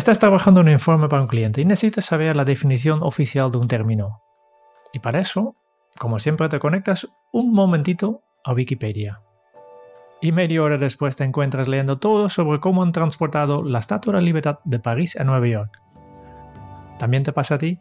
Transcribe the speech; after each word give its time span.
Estás 0.00 0.18
trabajando 0.18 0.62
un 0.62 0.70
informe 0.70 1.10
para 1.10 1.20
un 1.20 1.28
cliente 1.28 1.60
y 1.60 1.66
necesitas 1.66 2.06
saber 2.06 2.34
la 2.34 2.46
definición 2.46 3.02
oficial 3.02 3.52
de 3.52 3.58
un 3.58 3.68
término. 3.68 4.22
Y 4.94 5.00
para 5.00 5.20
eso, 5.20 5.56
como 5.98 6.18
siempre, 6.18 6.48
te 6.48 6.58
conectas 6.58 7.06
un 7.32 7.52
momentito 7.52 8.22
a 8.42 8.54
Wikipedia. 8.54 9.20
Y 10.22 10.32
media 10.32 10.62
hora 10.62 10.78
después 10.78 11.16
te 11.16 11.24
encuentras 11.24 11.68
leyendo 11.68 11.98
todo 11.98 12.30
sobre 12.30 12.60
cómo 12.60 12.82
han 12.82 12.92
transportado 12.92 13.62
la 13.62 13.78
Estatua 13.78 14.14
de 14.14 14.20
la 14.20 14.24
Libertad 14.24 14.60
de 14.64 14.78
París 14.78 15.20
a 15.20 15.24
Nueva 15.24 15.46
York. 15.46 15.78
¿También 16.98 17.22
te 17.22 17.34
pasa 17.34 17.56
a 17.56 17.58
ti? 17.58 17.78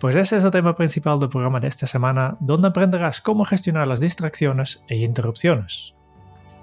Pues 0.00 0.16
ese 0.16 0.38
es 0.38 0.44
el 0.44 0.50
tema 0.50 0.74
principal 0.74 1.18
del 1.18 1.28
programa 1.28 1.60
de 1.60 1.68
esta 1.68 1.86
semana, 1.86 2.38
donde 2.40 2.68
aprenderás 2.68 3.20
cómo 3.20 3.44
gestionar 3.44 3.86
las 3.86 4.00
distracciones 4.00 4.82
e 4.88 4.96
interrupciones. 4.96 5.94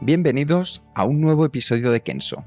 Bienvenidos 0.01 0.83
a 0.95 1.03
un 1.03 1.21
nuevo 1.21 1.45
episodio 1.45 1.91
de 1.91 2.01
Kenso, 2.01 2.43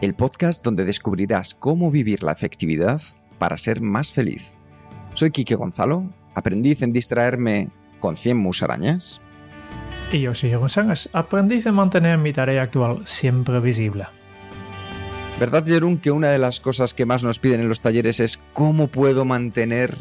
el 0.00 0.14
podcast 0.14 0.62
donde 0.62 0.84
descubrirás 0.84 1.54
cómo 1.54 1.90
vivir 1.90 2.22
la 2.22 2.32
efectividad 2.32 3.00
para 3.38 3.56
ser 3.56 3.80
más 3.80 4.12
feliz. 4.12 4.58
Soy 5.14 5.30
Quique 5.30 5.54
Gonzalo, 5.54 6.12
aprendiz 6.34 6.82
en 6.82 6.92
distraerme 6.92 7.68
con 8.00 8.16
100 8.16 8.36
musarañas. 8.36 9.20
Y 10.12 10.20
yo 10.20 10.34
soy 10.34 10.54
González, 10.54 11.08
aprendiz 11.12 11.66
en 11.66 11.74
mantener 11.74 12.18
mi 12.18 12.32
tarea 12.32 12.62
actual 12.62 13.02
siempre 13.06 13.58
visible. 13.60 14.04
¿Verdad, 15.40 15.66
Jerún, 15.66 15.98
que 15.98 16.10
una 16.10 16.28
de 16.28 16.38
las 16.38 16.60
cosas 16.60 16.94
que 16.94 17.06
más 17.06 17.24
nos 17.24 17.38
piden 17.38 17.60
en 17.60 17.68
los 17.68 17.80
talleres 17.80 18.20
es 18.20 18.38
cómo 18.52 18.88
puedo 18.88 19.24
mantener 19.24 19.96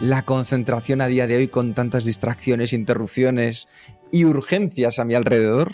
la 0.00 0.22
concentración 0.22 1.00
a 1.00 1.06
día 1.06 1.26
de 1.26 1.36
hoy 1.36 1.48
con 1.48 1.74
tantas 1.74 2.04
distracciones, 2.04 2.72
interrupciones 2.72 3.68
y 4.10 4.24
urgencias 4.24 4.98
a 4.98 5.04
mi 5.04 5.14
alrededor? 5.14 5.72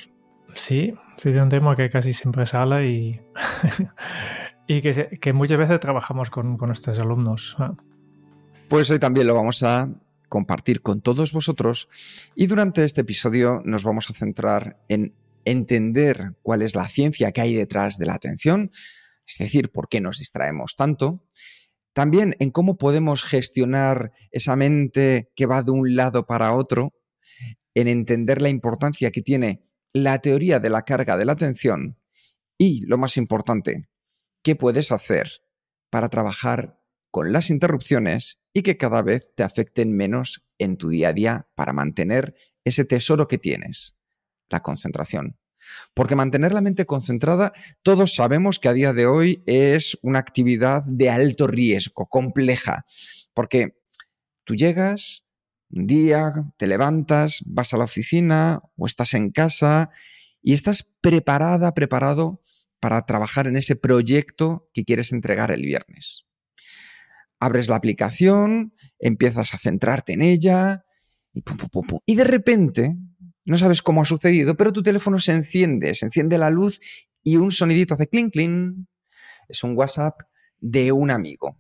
Sí, 0.54 0.94
es 1.16 1.26
un 1.26 1.48
tema 1.48 1.74
que 1.74 1.90
casi 1.90 2.12
siempre 2.12 2.46
sale 2.46 2.88
y, 2.88 3.20
y 4.66 4.82
que, 4.82 5.18
que, 5.20 5.32
muchas 5.32 5.58
veces 5.58 5.80
trabajamos 5.80 6.30
con, 6.30 6.56
con 6.56 6.68
nuestros 6.68 6.98
alumnos. 6.98 7.56
Pues 8.68 8.90
hoy 8.90 8.98
también 8.98 9.26
lo 9.26 9.34
vamos 9.34 9.62
a 9.62 9.88
compartir 10.28 10.82
con 10.82 11.00
todos 11.02 11.32
vosotros 11.32 11.88
y 12.34 12.46
durante 12.46 12.84
este 12.84 13.02
episodio 13.02 13.62
nos 13.64 13.84
vamos 13.84 14.10
a 14.10 14.14
centrar 14.14 14.78
en 14.88 15.14
entender 15.44 16.34
cuál 16.42 16.62
es 16.62 16.74
la 16.74 16.88
ciencia 16.88 17.32
que 17.32 17.40
hay 17.40 17.54
detrás 17.54 17.98
de 17.98 18.06
la 18.06 18.14
atención, 18.14 18.72
es 19.26 19.38
decir, 19.38 19.70
por 19.70 19.88
qué 19.88 20.00
nos 20.00 20.18
distraemos 20.18 20.74
tanto, 20.76 21.24
también 21.92 22.36
en 22.40 22.50
cómo 22.50 22.76
podemos 22.76 23.22
gestionar 23.22 24.12
esa 24.30 24.56
mente 24.56 25.30
que 25.34 25.46
va 25.46 25.62
de 25.62 25.70
un 25.70 25.96
lado 25.96 26.26
para 26.26 26.52
otro, 26.52 26.92
en 27.74 27.88
entender 27.88 28.42
la 28.42 28.48
importancia 28.48 29.10
que 29.10 29.22
tiene 29.22 29.62
la 29.96 30.18
teoría 30.20 30.60
de 30.60 30.70
la 30.70 30.82
carga 30.82 31.16
de 31.16 31.24
la 31.24 31.32
atención 31.32 31.98
y, 32.58 32.84
lo 32.86 32.98
más 32.98 33.16
importante, 33.16 33.88
qué 34.42 34.54
puedes 34.54 34.92
hacer 34.92 35.30
para 35.90 36.08
trabajar 36.08 36.80
con 37.10 37.32
las 37.32 37.50
interrupciones 37.50 38.40
y 38.52 38.62
que 38.62 38.76
cada 38.76 39.02
vez 39.02 39.32
te 39.34 39.42
afecten 39.42 39.96
menos 39.96 40.46
en 40.58 40.76
tu 40.76 40.90
día 40.90 41.08
a 41.08 41.12
día 41.12 41.48
para 41.54 41.72
mantener 41.72 42.34
ese 42.64 42.84
tesoro 42.84 43.26
que 43.26 43.38
tienes, 43.38 43.96
la 44.48 44.62
concentración. 44.62 45.38
Porque 45.94 46.14
mantener 46.14 46.52
la 46.52 46.60
mente 46.60 46.84
concentrada, 46.84 47.52
todos 47.82 48.14
sabemos 48.14 48.58
que 48.58 48.68
a 48.68 48.72
día 48.72 48.92
de 48.92 49.06
hoy 49.06 49.42
es 49.46 49.98
una 50.02 50.18
actividad 50.18 50.84
de 50.84 51.10
alto 51.10 51.46
riesgo, 51.46 52.06
compleja, 52.06 52.84
porque 53.34 53.80
tú 54.44 54.54
llegas, 54.54 55.25
un 55.70 55.86
día 55.86 56.32
te 56.56 56.66
levantas, 56.66 57.42
vas 57.46 57.74
a 57.74 57.78
la 57.78 57.84
oficina 57.84 58.62
o 58.76 58.86
estás 58.86 59.14
en 59.14 59.30
casa 59.30 59.90
y 60.42 60.52
estás 60.52 60.88
preparada, 61.00 61.74
preparado 61.74 62.42
para 62.80 63.04
trabajar 63.04 63.48
en 63.48 63.56
ese 63.56 63.74
proyecto 63.76 64.68
que 64.72 64.84
quieres 64.84 65.12
entregar 65.12 65.50
el 65.50 65.62
viernes. 65.62 66.26
Abres 67.40 67.68
la 67.68 67.76
aplicación, 67.76 68.72
empiezas 68.98 69.54
a 69.54 69.58
centrarte 69.58 70.12
en 70.12 70.22
ella 70.22 70.84
y, 71.32 71.42
y 72.06 72.14
de 72.14 72.24
repente, 72.24 72.96
no 73.44 73.58
sabes 73.58 73.82
cómo 73.82 74.02
ha 74.02 74.04
sucedido, 74.04 74.56
pero 74.56 74.72
tu 74.72 74.82
teléfono 74.82 75.18
se 75.18 75.32
enciende, 75.32 75.94
se 75.94 76.06
enciende 76.06 76.38
la 76.38 76.50
luz 76.50 76.80
y 77.22 77.36
un 77.36 77.50
sonidito 77.50 77.94
hace 77.94 78.06
clink 78.06 78.32
clink. 78.32 78.86
Es 79.48 79.64
un 79.64 79.76
WhatsApp 79.76 80.20
de 80.58 80.92
un 80.92 81.10
amigo. 81.10 81.58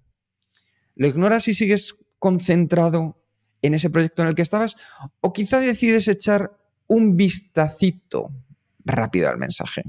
Lo 0.94 1.06
ignoras 1.06 1.48
y 1.48 1.54
sigues 1.54 1.98
concentrado 2.18 3.25
en 3.62 3.74
ese 3.74 3.90
proyecto 3.90 4.22
en 4.22 4.28
el 4.28 4.34
que 4.34 4.42
estabas 4.42 4.76
o 5.20 5.32
quizá 5.32 5.60
decides 5.60 6.08
echar 6.08 6.52
un 6.86 7.16
vistacito 7.16 8.30
rápido 8.84 9.28
al 9.28 9.38
mensaje. 9.38 9.82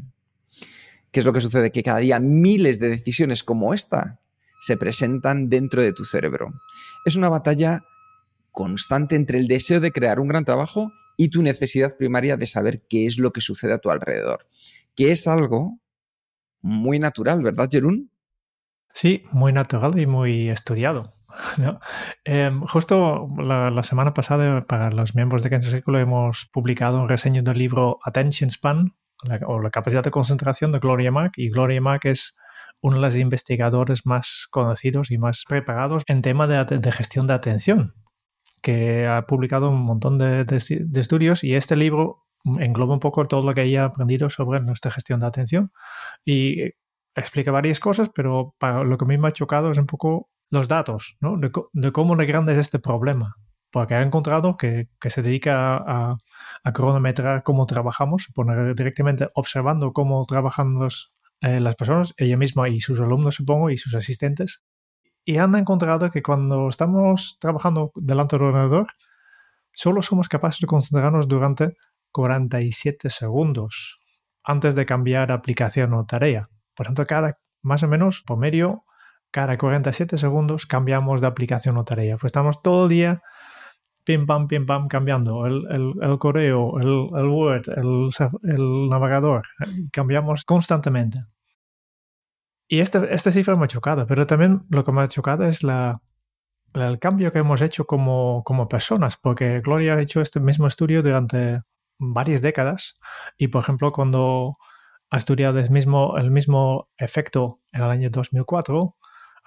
¿Qué 1.12 1.20
es 1.20 1.26
lo 1.26 1.34
que 1.34 1.42
sucede? 1.42 1.72
Que 1.72 1.84
cada 1.84 2.00
día 2.00 2.20
miles 2.20 2.80
de 2.80 2.90
decisiones 2.90 3.44
como 3.44 3.74
esta 3.74 4.20
se 4.60 4.78
presentan 4.78 5.50
dentro 5.50 5.82
de 5.82 5.94
tu 5.94 6.04
cerebro. 6.04 6.54
Es 7.06 7.16
una 7.16 7.30
batalla 7.30 7.84
constante 8.52 9.16
entre 9.16 9.38
el 9.38 9.48
deseo 9.48 9.80
de 9.80 9.92
crear 9.92 10.20
un 10.20 10.28
gran 10.28 10.46
trabajo 10.46 10.92
y 11.16 11.30
tu 11.30 11.44
necesidad 11.44 11.96
primaria 11.98 12.38
de 12.38 12.46
saber 12.46 12.84
qué 12.88 13.06
es 13.06 13.18
lo 13.18 13.32
que 13.32 13.42
sucede 13.42 13.74
a 13.74 13.80
tu 13.80 13.90
alrededor, 13.90 14.48
que 14.96 15.12
es 15.12 15.28
algo 15.28 15.80
muy 16.62 17.00
natural, 17.00 17.42
¿verdad, 17.42 17.70
Jerún? 17.72 18.12
Sí, 18.94 19.24
muy 19.32 19.54
natural 19.54 20.00
y 20.00 20.08
muy 20.08 20.50
estudiado. 20.50 21.17
Em, 22.24 22.62
justo 22.62 23.28
la, 23.38 23.84
semana 23.84 24.14
pasada, 24.14 24.66
para 24.66 24.90
los 24.92 25.16
miembros 25.16 25.44
de 25.44 25.50
Kansas 25.50 25.72
Círculo, 25.72 26.00
hemos 26.00 26.48
publicado 26.52 27.00
un 27.00 27.10
reseño 27.10 27.44
del 27.44 27.58
libro 27.58 28.00
Attention 28.04 28.50
Span, 28.50 28.96
o 29.46 29.60
la 29.60 29.70
capacidad 29.70 30.04
de 30.04 30.12
concentración 30.12 30.72
de 30.72 30.80
Gloria 30.80 31.12
Mack. 31.12 31.38
Y 31.38 31.50
Gloria 31.50 31.82
Mack 31.82 32.06
es 32.06 32.36
uno 32.82 32.98
de 32.98 33.02
los 33.02 33.16
investigadores 33.16 34.06
más 34.06 34.48
conocidos 34.52 35.12
y 35.12 35.18
más 35.18 35.44
preparados 35.48 36.04
en 36.08 36.22
tema 36.22 36.48
de, 36.48 36.92
gestión 36.92 37.28
de 37.28 37.34
atención, 37.34 37.96
que 38.62 39.08
ha 39.08 39.26
publicado 39.26 39.70
un 39.70 39.82
montón 39.82 40.18
de, 40.18 40.44
de, 40.46 41.02
estudios 41.02 41.44
y 41.44 41.56
este 41.56 41.76
libro 41.76 42.26
engloba 42.60 42.94
un 42.94 43.00
poco 43.00 43.26
todo 43.26 43.42
lo 43.42 43.54
que 43.54 43.64
ella 43.64 43.86
aprendido 43.86 44.30
sobre 44.30 44.62
nuestra 44.62 44.92
gestión 44.92 45.20
de 45.20 45.28
atención 45.28 45.72
y 46.24 46.62
explica 47.16 47.52
varias 47.52 47.80
cosas, 47.80 48.10
pero 48.14 48.56
para 48.60 48.84
lo 48.84 48.98
que 48.98 49.06
a 49.06 49.08
mí 49.08 49.18
me 49.18 49.28
ha 49.28 49.32
chocado 49.32 49.72
es 49.72 49.78
un 49.78 49.88
poco 49.88 50.30
los 50.50 50.68
datos, 50.68 51.18
¿no? 51.20 51.38
de, 51.38 51.92
cómo 51.92 52.16
de 52.16 52.26
grande 52.26 52.54
es 52.54 52.60
este 52.60 52.80
problema. 52.80 53.36
Porque 53.70 53.96
ha 53.96 54.02
encontrado 54.02 54.56
que, 54.56 54.88
se 55.02 55.22
dedica 55.22 55.76
a, 55.76 56.18
a, 56.64 56.74
cronometrar 56.74 57.44
cómo 57.44 57.66
trabajamos, 57.66 58.28
poner 58.34 58.74
directamente 58.76 59.28
observando 59.36 59.92
cómo 59.92 60.26
trabajan 60.26 60.76
los, 60.76 61.12
eh, 61.42 61.60
las 61.60 61.76
personas, 61.76 62.14
ella 62.18 62.38
misma 62.38 62.70
y 62.70 62.80
sus 62.80 63.00
alumnos, 63.00 63.36
supongo, 63.36 63.70
y 63.70 63.78
sus 63.78 63.94
asistentes. 63.94 64.64
Y 65.24 65.38
han 65.38 65.54
encontrado 65.56 66.10
que 66.10 66.24
cuando 66.24 66.70
estamos 66.70 67.38
trabajando 67.40 67.92
delante 67.96 68.38
del 68.38 68.46
ordenador, 68.46 68.88
solo 69.74 70.02
somos 70.02 70.30
capaces 70.30 70.62
de 70.62 70.68
concentrarnos 70.68 71.28
durante 71.28 71.76
47 72.12 73.10
segundos 73.10 74.00
antes 74.44 74.76
de 74.76 74.86
cambiar 74.86 75.32
aplicación 75.32 75.94
o 75.94 76.06
tarea. 76.06 76.44
Por 76.74 76.88
tanto, 76.88 77.06
cada 77.06 77.38
más 77.62 77.84
o 77.84 77.88
menos 77.88 78.24
por 78.26 78.38
medio 78.38 78.86
cada 79.32 79.58
47 79.58 80.18
segundos 80.18 80.66
cambiamos 80.66 81.22
de 81.22 81.28
aplicación 81.28 81.78
o 81.78 81.86
tarea. 81.86 82.18
Pues 82.18 82.30
estamos 82.30 82.62
todo 82.62 82.84
el 82.84 82.90
día 82.90 83.22
pim 84.08 84.26
pam, 84.26 84.48
pim 84.48 84.66
pam, 84.66 84.88
cambiando 84.88 85.46
el, 85.46 85.66
el, 86.02 86.18
correo, 86.18 86.80
el, 86.80 87.10
el 87.20 87.28
Word, 87.28 87.68
el, 87.76 88.90
navegador. 88.90 89.44
Cambiamos 89.92 90.46
constantemente. 90.46 91.26
Y 92.70 92.80
este, 92.80 93.14
esta 93.14 93.32
cifra 93.32 93.58
me 93.58 93.66
ha 93.66 93.68
chocado, 93.68 94.08
pero 94.08 94.26
también 94.26 94.64
lo 94.70 94.86
que 94.86 94.94
me 94.94 95.02
ha 95.02 95.08
chocado 95.10 95.44
es 95.44 95.62
la, 95.62 96.02
el 96.74 97.00
cambio 97.00 97.34
que 97.34 97.40
hemos 97.40 97.62
hecho 97.62 97.86
como, 97.86 98.44
como 98.46 98.70
personas, 98.70 99.18
porque 99.18 99.60
Gloria 99.60 99.96
ha 99.96 100.02
hecho 100.02 100.22
este 100.22 100.40
mismo 100.40 100.68
estudio 100.68 101.04
durante 101.04 101.62
varias 102.00 102.42
décadas 102.42 102.96
y, 103.38 103.50
por 103.50 103.62
ejemplo, 103.62 103.92
cuando 103.92 104.54
ha 105.10 105.18
estudiado 105.18 105.60
el 105.60 105.70
mismo, 105.70 106.18
el 106.18 106.32
mismo 106.32 106.90
efecto 106.98 107.60
en 107.74 107.84
el 107.84 107.90
año 107.90 108.10
2004, 108.10 108.96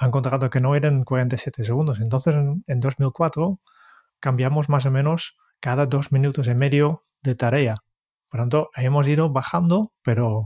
ha 0.01 0.07
encontrado 0.07 0.49
que 0.49 0.61
no 0.61 0.75
eran 0.75 1.05
47 1.05 1.63
segundos. 1.63 2.01
Entonces, 2.01 2.35
en, 2.35 2.81
2004 2.81 3.61
cambiamos 4.19 4.71
más 4.71 4.87
o 4.87 4.91
menos 4.91 5.37
cada 5.61 5.85
dos 5.85 6.11
minutos 6.11 6.49
y 6.49 6.55
medio 6.55 7.05
de 7.23 7.35
tarea. 7.35 7.75
Por 8.31 8.41
lo 8.41 8.45
tanto, 8.45 8.71
hemos 8.77 9.07
ido 9.09 9.29
bajando, 9.31 9.93
pero, 10.03 10.45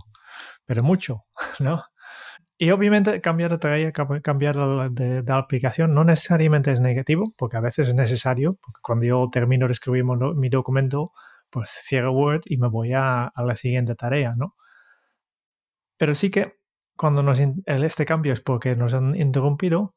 pero 0.66 0.82
mucho, 0.82 1.26
¿no? 1.60 1.84
Y 2.58 2.70
obviamente 2.72 3.20
cambiar 3.20 3.52
de 3.52 3.58
tarea, 3.58 3.92
cambiar 3.92 4.56
de, 4.90 5.22
de, 5.22 5.32
aplicación 5.32 5.94
no 5.94 6.02
necesariamente 6.02 6.72
es 6.72 6.80
negativo, 6.80 7.32
porque 7.36 7.56
a 7.56 7.60
veces 7.60 7.88
es 7.88 7.94
necesario, 7.94 8.58
porque 8.60 8.80
cuando 8.82 9.06
yo 9.06 9.28
termino 9.30 9.66
de 9.66 9.72
escribir 9.72 10.04
mi 10.04 10.48
documento, 10.48 11.12
pues 11.50 11.70
cierro 11.70 12.12
Word 12.12 12.42
y 12.46 12.56
me 12.56 12.68
voy 12.68 12.92
a, 12.92 13.26
a 13.26 13.44
la 13.44 13.54
siguiente 13.54 13.94
tarea, 13.94 14.32
¿no? 14.36 14.56
Pero 15.96 16.14
sí 16.16 16.30
que 16.30 16.63
cuando 16.96 17.22
nos, 17.22 17.40
este 17.66 18.04
cambio 18.04 18.32
es 18.32 18.40
porque 18.40 18.76
nos 18.76 18.94
han 18.94 19.16
interrumpido, 19.16 19.94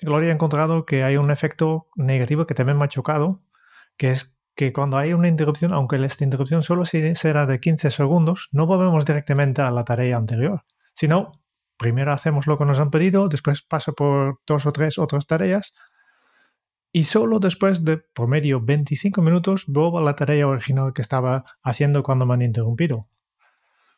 Gloria 0.00 0.30
ha 0.30 0.34
encontrado 0.34 0.86
que 0.86 1.04
hay 1.04 1.16
un 1.16 1.30
efecto 1.30 1.88
negativo 1.94 2.46
que 2.46 2.54
también 2.54 2.78
me 2.78 2.84
ha 2.84 2.88
chocado, 2.88 3.42
que 3.96 4.10
es 4.10 4.36
que 4.54 4.72
cuando 4.72 4.96
hay 4.98 5.12
una 5.12 5.28
interrupción, 5.28 5.72
aunque 5.72 5.96
esta 6.04 6.24
interrupción 6.24 6.62
solo 6.62 6.84
será 6.84 7.46
de 7.46 7.60
15 7.60 7.90
segundos, 7.90 8.48
no 8.52 8.66
volvemos 8.66 9.04
directamente 9.04 9.62
a 9.62 9.70
la 9.70 9.84
tarea 9.84 10.16
anterior, 10.16 10.64
sino 10.94 11.40
primero 11.76 12.12
hacemos 12.12 12.46
lo 12.46 12.58
que 12.58 12.64
nos 12.64 12.78
han 12.78 12.90
pedido, 12.90 13.28
después 13.28 13.62
paso 13.62 13.94
por 13.94 14.40
dos 14.46 14.66
o 14.66 14.72
tres 14.72 14.98
otras 14.98 15.26
tareas 15.26 15.74
y 16.92 17.04
solo 17.04 17.40
después 17.40 17.84
de 17.84 17.98
por 17.98 18.28
medio 18.28 18.60
25 18.60 19.20
minutos 19.22 19.64
vuelvo 19.66 19.98
a 19.98 20.02
la 20.02 20.14
tarea 20.14 20.46
original 20.46 20.92
que 20.92 21.02
estaba 21.02 21.44
haciendo 21.62 22.04
cuando 22.04 22.24
me 22.24 22.34
han 22.34 22.42
interrumpido. 22.42 23.08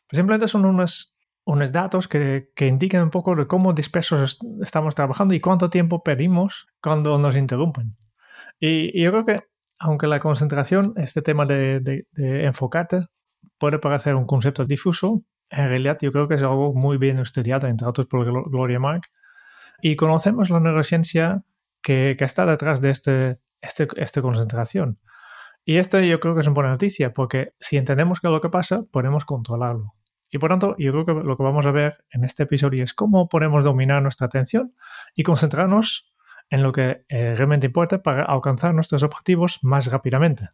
Pues 0.07 0.17
simplemente 0.17 0.47
son 0.47 0.65
unos, 0.65 1.15
unos 1.47 1.71
datos 1.71 2.09
que, 2.09 2.51
que, 2.55 2.67
indican 2.67 3.03
un 3.03 3.09
poco 3.09 3.33
de 3.33 3.47
cómo 3.47 3.71
dispersos 3.71 4.37
estamos 4.61 4.95
trabajando 4.95 5.33
y 5.33 5.39
cuánto 5.39 5.69
tiempo 5.69 6.03
perdimos 6.03 6.67
cuando 6.81 7.17
nos 7.17 7.37
interrumpen. 7.37 7.95
Y, 8.59 9.01
yo 9.01 9.11
creo 9.11 9.25
que, 9.25 9.43
aunque 9.79 10.07
la 10.07 10.19
concentración, 10.19 10.93
este 10.97 11.21
tema 11.21 11.45
de, 11.45 11.79
de, 11.79 12.45
enfocarte, 12.45 13.05
puede 13.57 13.79
parecer 13.79 14.15
un 14.15 14.25
concepto 14.25 14.65
difuso, 14.65 15.23
en 15.49 15.69
realidad 15.69 15.97
yo 16.01 16.11
creo 16.11 16.27
que 16.27 16.35
es 16.35 16.43
algo 16.43 16.73
muy 16.73 16.97
bien 16.97 17.17
estudiado, 17.19 17.67
entre 17.67 17.87
otros 17.87 18.07
por 18.07 18.25
Gloria 18.51 18.79
Mark. 18.79 19.03
Y 19.81 19.95
conocemos 19.95 20.49
la 20.49 20.59
neurociencia 20.59 21.43
que, 21.81 22.17
que 22.19 22.25
está 22.25 22.45
detrás 22.45 22.81
de 22.81 22.89
este, 22.89 23.39
este, 23.61 23.87
esta 23.95 24.21
concentración. 24.21 24.99
Y 25.63 25.77
esto 25.77 25.97
yo 26.01 26.19
creo 26.19 26.33
que 26.33 26.41
es 26.41 26.47
una 26.47 26.55
buena 26.55 26.71
noticia, 26.71 27.13
porque 27.13 27.53
si 27.57 27.77
entendemos 27.77 28.19
qué 28.19 28.27
es 28.27 28.33
lo 28.33 28.41
que 28.41 28.49
pasa, 28.49 28.83
podemos 28.91 29.23
controlarlo. 29.23 29.96
Y 30.29 30.37
por 30.37 30.49
tanto, 30.49 30.75
yo 30.77 30.91
creo 30.91 31.05
que 31.05 31.13
lo 31.13 31.37
que 31.37 31.43
vamos 31.43 31.65
a 31.65 31.71
ver 31.71 32.03
en 32.11 32.23
este 32.23 32.43
episodio 32.43 32.83
es 32.83 32.93
cómo 32.93 33.29
podemos 33.29 33.63
dominar 33.63 34.01
nuestra 34.01 34.27
atención 34.27 34.73
y 35.15 35.23
concentrarnos 35.23 36.13
en 36.49 36.63
lo 36.63 36.71
que 36.71 37.05
eh, 37.09 37.35
realmente 37.35 37.67
importa 37.67 38.01
para 38.01 38.23
alcanzar 38.23 38.73
nuestros 38.73 39.03
objetivos 39.03 39.59
más 39.61 39.91
rápidamente. 39.91 40.49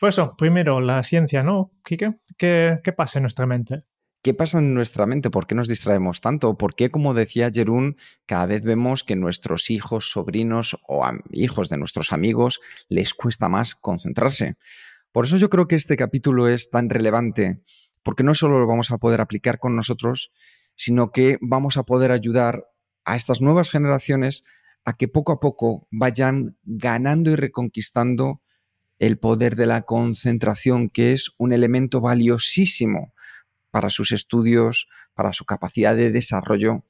Pues 0.00 0.16
eso, 0.16 0.34
primero 0.36 0.80
la 0.80 1.02
ciencia, 1.02 1.42
¿no, 1.42 1.72
Kike? 1.84 2.18
¿Qué, 2.36 2.80
¿Qué 2.82 2.92
pasa 2.92 3.18
en 3.18 3.22
nuestra 3.22 3.46
mente? 3.46 3.84
¿Qué 4.22 4.34
pasa 4.34 4.60
en 4.60 4.72
nuestra 4.72 5.04
mente? 5.06 5.30
¿Por 5.30 5.48
qué 5.48 5.54
nos 5.54 5.66
distraemos 5.66 6.20
tanto? 6.20 6.56
¿Por 6.56 6.74
qué, 6.74 6.90
como 6.90 7.12
decía 7.12 7.50
Jerún, 7.52 7.96
cada 8.24 8.46
vez 8.46 8.62
vemos 8.62 9.02
que 9.02 9.16
nuestros 9.16 9.68
hijos, 9.70 10.12
sobrinos 10.12 10.78
o 10.86 11.04
hijos 11.32 11.68
de 11.68 11.76
nuestros 11.76 12.12
amigos 12.12 12.60
les 12.88 13.14
cuesta 13.14 13.48
más 13.48 13.74
concentrarse? 13.74 14.56
Por 15.10 15.26
eso 15.26 15.36
yo 15.38 15.50
creo 15.50 15.66
que 15.66 15.74
este 15.76 15.96
capítulo 15.96 16.48
es 16.48 16.70
tan 16.70 16.88
relevante 16.88 17.60
porque 18.02 18.24
no 18.24 18.34
solo 18.34 18.58
lo 18.58 18.66
vamos 18.66 18.90
a 18.90 18.98
poder 18.98 19.20
aplicar 19.20 19.58
con 19.58 19.76
nosotros, 19.76 20.32
sino 20.74 21.12
que 21.12 21.38
vamos 21.40 21.76
a 21.76 21.84
poder 21.84 22.10
ayudar 22.10 22.66
a 23.04 23.16
estas 23.16 23.40
nuevas 23.40 23.70
generaciones 23.70 24.44
a 24.84 24.94
que 24.94 25.08
poco 25.08 25.32
a 25.32 25.40
poco 25.40 25.86
vayan 25.90 26.56
ganando 26.64 27.30
y 27.30 27.36
reconquistando 27.36 28.42
el 28.98 29.18
poder 29.18 29.56
de 29.56 29.66
la 29.66 29.82
concentración, 29.82 30.88
que 30.88 31.12
es 31.12 31.32
un 31.38 31.52
elemento 31.52 32.00
valiosísimo 32.00 33.12
para 33.70 33.88
sus 33.88 34.12
estudios, 34.12 34.88
para 35.14 35.32
su 35.32 35.44
capacidad 35.44 35.96
de 35.96 36.10
desarrollo. 36.10 36.84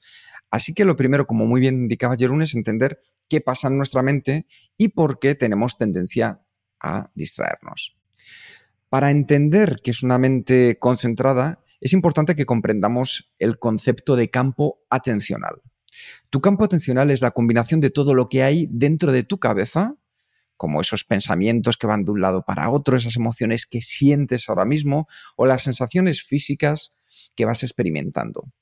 Así 0.50 0.74
que 0.74 0.84
lo 0.84 0.96
primero, 0.96 1.26
como 1.26 1.46
muy 1.46 1.60
bien 1.60 1.76
indicaba 1.76 2.16
Jerún, 2.16 2.42
es 2.42 2.54
entender 2.54 3.00
qué 3.28 3.40
pasa 3.40 3.68
en 3.68 3.78
nuestra 3.78 4.02
mente 4.02 4.46
y 4.76 4.88
por 4.88 5.18
qué 5.18 5.34
tenemos 5.34 5.78
tendencia 5.78 6.42
a 6.80 7.10
distraernos. 7.14 7.96
Para 8.92 9.10
entender 9.10 9.80
que 9.82 9.90
es 9.90 10.02
una 10.02 10.18
mente 10.18 10.76
concentrada, 10.78 11.64
es 11.80 11.94
importante 11.94 12.34
que 12.34 12.44
comprendamos 12.44 13.32
el 13.38 13.58
concepto 13.58 14.16
de 14.16 14.28
campo 14.28 14.82
atencional. 14.90 15.62
Tu 16.28 16.42
campo 16.42 16.64
atencional 16.64 17.10
es 17.10 17.22
la 17.22 17.30
combinación 17.30 17.80
de 17.80 17.88
todo 17.88 18.12
lo 18.12 18.28
que 18.28 18.42
hay 18.42 18.68
dentro 18.70 19.10
de 19.10 19.22
tu 19.22 19.38
cabeza, 19.38 19.96
como 20.58 20.82
esos 20.82 21.04
pensamientos 21.04 21.78
que 21.78 21.86
van 21.86 22.04
de 22.04 22.10
un 22.10 22.20
lado 22.20 22.44
para 22.44 22.68
otro, 22.68 22.94
esas 22.94 23.16
emociones 23.16 23.64
que 23.64 23.80
sientes 23.80 24.50
ahora 24.50 24.66
mismo 24.66 25.08
o 25.36 25.46
las 25.46 25.62
sensaciones 25.62 26.22
físicas 26.22 26.92
que 27.34 27.46
vas 27.46 27.62
experimentando. 27.62 28.52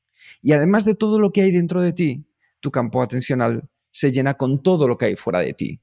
Y 0.43 0.53
además 0.53 0.85
de 0.85 0.95
todo 0.95 1.19
lo 1.19 1.33
que 1.33 1.43
hay 1.43 1.51
dentro 1.51 1.81
de 1.81 1.93
ti, 1.93 2.25
tu 2.61 2.71
campo 2.71 3.03
atencional 3.03 3.69
se 3.91 4.13
llena 4.13 4.35
con 4.35 4.63
todo 4.63 4.87
lo 4.87 4.97
que 4.97 5.07
hay 5.07 5.17
fuera 5.17 5.41
de 5.41 5.55
ti. 5.55 5.81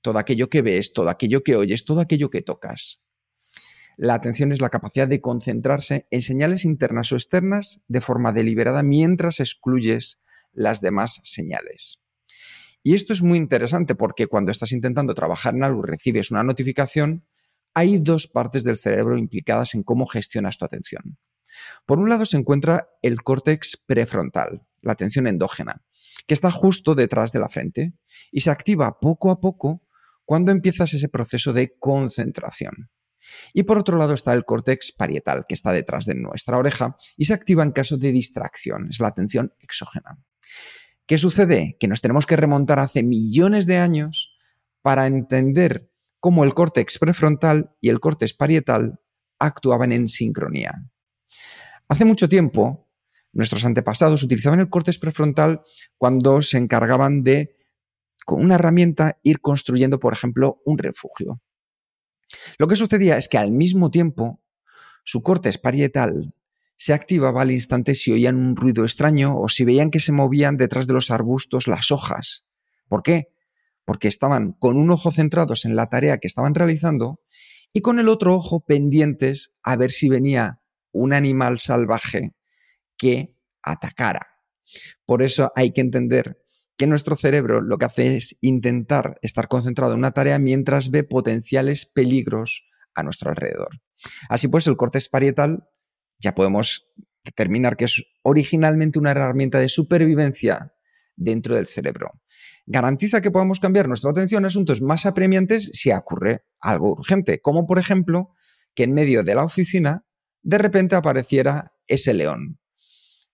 Todo 0.00 0.18
aquello 0.18 0.48
que 0.48 0.62
ves, 0.62 0.94
todo 0.94 1.10
aquello 1.10 1.42
que 1.42 1.54
oyes, 1.54 1.84
todo 1.84 2.00
aquello 2.00 2.30
que 2.30 2.40
tocas. 2.40 3.02
La 4.02 4.14
atención 4.14 4.50
es 4.50 4.62
la 4.62 4.70
capacidad 4.70 5.06
de 5.06 5.20
concentrarse 5.20 6.06
en 6.10 6.22
señales 6.22 6.64
internas 6.64 7.12
o 7.12 7.16
externas 7.16 7.82
de 7.86 8.00
forma 8.00 8.32
deliberada 8.32 8.82
mientras 8.82 9.40
excluyes 9.40 10.22
las 10.54 10.80
demás 10.80 11.20
señales. 11.22 12.00
Y 12.82 12.94
esto 12.94 13.12
es 13.12 13.20
muy 13.20 13.36
interesante 13.36 13.94
porque 13.94 14.26
cuando 14.26 14.52
estás 14.52 14.72
intentando 14.72 15.12
trabajar 15.12 15.54
en 15.54 15.64
algo 15.64 15.82
y 15.84 15.90
recibes 15.90 16.30
una 16.30 16.42
notificación, 16.42 17.26
hay 17.74 17.98
dos 17.98 18.26
partes 18.26 18.64
del 18.64 18.78
cerebro 18.78 19.18
implicadas 19.18 19.74
en 19.74 19.82
cómo 19.82 20.06
gestionas 20.06 20.56
tu 20.56 20.64
atención. 20.64 21.18
Por 21.84 21.98
un 21.98 22.08
lado 22.08 22.24
se 22.24 22.38
encuentra 22.38 22.88
el 23.02 23.22
córtex 23.22 23.76
prefrontal, 23.84 24.66
la 24.80 24.92
atención 24.92 25.26
endógena, 25.26 25.82
que 26.26 26.32
está 26.32 26.50
justo 26.50 26.94
detrás 26.94 27.32
de 27.32 27.40
la 27.40 27.50
frente 27.50 27.92
y 28.32 28.40
se 28.40 28.50
activa 28.50 28.98
poco 28.98 29.30
a 29.30 29.40
poco 29.40 29.82
cuando 30.24 30.52
empiezas 30.52 30.94
ese 30.94 31.10
proceso 31.10 31.52
de 31.52 31.76
concentración. 31.78 32.88
Y 33.52 33.64
por 33.64 33.78
otro 33.78 33.98
lado 33.98 34.14
está 34.14 34.32
el 34.32 34.44
córtex 34.44 34.92
parietal, 34.92 35.44
que 35.48 35.54
está 35.54 35.72
detrás 35.72 36.06
de 36.06 36.14
nuestra 36.14 36.58
oreja 36.58 36.96
y 37.16 37.24
se 37.24 37.34
activa 37.34 37.62
en 37.62 37.72
caso 37.72 37.96
de 37.96 38.12
distracción, 38.12 38.88
es 38.88 39.00
la 39.00 39.08
atención 39.08 39.52
exógena. 39.60 40.18
¿Qué 41.06 41.18
sucede? 41.18 41.76
Que 41.80 41.88
nos 41.88 42.00
tenemos 42.00 42.24
que 42.24 42.36
remontar 42.36 42.78
hace 42.78 43.02
millones 43.02 43.66
de 43.66 43.78
años 43.78 44.36
para 44.82 45.06
entender 45.06 45.90
cómo 46.20 46.44
el 46.44 46.54
córtex 46.54 46.98
prefrontal 46.98 47.74
y 47.80 47.88
el 47.88 47.98
córtex 47.98 48.34
parietal 48.34 49.00
actuaban 49.38 49.90
en 49.90 50.08
sincronía. 50.08 50.88
Hace 51.88 52.04
mucho 52.04 52.28
tiempo, 52.28 52.88
nuestros 53.32 53.64
antepasados 53.64 54.22
utilizaban 54.22 54.60
el 54.60 54.68
córtex 54.68 54.98
prefrontal 54.98 55.62
cuando 55.98 56.42
se 56.42 56.58
encargaban 56.58 57.24
de, 57.24 57.56
con 58.24 58.44
una 58.44 58.54
herramienta, 58.54 59.18
ir 59.22 59.40
construyendo, 59.40 59.98
por 59.98 60.12
ejemplo, 60.12 60.60
un 60.64 60.78
refugio. 60.78 61.40
Lo 62.58 62.66
que 62.68 62.76
sucedía 62.76 63.16
es 63.16 63.28
que 63.28 63.38
al 63.38 63.50
mismo 63.50 63.90
tiempo 63.90 64.40
su 65.04 65.22
corte 65.22 65.50
parietal 65.58 66.34
se 66.76 66.94
activaba 66.94 67.42
al 67.42 67.50
instante 67.50 67.94
si 67.94 68.12
oían 68.12 68.36
un 68.36 68.56
ruido 68.56 68.84
extraño 68.84 69.38
o 69.38 69.48
si 69.48 69.64
veían 69.64 69.90
que 69.90 70.00
se 70.00 70.12
movían 70.12 70.56
detrás 70.56 70.86
de 70.86 70.94
los 70.94 71.10
arbustos 71.10 71.68
las 71.68 71.90
hojas. 71.90 72.44
¿Por 72.88 73.02
qué? 73.02 73.28
Porque 73.84 74.08
estaban 74.08 74.52
con 74.52 74.76
un 74.76 74.90
ojo 74.90 75.10
centrados 75.10 75.64
en 75.64 75.76
la 75.76 75.88
tarea 75.88 76.18
que 76.18 76.26
estaban 76.26 76.54
realizando 76.54 77.20
y 77.72 77.82
con 77.82 77.98
el 77.98 78.08
otro 78.08 78.34
ojo 78.34 78.60
pendientes 78.60 79.54
a 79.62 79.76
ver 79.76 79.90
si 79.90 80.08
venía 80.08 80.60
un 80.92 81.12
animal 81.12 81.58
salvaje 81.58 82.32
que 82.96 83.34
atacara. 83.62 84.38
Por 85.04 85.22
eso 85.22 85.52
hay 85.54 85.72
que 85.72 85.80
entender 85.80 86.42
que 86.80 86.86
nuestro 86.86 87.14
cerebro 87.14 87.60
lo 87.60 87.76
que 87.76 87.84
hace 87.84 88.16
es 88.16 88.38
intentar 88.40 89.18
estar 89.20 89.48
concentrado 89.48 89.92
en 89.92 89.98
una 89.98 90.12
tarea 90.12 90.38
mientras 90.38 90.90
ve 90.90 91.04
potenciales 91.04 91.84
peligros 91.84 92.64
a 92.94 93.02
nuestro 93.02 93.28
alrededor. 93.28 93.82
Así 94.30 94.48
pues, 94.48 94.66
el 94.66 94.78
corte 94.78 94.98
parietal 95.10 95.68
ya 96.18 96.34
podemos 96.34 96.88
determinar 97.22 97.76
que 97.76 97.84
es 97.84 98.02
originalmente 98.22 98.98
una 98.98 99.10
herramienta 99.10 99.58
de 99.58 99.68
supervivencia 99.68 100.72
dentro 101.16 101.54
del 101.54 101.66
cerebro. 101.66 102.22
Garantiza 102.64 103.20
que 103.20 103.30
podamos 103.30 103.60
cambiar 103.60 103.86
nuestra 103.86 104.12
atención 104.12 104.46
a 104.46 104.48
asuntos 104.48 104.80
más 104.80 105.04
apremiantes 105.04 105.70
si 105.74 105.92
ocurre 105.92 106.46
algo 106.60 106.92
urgente, 106.92 107.42
como 107.42 107.66
por 107.66 107.78
ejemplo 107.78 108.34
que 108.74 108.84
en 108.84 108.94
medio 108.94 109.22
de 109.22 109.34
la 109.34 109.44
oficina 109.44 110.06
de 110.40 110.56
repente 110.56 110.96
apareciera 110.96 111.74
ese 111.86 112.14
león. 112.14 112.58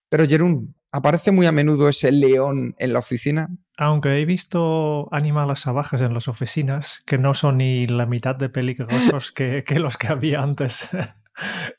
Pero 0.09 0.26
Jerún, 0.26 0.75
¿Aparece 0.97 1.31
muy 1.31 1.45
a 1.45 1.53
menudo 1.53 1.91
ese 1.91 2.11
león 2.11 2.75
en 2.79 2.95
la 2.95 3.00
oficina? 3.00 3.50
Aunque 3.76 4.19
he 4.19 4.25
visto 4.25 5.12
animales 5.12 5.61
salvajes 5.61 6.00
en 6.00 6.15
las 6.15 6.26
oficinas 6.26 7.03
que 7.05 7.19
no 7.19 7.35
son 7.35 7.59
ni 7.59 7.87
la 7.87 8.07
mitad 8.07 8.35
de 8.35 8.49
peligrosos 8.49 9.31
que, 9.31 9.62
los 9.79 9.99
que 9.99 10.09
había 10.09 10.41
antes. 10.41 10.88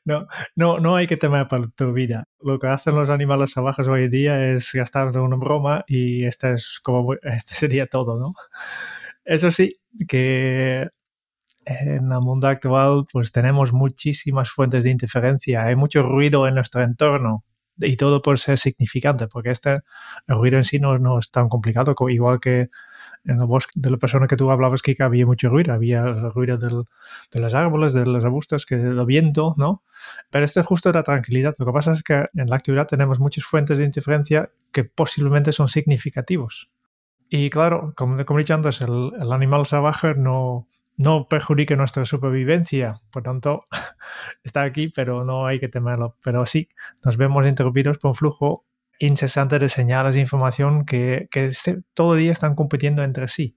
No, 0.06 0.28
no, 0.56 0.78
no 0.78 0.96
hay 0.96 1.08
que 1.08 1.18
temer 1.18 1.48
por 1.48 1.72
tu 1.72 1.92
vida. 1.92 2.26
Lo 2.40 2.60
que 2.60 2.68
hacen 2.68 2.94
los 2.94 3.10
animales 3.10 3.54
salvajes 3.54 3.88
hoy 3.88 4.08
día 4.08 4.52
es 4.52 4.72
gastar 4.72 5.18
una 5.18 5.36
broma 5.36 5.84
y 5.88 6.26
este, 6.26 6.54
es 6.54 6.80
como, 6.84 7.16
este 7.24 7.56
sería 7.56 7.88
todo, 7.88 8.20
¿no? 8.20 8.34
Eso 9.26 9.50
sí, 9.50 9.80
que 10.08 10.88
en 11.66 12.12
el 12.12 12.22
mundo 12.22 12.48
actual 12.48 13.06
pues 13.12 13.32
tenemos 13.32 13.74
muchísimas 13.74 14.52
fuentes 14.52 14.84
de 14.84 14.92
interferencia, 14.92 15.64
hay 15.64 15.76
mucho 15.76 16.04
ruido 16.04 16.48
en 16.48 16.54
nuestro 16.54 16.84
entorno 16.84 17.44
y 17.80 17.98
todo 17.98 18.22
por 18.22 18.40
ser 18.40 18.58
significante, 18.58 19.28
porque 19.28 19.52
este, 19.52 19.82
el 20.28 20.36
ruido 20.38 20.58
en 20.58 20.64
sí 20.64 20.80
no, 20.80 20.98
no 21.00 21.20
es 21.20 21.32
tan 21.32 21.50
complicado, 21.50 21.96
igual 22.10 22.40
que 22.40 22.70
en 23.26 23.40
el 23.40 23.46
bosque 23.46 23.74
de 23.76 23.90
la 23.90 23.98
persona 23.98 24.28
que 24.28 24.38
tú 24.38 24.50
hablabas, 24.50 24.82
que 24.82 24.96
había 25.00 25.26
mucho 25.26 25.50
ruido, 25.50 25.74
había 25.74 26.02
el 26.04 26.32
ruido 26.32 26.58
del, 26.58 26.84
de 27.32 27.40
los 27.40 27.54
árboles, 27.54 27.94
de 27.94 28.06
los 28.06 28.24
arbustos, 28.24 28.66
que 28.66 28.78
del 28.78 29.06
viento, 29.06 29.54
¿no? 29.58 29.84
Pero 30.30 30.46
este 30.46 30.62
es 30.62 30.66
justo 30.66 30.92
la 30.92 31.04
tranquilidad. 31.04 31.54
Lo 31.60 31.66
que 31.66 31.72
pasa 31.72 31.92
es 31.92 32.04
que 32.04 32.26
en 32.34 32.48
la 32.48 32.56
actividad 32.56 32.88
tenemos 32.88 33.20
muchas 33.20 33.44
fuentes 33.44 33.78
de 33.78 33.86
interferencia 33.86 34.50
que 34.72 34.86
posiblemente 34.86 35.52
son 35.52 35.68
significativos. 35.68 36.72
Y 37.30 37.50
claro, 37.50 37.94
como, 37.96 38.24
como 38.26 38.40
he 38.40 38.44
dicho 38.44 38.54
antes, 38.54 38.80
el, 38.82 39.12
el 39.20 39.32
animal 39.34 39.66
salvaje 39.66 40.16
no, 40.16 40.67
no 40.98 41.28
perjudica 41.28 41.76
nuestra 41.76 42.06
supervivencia, 42.06 43.02
por 43.12 43.24
tanto, 43.24 43.64
está 44.44 44.64
aquí, 44.64 44.90
pero 44.90 45.24
no 45.24 45.46
hay 45.46 45.60
que 45.60 45.70
temerlo. 45.70 46.18
Pero 46.24 46.46
sí, 46.46 46.70
nos 47.06 47.18
vemos 47.18 47.46
interrumpidos 47.48 48.00
por 48.00 48.10
un 48.10 48.16
flujo 48.16 48.66
incesante 49.00 49.60
de 49.60 49.70
señales 49.70 50.16
e 50.16 50.20
información 50.20 50.86
que, 50.86 51.30
todo 51.94 52.16
el 52.16 52.22
día 52.22 52.32
están 52.32 52.56
compitiendo 52.56 53.04
entre 53.04 53.28
sí. 53.28 53.56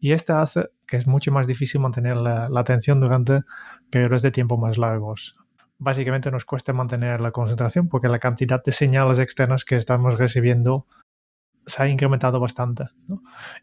Y 0.00 0.12
esto 0.12 0.36
hace 0.36 0.70
que 0.86 0.96
es 0.96 1.06
mucho 1.06 1.30
más 1.30 1.46
difícil 1.46 1.80
mantener 1.80 2.16
la, 2.16 2.48
atención 2.56 3.00
durante 3.00 3.42
periodos 3.90 4.22
de 4.22 4.32
tiempo 4.32 4.58
más 4.58 4.78
largos. 4.78 5.36
Básicamente 5.78 6.30
nos 6.30 6.44
cuesta 6.44 6.72
mantener 6.72 7.20
la 7.20 7.30
concentración 7.30 7.88
porque 7.88 8.08
la 8.08 8.18
cantidad 8.18 8.62
de 8.62 8.72
señales 8.72 9.20
externas 9.20 9.64
que 9.64 9.76
estamos 9.76 10.18
recibiendo 10.18 10.86
se 11.66 11.82
ha 11.82 11.88
incrementado 11.88 12.40
bastante. 12.40 12.84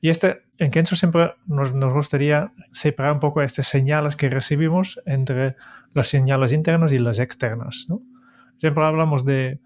Y 0.02 0.10
este, 0.10 0.44
en 0.58 0.72
Kenzo 0.72 0.96
siempre 0.96 1.34
nos, 1.46 1.74
nos, 1.74 1.94
gustaría 1.94 2.54
separar 2.72 3.14
un 3.14 3.20
poco 3.20 3.42
estas 3.42 3.68
señales 3.68 4.16
que 4.16 4.30
recibimos 4.30 5.02
entre 5.06 5.56
las 5.94 6.08
señales 6.08 6.54
internas 6.54 6.92
y 6.92 7.00
las 7.00 7.20
externas. 7.20 7.88
Siempre 8.58 8.84
hablamos 8.84 9.26
de 9.26 9.60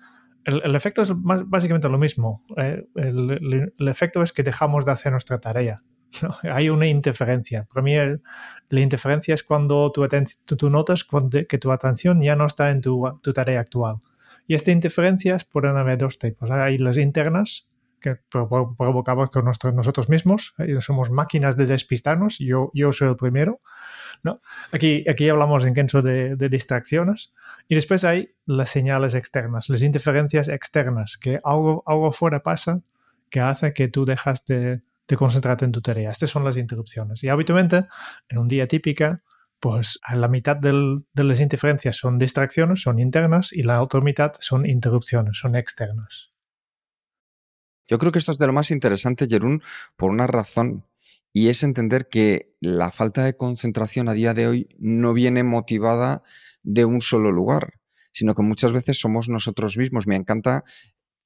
el, 0.43 0.75
efecto 0.75 1.01
es 1.01 1.11
básicamente 1.13 1.89
lo 1.89 1.97
mismo. 1.97 2.43
Eh, 2.57 2.85
el, 2.95 3.87
efecto 3.87 4.23
es 4.23 4.33
que 4.33 4.43
dejamos 4.43 4.85
de 4.85 4.91
hacer 4.91 5.11
nuestra 5.11 5.39
tarea. 5.39 5.77
Hay 6.43 6.69
una 6.69 6.87
interferencia. 6.87 7.67
Para 7.71 7.83
mí, 7.83 7.95
la 7.95 8.81
interferencia 8.81 9.33
es 9.33 9.43
cuando 9.43 9.91
tú, 9.91 10.07
tú, 10.57 10.69
notas 10.69 11.07
que 11.47 11.57
tu 11.57 11.71
atención 11.71 12.21
ya 12.21 12.35
no 12.35 12.45
está 12.45 12.71
en 12.71 12.81
tu, 12.81 13.19
tarea 13.33 13.59
actual. 13.59 13.97
Y 14.47 14.55
esta 14.55 14.71
interferencia 14.71 15.37
pueden 15.51 15.77
haber 15.77 15.99
dos 15.99 16.17
tipos. 16.17 16.49
Hay 16.49 16.77
las 16.77 16.97
internas, 16.97 17.67
que 18.01 18.17
provocamos 18.29 19.29
con 19.29 19.45
nosotros 19.45 20.09
mismos. 20.09 20.53
Somos 20.79 21.11
máquinas 21.11 21.55
de 21.55 21.65
despistarnos. 21.65 22.37
Yo, 22.39 22.71
yo 22.73 22.91
soy 22.91 23.09
el 23.09 23.15
primero. 23.15 23.59
¿no? 24.23 24.41
Aquí, 24.71 25.05
aquí 25.09 25.29
hablamos 25.29 25.65
en 25.65 25.73
Kenso 25.73 26.01
de, 26.01 26.35
de, 26.35 26.49
distracciones 26.49 27.33
y 27.67 27.75
después 27.75 28.03
hay 28.03 28.35
las 28.45 28.69
señales 28.69 29.15
externas, 29.15 29.67
las 29.67 29.81
interferencias 29.81 30.47
externas, 30.47 31.17
que 31.17 31.39
algo, 31.43 31.83
algo 31.87 32.11
fuera 32.11 32.43
pasa 32.43 32.81
que 33.31 33.39
hace 33.39 33.73
que 33.73 33.87
tú 33.87 34.05
dejas 34.05 34.45
de, 34.45 34.81
de 35.07 35.17
concentrarte 35.17 35.65
en 35.65 35.71
tu 35.71 35.81
tarea. 35.81 36.11
Estas 36.11 36.29
son 36.29 36.43
las 36.43 36.57
interrupciones. 36.57 37.23
Y 37.23 37.29
habitualmente, 37.29 37.87
en 38.29 38.37
un 38.37 38.47
día 38.47 38.67
típica, 38.67 39.23
pues 39.59 39.99
la 40.13 40.27
mitad 40.27 40.55
del, 40.55 40.97
de 41.13 41.23
las 41.23 41.39
interferencias 41.39 41.95
son 41.95 42.17
distracciones, 42.17 42.81
son 42.81 42.99
internas, 42.99 43.53
y 43.53 43.63
la 43.63 43.81
otra 43.81 44.01
mitad 44.01 44.31
son 44.39 44.65
interrupciones, 44.65 45.37
son 45.37 45.55
externas. 45.55 46.30
Yo 47.91 47.97
creo 47.97 48.13
que 48.13 48.19
esto 48.19 48.31
es 48.31 48.37
de 48.37 48.47
lo 48.47 48.53
más 48.53 48.71
interesante, 48.71 49.27
Jerún, 49.27 49.61
por 49.97 50.11
una 50.11 50.25
razón 50.25 50.85
y 51.33 51.49
es 51.49 51.61
entender 51.61 52.07
que 52.07 52.55
la 52.61 52.89
falta 52.89 53.25
de 53.25 53.35
concentración 53.35 54.07
a 54.07 54.13
día 54.13 54.33
de 54.33 54.47
hoy 54.47 54.69
no 54.79 55.13
viene 55.13 55.43
motivada 55.43 56.23
de 56.63 56.85
un 56.85 57.01
solo 57.01 57.33
lugar, 57.33 57.81
sino 58.13 58.33
que 58.33 58.43
muchas 58.43 58.71
veces 58.71 58.97
somos 58.97 59.27
nosotros 59.27 59.77
mismos. 59.77 60.07
Me 60.07 60.15
encanta 60.15 60.63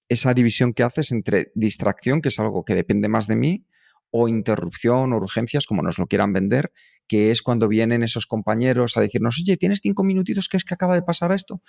esa 0.09 0.33
división 0.33 0.73
que 0.73 0.81
haces 0.81 1.11
entre 1.11 1.51
distracción, 1.53 2.19
que 2.19 2.29
es 2.29 2.39
algo 2.39 2.65
que 2.65 2.73
depende 2.73 3.09
más 3.09 3.27
de 3.27 3.35
mí, 3.35 3.67
o 4.09 4.27
interrupción 4.27 5.13
o 5.13 5.17
urgencias, 5.17 5.67
como 5.67 5.83
nos 5.83 5.99
lo 5.99 6.07
quieran 6.07 6.33
vender, 6.33 6.71
que 7.07 7.29
es 7.29 7.43
cuando 7.43 7.67
vienen 7.67 8.01
esos 8.01 8.25
compañeros 8.25 8.97
a 8.97 9.01
decirnos, 9.01 9.37
oye, 9.39 9.55
¿tienes 9.57 9.81
cinco 9.83 10.03
minutitos 10.03 10.49
que 10.49 10.57
es 10.57 10.65
que 10.65 10.73
acaba 10.73 10.95
de 10.95 11.03
pasar 11.03 11.31
esto? 11.31 11.61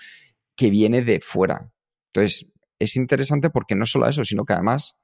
Que 0.57 0.71
viene 0.71 1.03
de 1.03 1.21
fuera. 1.21 1.71
Entonces, 2.15 2.47
es 2.79 2.97
interesante 2.97 3.51
porque 3.51 3.75
no 3.75 3.87
solo 3.87 4.09
eso, 4.09 4.25
sino 4.25 4.45
que 4.45 4.53
además 4.53 4.97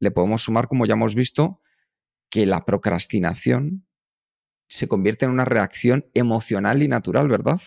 le 0.00 0.10
podemos 0.10 0.42
sumar, 0.42 0.68
como 0.68 0.86
ya 0.86 0.94
hemos 0.94 1.14
visto, 1.14 1.60
que 2.30 2.46
la 2.46 2.64
procrastinación 2.64 3.86
se 4.68 4.86
convierte 4.86 5.24
en 5.24 5.30
una 5.30 5.44
reacción 5.44 6.06
emocional 6.14 6.82
y 6.82 6.88
natural, 6.88 7.28
¿verdad? 7.28 7.60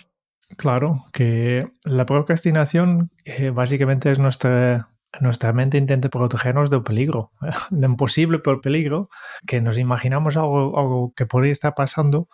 Claro, 0.58 1.06
que 1.14 1.72
la 1.84 2.06
procrastinación 2.06 3.12
eh, 3.26 3.50
básicamente 3.50 4.12
es 4.12 4.20
nuestra, 4.20 4.90
nuestra 5.20 5.54
mente 5.54 5.78
intenta 5.78 6.10
protegernos 6.10 6.70
del 6.70 6.84
peligro, 6.84 7.32
de 7.72 7.88
un 7.88 7.98
posible 7.98 8.40
peligro, 8.40 9.10
que 9.48 9.62
nos 9.62 9.78
imaginamos 9.78 10.38
algo, 10.38 10.78
algo 10.78 11.14
que 11.16 11.26
podría 11.26 11.52
estar 11.52 11.74
pasando. 11.74 12.30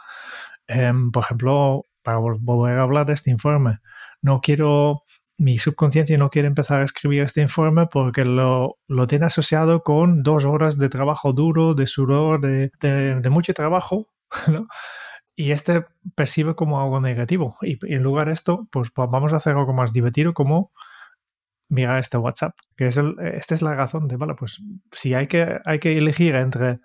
Em, 0.67 1.11
por 1.11 1.23
ejemplo, 1.23 1.83
para 2.03 2.17
volver 2.17 2.77
a 2.77 2.83
hablar 2.83 3.05
de 3.05 3.13
este 3.13 3.31
informe, 3.31 3.79
no 4.21 4.41
quiero 4.41 5.03
mi 5.37 5.57
subconsciencia 5.57 6.17
no 6.17 6.29
quiere 6.29 6.47
empezar 6.47 6.81
a 6.81 6.85
escribir 6.85 7.21
este 7.21 7.41
informe 7.41 7.85
porque 7.87 8.25
lo, 8.25 8.77
lo 8.87 9.07
tiene 9.07 9.27
asociado 9.27 9.83
con 9.83 10.23
dos 10.23 10.45
horas 10.45 10.77
de 10.77 10.89
trabajo 10.89 11.33
duro, 11.33 11.75
de 11.75 11.85
sudor, 11.85 12.41
de, 12.41 12.71
de, 12.81 13.29
mucho 13.29 13.53
trabajo, 13.53 14.07
¿no? 14.47 14.67
Y 15.35 15.51
este 15.51 15.85
percibe 16.15 16.55
como 16.55 16.81
algo 16.81 16.99
negativo. 16.99 17.55
Y, 17.61 17.77
en 17.93 18.01
lugar 18.01 18.27
de 18.27 18.33
esto, 18.33 18.67
pues, 18.71 18.89
pues, 18.91 19.09
vamos 19.11 19.33
a 19.33 19.37
hacer 19.37 19.55
algo 19.55 19.73
más 19.73 19.93
divertido 19.93 20.33
como 20.33 20.71
mirar 21.69 21.99
este 21.99 22.17
WhatsApp. 22.17 22.55
Que 22.75 22.87
es 22.87 22.97
esta 22.97 23.55
es 23.55 23.61
la 23.61 23.75
razón 23.75 24.07
de, 24.07 24.17
vale, 24.17 24.33
pues 24.33 24.59
si 24.91 25.13
hay 25.13 25.27
que, 25.27 25.59
hay 25.65 25.79
que 25.79 25.97
elegir 25.97 26.35
entre, 26.35 26.77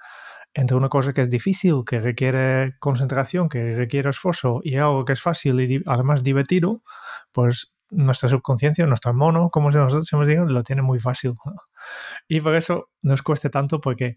entre 0.53 0.77
una 0.77 0.91
cosa 0.91 1.15
que 1.15 1.23
es 1.23 1.31
difícil, 1.31 1.85
que 1.87 2.01
requiere 2.01 2.75
concentración, 2.81 3.49
que 3.49 3.75
requiere 3.75 4.11
esfuerzo 4.11 4.61
y 4.63 4.77
algo 4.77 5.07
que 5.07 5.15
es 5.15 5.23
fácil 5.23 5.61
y 5.61 5.83
además 5.87 6.23
divertido, 6.23 6.83
pues 7.33 7.72
nuestra 7.93 8.29
subconsciencia, 8.29 8.87
nuestro 8.87 9.15
mono, 9.15 9.51
como 9.51 9.71
nosotros 9.71 10.13
hemos 10.13 10.27
dicho, 10.27 10.45
lo 10.45 10.63
tiene 10.63 10.83
muy 10.83 10.99
fácil. 10.99 11.35
Y 12.29 12.41
por 12.41 12.55
eso 12.55 12.91
nos 13.03 13.23
cuesta 13.23 13.51
tanto 13.51 13.81
porque 13.81 14.17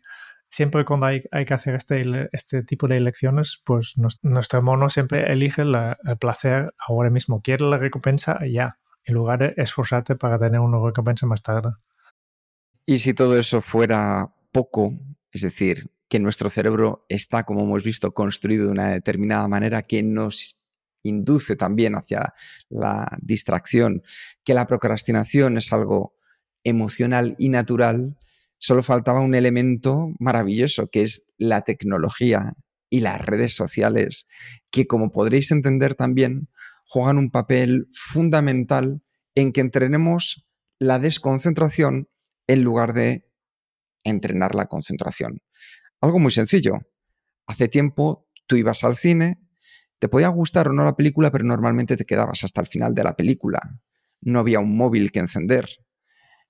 siempre 0.50 0.86
cuando 0.86 1.08
hay, 1.08 1.24
hay 1.32 1.46
que 1.46 1.53
hacer 1.53 1.75
este, 1.75 2.29
este 2.32 2.63
tipo 2.63 2.88
de 2.88 2.98
elecciones, 2.98 3.62
pues 3.63 3.96
nuestro 4.22 4.62
mono 4.62 4.89
siempre 4.89 5.32
elige 5.32 5.63
el 5.63 6.17
placer 6.20 6.74
ahora 6.77 7.10
mismo, 7.10 7.41
quiere 7.41 7.65
la 7.65 7.77
recompensa 7.77 8.39
ya, 8.46 8.77
en 9.03 9.13
lugar 9.13 9.39
de 9.39 9.53
esforzarte 9.58 10.15
para 10.15 10.38
tener 10.38 10.60
una 10.60 10.79
recompensa 10.84 11.25
más 11.25 11.44
tarde. 11.44 11.74
Y 12.86 13.00
si 13.00 13.13
todo 13.13 13.38
eso 13.38 13.62
fuera 13.62 14.34
poco, 14.51 14.94
es 15.32 15.41
decir, 15.41 15.89
que 16.08 16.20
nuestro 16.20 16.50
cerebro 16.50 17.05
está, 17.10 17.44
como 17.44 17.62
hemos 17.62 17.84
visto, 17.84 18.13
construido 18.13 18.65
de 18.65 18.72
una 18.72 18.89
determinada 18.89 19.48
manera 19.48 19.82
que 19.82 20.03
nos 20.03 20.58
induce 21.05 21.55
también 21.55 21.95
hacia 21.95 22.33
la 22.69 23.07
distracción, 23.21 24.03
que 24.43 24.53
la 24.53 24.67
procrastinación 24.67 25.57
es 25.57 25.71
algo 25.71 26.15
emocional 26.63 27.35
y 27.38 27.50
natural, 27.50 28.17
solo 28.57 28.83
faltaba 28.83 29.21
un 29.21 29.35
elemento 29.35 30.13
maravilloso, 30.19 30.88
que 30.88 31.03
es 31.03 31.25
la 31.38 31.62
tecnología 31.62 32.53
y 32.89 33.01
las 33.01 33.24
redes 33.24 33.55
sociales, 33.55 34.27
que 34.71 34.88
como 34.88 35.12
podréis 35.12 35.51
entender 35.51 35.95
también, 35.95 36.50
juegan 36.88 37.17
un 37.17 37.31
papel 37.31 37.88
fundamental 37.91 39.01
en 39.35 39.51
que 39.51 39.62
entrenemos 39.62 40.45
la 40.79 41.00
desconcentración 41.00 42.09
en 42.47 42.63
lugar 42.63 42.93
de 42.93 43.25
entrenar 44.03 44.55
la 44.55 44.65
concentración. 44.65 45.41
Algo 46.01 46.19
muy 46.19 46.31
sencillo. 46.31 46.79
Hace 47.47 47.67
tiempo 47.67 48.27
tú 48.47 48.55
ibas 48.55 48.83
al 48.83 48.95
cine, 48.95 49.39
te 50.05 50.09
podía 50.09 50.27
gustar 50.27 50.67
o 50.67 50.71
no 50.71 50.85
la 50.85 50.95
película, 50.95 51.31
pero 51.31 51.45
normalmente 51.45 51.97
te 51.97 52.05
quedabas 52.05 52.43
hasta 52.43 52.62
el 52.62 52.67
final 52.67 52.93
de 52.93 53.03
la 53.03 53.15
película. 53.15 53.59
No 54.21 54.38
había 54.38 54.59
un 54.59 54.77
móvil 54.77 55.12
que 55.12 55.17
encender. 55.17 55.67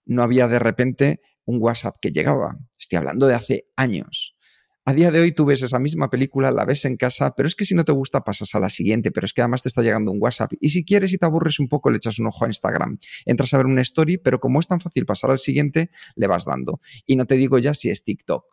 No 0.03 0.24
había 0.24 0.50
de 0.50 0.59
repente 0.59 1.21
un 1.45 1.62
WhatsApp 1.62 1.95
que 2.01 2.12
llegaba. 2.12 2.57
Estoy 2.77 2.97
hablando 2.97 3.27
de 3.27 3.35
hace 3.35 3.69
años. 3.77 4.35
A 4.83 4.93
día 4.93 5.09
de 5.09 5.21
hoy 5.21 5.31
tú 5.31 5.45
ves 5.45 5.62
esa 5.62 5.79
misma 5.79 6.09
película, 6.09 6.51
la 6.51 6.65
ves 6.65 6.83
en 6.83 6.97
casa, 6.97 7.33
pero 7.33 7.47
es 7.47 7.55
que 7.55 7.63
si 7.63 7.75
no 7.75 7.85
te 7.85 7.93
gusta 7.93 8.25
pasas 8.25 8.53
a 8.55 8.59
la 8.59 8.67
siguiente, 8.67 9.09
pero 9.09 9.24
es 9.24 9.31
que 9.31 9.39
además 9.39 9.62
te 9.62 9.69
está 9.69 9.81
llegando 9.81 10.12
un 10.12 10.21
WhatsApp. 10.21 10.51
Y 10.59 10.71
si 10.71 10.83
quieres 10.83 11.13
y 11.13 11.17
te 11.17 11.25
aburres 11.25 11.62
un 11.62 11.69
poco, 11.69 11.89
le 11.89 11.95
echas 11.95 12.19
un 12.19 12.27
ojo 12.27 12.43
a 12.43 12.50
Instagram. 12.50 13.00
Entras 13.24 13.53
a 13.53 13.57
ver 13.57 13.67
una 13.67 13.83
story, 13.83 14.17
pero 14.17 14.41
como 14.41 14.59
es 14.59 14.67
tan 14.67 14.81
fácil 14.81 15.05
pasar 15.05 15.31
al 15.31 15.39
siguiente, 15.39 15.91
le 16.17 16.27
vas 16.27 16.43
dando. 16.43 16.81
Y 17.05 17.15
no 17.15 17.24
te 17.24 17.35
digo 17.35 17.57
ya 17.57 17.74
si 17.74 17.89
es 17.89 18.03
TikTok. 18.03 18.43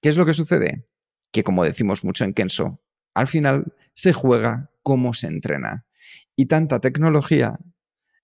¿Qué 0.00 0.08
es 0.08 0.16
lo 0.16 0.24
que 0.24 0.34
sucede? 0.34 0.86
Que 1.32 1.42
como 1.42 1.64
decimos 1.64 2.04
mucho 2.04 2.22
en 2.22 2.32
Kenso, 2.32 2.80
al 3.14 3.26
final 3.26 3.74
se 4.00 4.14
juega 4.14 4.70
como 4.82 5.12
se 5.12 5.26
entrena. 5.26 5.84
Y 6.34 6.46
tanta 6.46 6.80
tecnología 6.80 7.58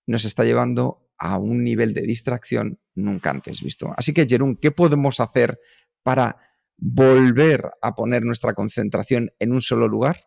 nos 0.07 0.25
está 0.25 0.43
llevando 0.43 1.11
a 1.19 1.37
un 1.37 1.63
nivel 1.63 1.93
de 1.93 2.01
distracción 2.01 2.79
nunca 2.95 3.29
antes 3.29 3.61
visto. 3.61 3.93
Así 3.95 4.11
que, 4.11 4.25
Jerón, 4.27 4.55
¿qué 4.55 4.71
podemos 4.71 5.19
hacer 5.19 5.59
para 6.01 6.37
volver 6.77 7.69
a 7.81 7.93
poner 7.93 8.23
nuestra 8.23 8.53
concentración 8.53 9.31
en 9.37 9.51
un 9.51 9.61
solo 9.61 9.87
lugar? 9.87 10.17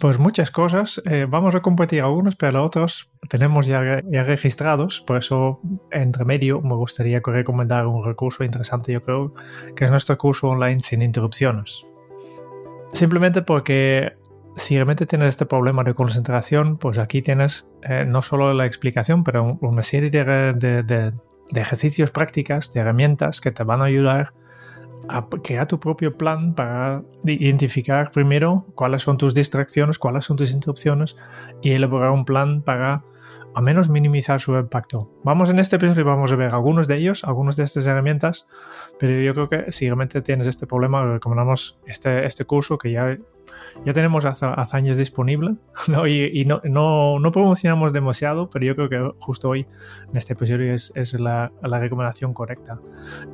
Pues 0.00 0.18
muchas 0.18 0.50
cosas. 0.50 1.02
Eh, 1.04 1.26
vamos 1.28 1.54
a 1.54 1.60
compartir 1.60 2.00
algunos, 2.00 2.34
pero 2.36 2.64
otros 2.64 3.10
tenemos 3.28 3.66
ya, 3.66 4.02
ya, 4.10 4.22
registrados. 4.22 5.02
Por 5.06 5.18
eso, 5.18 5.60
entre 5.90 6.24
medio, 6.24 6.62
me 6.62 6.74
gustaría 6.76 7.20
recomendar 7.22 7.86
un 7.86 8.02
recurso 8.02 8.42
interesante, 8.42 8.92
yo 8.92 9.02
creo, 9.02 9.34
que 9.76 9.84
es 9.84 9.90
nuestro 9.90 10.16
curso 10.16 10.48
online 10.48 10.80
sin 10.82 11.02
interrupciones. 11.02 11.84
Simplemente 12.92 13.42
porque 13.42 14.16
si 14.58 14.74
realmente 14.74 15.06
tienes 15.06 15.28
este 15.28 15.46
problema 15.46 15.84
de 15.84 15.94
concentración, 15.94 16.76
pues 16.76 16.98
aquí 16.98 17.22
tienes 17.22 17.66
eh, 17.82 18.04
no 18.06 18.22
solo 18.22 18.52
la 18.52 18.66
explicación, 18.66 19.24
pero 19.24 19.58
una 19.60 19.82
serie 19.82 20.10
de, 20.10 21.12
ejercicios 21.54 22.10
prácticas, 22.10 22.72
de 22.72 22.80
herramientas 22.80 23.40
que 23.40 23.52
te 23.52 23.62
van 23.62 23.80
a 23.80 23.84
ayudar 23.84 24.32
a 25.08 25.26
crear 25.42 25.66
tu 25.66 25.80
propio 25.80 26.18
plan 26.18 26.54
para 26.54 27.02
identificar 27.24 28.10
primero 28.10 28.66
cuáles 28.74 29.02
son 29.02 29.16
tus 29.16 29.32
distracciones, 29.32 29.98
cuáles 29.98 30.24
son 30.24 30.36
tus 30.36 30.52
interrupciones 30.52 31.16
y 31.62 31.70
elaborar 31.70 32.10
un 32.10 32.24
plan 32.24 32.60
para 32.62 33.02
al 33.54 33.62
menos 33.62 33.88
minimizar 33.88 34.40
su 34.40 34.54
impacto. 34.54 35.10
Vamos 35.24 35.48
en 35.48 35.58
este 35.58 35.76
episodio 35.76 36.04
vamos 36.04 36.30
a 36.32 36.36
ver 36.36 36.52
algunos 36.52 36.86
de 36.86 36.96
ellos, 36.96 37.24
algunas 37.24 37.56
de 37.56 37.64
estas 37.64 37.86
herramientas, 37.86 38.46
pero 38.98 39.20
yo 39.20 39.34
creo 39.34 39.48
que 39.48 39.72
si 39.72 39.86
realmente 39.86 40.20
tienes 40.20 40.46
este 40.46 40.66
problema, 40.66 41.04
recomendamos 41.04 41.78
este, 41.86 42.26
este 42.26 42.44
curso 42.44 42.76
que 42.76 42.92
ya 42.92 43.16
ya 43.84 43.92
tenemos 43.92 44.24
hace, 44.24 44.46
años 44.76 44.96
disponible 44.96 45.56
¿no? 45.88 46.06
y, 46.06 46.44
no, 46.44 46.60
no, 46.64 47.18
no, 47.18 47.32
promocionamos 47.32 47.92
demasiado, 47.92 48.50
pero 48.50 48.64
yo 48.64 48.76
creo 48.76 48.88
que 48.88 49.12
justo 49.20 49.48
hoy 49.48 49.66
en 50.10 50.16
este 50.16 50.32
episodio 50.34 50.72
es, 50.72 50.92
es 50.94 51.14
la, 51.14 51.52
la, 51.62 51.78
recomendación 51.78 52.34
correcta. 52.34 52.78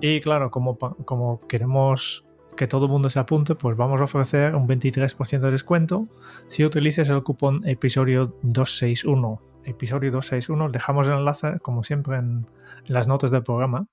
Y 0.01 0.21
claro, 0.21 0.51
como, 0.51 0.79
como 0.79 1.41
queremos 1.47 2.25
que 2.57 2.67
todo 2.67 2.87
el 2.87 2.93
mundo 2.93 3.11
se 3.11 3.19
apunte, 3.19 3.55
pues 3.55 3.77
vamos 3.77 4.01
a 4.01 4.05
ofrecer 4.05 4.55
un 4.55 4.69
23% 4.69 5.41
de 5.41 5.51
descuento 5.51 6.09
si 6.47 6.65
utilices 6.65 7.09
el 7.09 7.23
cupón 7.23 7.67
episodio 7.67 8.37
261. 8.43 9.41
Episodio 9.65 10.11
261, 10.11 10.71
dejamos 10.71 11.09
el 11.09 11.15
enlace 11.15 11.59
como 11.61 11.83
siempre 11.83 12.17
en, 12.19 12.47
en 12.87 12.95
las 12.95 13.09
notas 13.09 13.31
del 13.31 13.43
programa. 13.43 13.87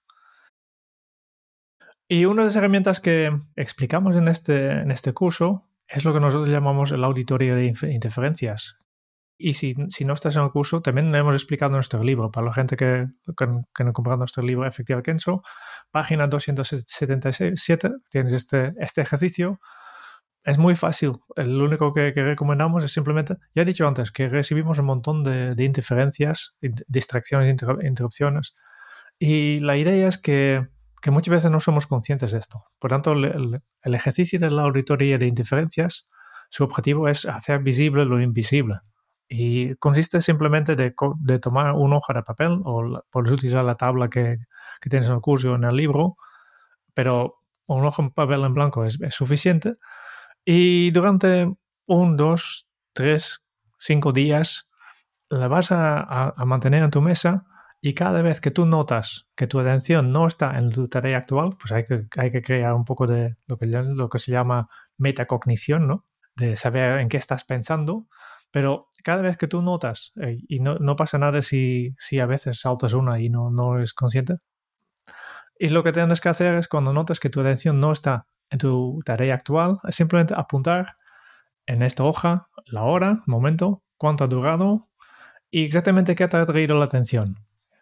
Y 2.10 2.26
una 2.26 2.42
de 2.42 2.48
las 2.48 2.56
herramientas 2.58 3.00
que 3.00 3.32
explicamos 3.56 4.18
en 4.18 4.28
este, 4.28 4.82
en 4.82 4.92
este 4.92 5.14
curso 5.14 5.64
es 5.92 6.06
lo 6.06 6.14
que 6.14 6.20
nosotros 6.20 6.50
llamamos 6.50 6.92
el 6.92 7.04
auditorio 7.04 7.56
de 7.56 7.74
interferencias. 7.92 8.78
Y 9.38 9.56
si, 9.56 9.76
si, 9.90 10.06
no 10.06 10.14
estás 10.14 10.36
en 10.36 10.44
el 10.44 10.52
curso, 10.52 10.82
también 10.82 11.14
hemos 11.16 11.36
explicado 11.36 11.72
nuestro 11.72 12.04
libro. 12.04 12.32
Para 12.32 12.48
la 12.48 12.54
gente 12.54 12.78
que, 12.78 13.08
que, 13.36 13.48
que 13.76 13.84
no 13.84 13.92
compra 13.92 14.16
nuestro 14.16 14.44
libro 14.44 14.68
Efectiva 14.68 15.02
Kenso, 15.02 15.42
página 15.90 16.28
277, 16.28 17.90
tienes 18.10 18.34
este, 18.34 18.74
este 18.78 19.02
ejercicio. 19.02 19.60
Es 20.44 20.58
muy 20.58 20.76
fácil. 20.76 21.14
El 21.36 21.60
único 21.62 21.94
que, 21.94 22.12
recomendamos 22.12 22.84
es 22.84 22.92
simplemente, 22.94 23.36
ya 23.54 23.64
he 23.64 23.66
dicho 23.66 23.88
antes, 23.88 24.12
que 24.12 24.30
recibimos 24.30 24.80
un 24.80 24.86
montón 24.86 25.24
de 25.24 25.64
interferencias, 25.64 26.56
distracciones, 26.88 27.56
interrupciones. 27.84 28.56
Y 29.20 29.60
la 29.60 29.78
idea 29.78 30.08
es 30.08 30.18
que 30.18 30.68
que 31.02 31.12
muchas 31.12 31.32
veces 31.32 31.52
no 31.52 31.60
somos 31.60 31.88
conscientes 31.88 32.32
de 32.32 32.38
esto. 32.38 32.60
Por 32.80 32.92
tanto, 32.92 33.12
el, 33.14 33.62
ejercicio 33.84 34.40
de 34.40 34.52
la 34.52 34.62
auditoría 34.62 35.18
de 35.18 35.26
interferencias, 35.26 36.08
su 36.50 36.64
objetivo 36.64 37.10
es 37.10 37.26
hacer 37.26 37.60
visible 37.60 38.06
lo 38.06 38.22
invisible. 38.22 38.76
Y 39.28 39.76
consiste 39.76 40.22
simplemente 40.22 40.76
de, 40.76 40.94
tomar 41.40 41.74
una 41.74 41.98
hoja 41.98 42.14
de 42.14 42.22
papel 42.22 42.62
o 42.66 43.04
puedes 43.10 43.32
utilizar 43.32 43.64
la 43.64 43.76
tabla 43.76 44.10
que, 44.10 44.38
que, 44.80 44.90
tienes 44.90 45.10
en 45.10 45.16
el 45.16 45.22
curso 45.22 45.54
o 45.54 45.56
en 45.56 45.64
el 45.64 45.76
libro, 45.76 46.10
pero 46.94 47.40
un 47.66 47.86
hoja 47.86 48.04
de 48.04 48.10
papel 48.12 48.44
en 48.44 48.54
blanco 48.54 48.86
es, 48.86 49.00
es 49.02 49.16
suficiente. 49.16 49.78
Y 50.46 50.92
durante 50.92 51.52
un, 51.88 52.18
dos, 52.18 52.68
tres, 52.94 53.42
cinco 53.80 54.12
días 54.12 54.68
la 55.30 55.48
vas 55.48 55.72
a, 55.72 56.00
a, 56.00 56.34
a 56.36 56.46
mantener 56.46 56.84
en 56.84 56.92
tu 56.92 57.02
mesa 57.02 57.46
y 57.82 57.96
cada 57.96 58.22
vez 58.22 58.42
que 58.42 58.52
tú 58.52 58.68
notas 58.68 59.28
que 59.36 59.48
tu 59.48 59.60
atención 59.60 60.12
no 60.12 60.28
está 60.28 60.54
en 60.56 60.72
tu 60.72 60.88
tarea 60.88 61.18
actual, 61.18 61.58
pues 61.60 61.72
hay 61.72 61.86
que, 61.86 62.06
hay 62.16 62.32
que 62.32 62.44
crear 62.44 62.76
un 62.76 62.86
poco 62.86 63.08
de 63.08 63.38
lo 63.48 63.58
que, 64.10 64.20
se 64.20 64.32
llama 64.32 64.70
metacognición, 64.98 65.88
¿no? 65.88 66.06
De 66.36 66.56
saber 66.56 67.00
en 67.00 67.10
qué 67.10 67.18
estás 67.18 67.44
pensando. 67.44 68.06
Pero 68.52 68.90
cada 69.04 69.24
vez 69.24 69.36
que 69.36 69.48
tú 69.48 69.64
notas, 69.64 70.14
eh, 70.22 70.38
y 70.48 70.60
no, 70.60 70.78
no, 70.78 70.96
pasa 70.96 71.18
nada 71.18 71.42
si, 71.42 71.96
si 71.98 72.20
a 72.20 72.28
veces 72.28 72.60
saltas 72.60 72.94
una 72.94 73.20
y 73.20 73.30
no, 73.30 73.50
no 73.50 73.78
eres 73.78 73.94
consciente, 73.94 74.38
y 75.58 75.70
lo 75.70 75.84
que 75.84 75.92
tienes 75.92 76.22
que 76.22 76.30
hacer 76.30 76.56
es 76.56 76.68
cuando 76.68 76.94
notas 76.94 77.20
que 77.20 77.30
tu 77.30 77.42
atención 77.42 77.80
no 77.80 77.92
está 77.92 78.28
en 78.52 78.60
tu 78.60 79.00
tarea 79.06 79.34
actual, 79.34 79.80
es 79.88 79.96
simplemente 79.96 80.36
apuntar 80.38 80.96
en 81.66 81.82
esta 81.82 82.04
hoja 82.04 82.48
la 82.66 82.84
hora, 82.84 83.24
momento, 83.26 83.84
cuánto 83.98 84.24
ha 84.24 84.28
durado 84.28 84.90
y 85.50 85.66
exactamente 85.66 86.16
qué 86.16 86.28
te 86.28 86.38
ha 86.38 86.46
traído 86.46 86.78
la 86.78 86.86
atención 86.86 87.38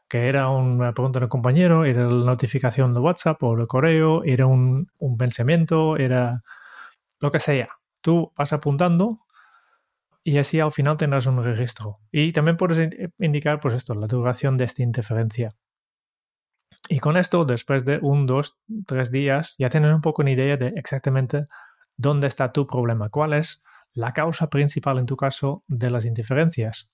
que 0.10 0.28
era 0.28 0.50
una 0.50 0.93
pregunta 0.93 1.19
del 1.19 1.30
compañero, 1.30 1.86
era 1.86 2.04
la 2.04 2.26
notificación 2.26 2.93
de 2.93 3.00
WhatsApp 3.00 3.41
o 3.43 3.56
de 3.56 3.67
correo, 3.67 4.24
era 4.24 4.48
un, 4.48 4.91
un 4.98 5.17
pensamiento, 5.17 5.98
era 5.98 6.41
lo 7.19 7.32
que 7.32 7.39
sea. 7.39 7.69
Tú 8.02 8.34
vas 8.36 8.52
apuntando 8.52 9.19
y 10.24 10.38
así 10.38 10.60
al 10.60 10.72
final 10.72 10.98
tendrás 10.98 11.28
un 11.28 11.43
registro. 11.43 11.93
Y 12.12 12.32
también 12.34 12.58
puedes 12.58 12.89
indicar, 13.19 13.60
pues 13.60 13.76
esto, 13.76 13.93
la 13.93 14.08
duración 14.08 14.58
de 14.58 14.65
esta 14.65 14.84
interferencia. 14.84 15.50
Y 16.88 17.00
con 17.00 17.17
esto, 17.17 17.45
después 17.45 17.86
de 17.86 18.00
un, 18.02 18.26
dos, 18.26 18.58
tres 18.88 19.12
días, 19.12 19.56
ya 19.60 19.69
tienes 19.69 19.93
un 19.93 20.02
poco 20.02 20.22
una 20.22 20.32
idea 20.32 20.58
de 20.58 20.74
exactamente 20.76 21.48
dónde 21.98 22.28
está 22.28 22.52
tu 22.52 22.65
problema, 22.65 23.10
cuál 23.10 23.34
es 23.34 23.62
la 23.93 24.13
causa 24.13 24.50
principal 24.50 24.98
en 24.98 25.06
tu 25.06 25.17
caso 25.17 25.62
de 25.67 25.89
las 25.89 26.06
interferencias. 26.06 26.88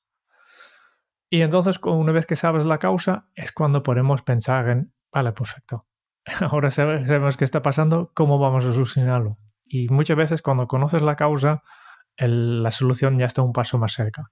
Y 1.36 1.42
entonces, 1.42 1.78
una 1.84 2.14
vez 2.14 2.26
que 2.26 2.38
sabes 2.38 2.66
la 2.66 2.78
causa, 2.78 3.28
es 3.36 3.52
cuando 3.52 3.84
podemos 3.84 4.22
pensar 4.22 4.70
en, 4.70 4.94
vale, 5.12 5.34
perfecto. 5.34 5.82
Ahora 6.40 6.72
sabemos 6.72 7.36
qué 7.36 7.44
está 7.44 7.62
pasando, 7.62 8.14
¿cómo 8.16 8.40
vamos 8.40 8.64
a 8.64 8.72
solucionarlo? 8.72 9.38
Y 9.66 9.90
muchas 9.90 10.16
veces 10.16 10.42
cuando 10.42 10.66
conoces 10.66 11.02
la 11.02 11.18
causa, 11.18 11.62
la 12.16 12.72
solución 12.72 13.20
ya 13.20 13.26
está 13.26 13.42
un 13.42 13.52
paso 13.52 13.78
más 13.78 13.92
cerca. 13.92 14.32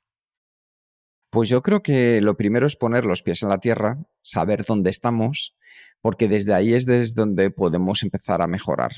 Pues 1.29 1.49
yo 1.49 1.61
creo 1.61 1.83
que 1.83 2.21
lo 2.21 2.37
primero 2.37 2.67
es 2.67 2.77
poner 2.77 3.03
los 3.03 3.21
pies 3.21 3.43
en 3.43 3.49
la 3.49 3.59
tierra, 3.59 3.97
saber 4.21 4.63
dónde 4.63 4.89
estamos, 4.89 5.57
porque 5.99 6.29
desde 6.29 6.53
ahí 6.53 6.73
es 6.73 6.85
desde 6.85 7.15
donde 7.15 7.51
podemos 7.51 8.01
empezar 8.03 8.41
a 8.41 8.47
mejorar. 8.47 8.93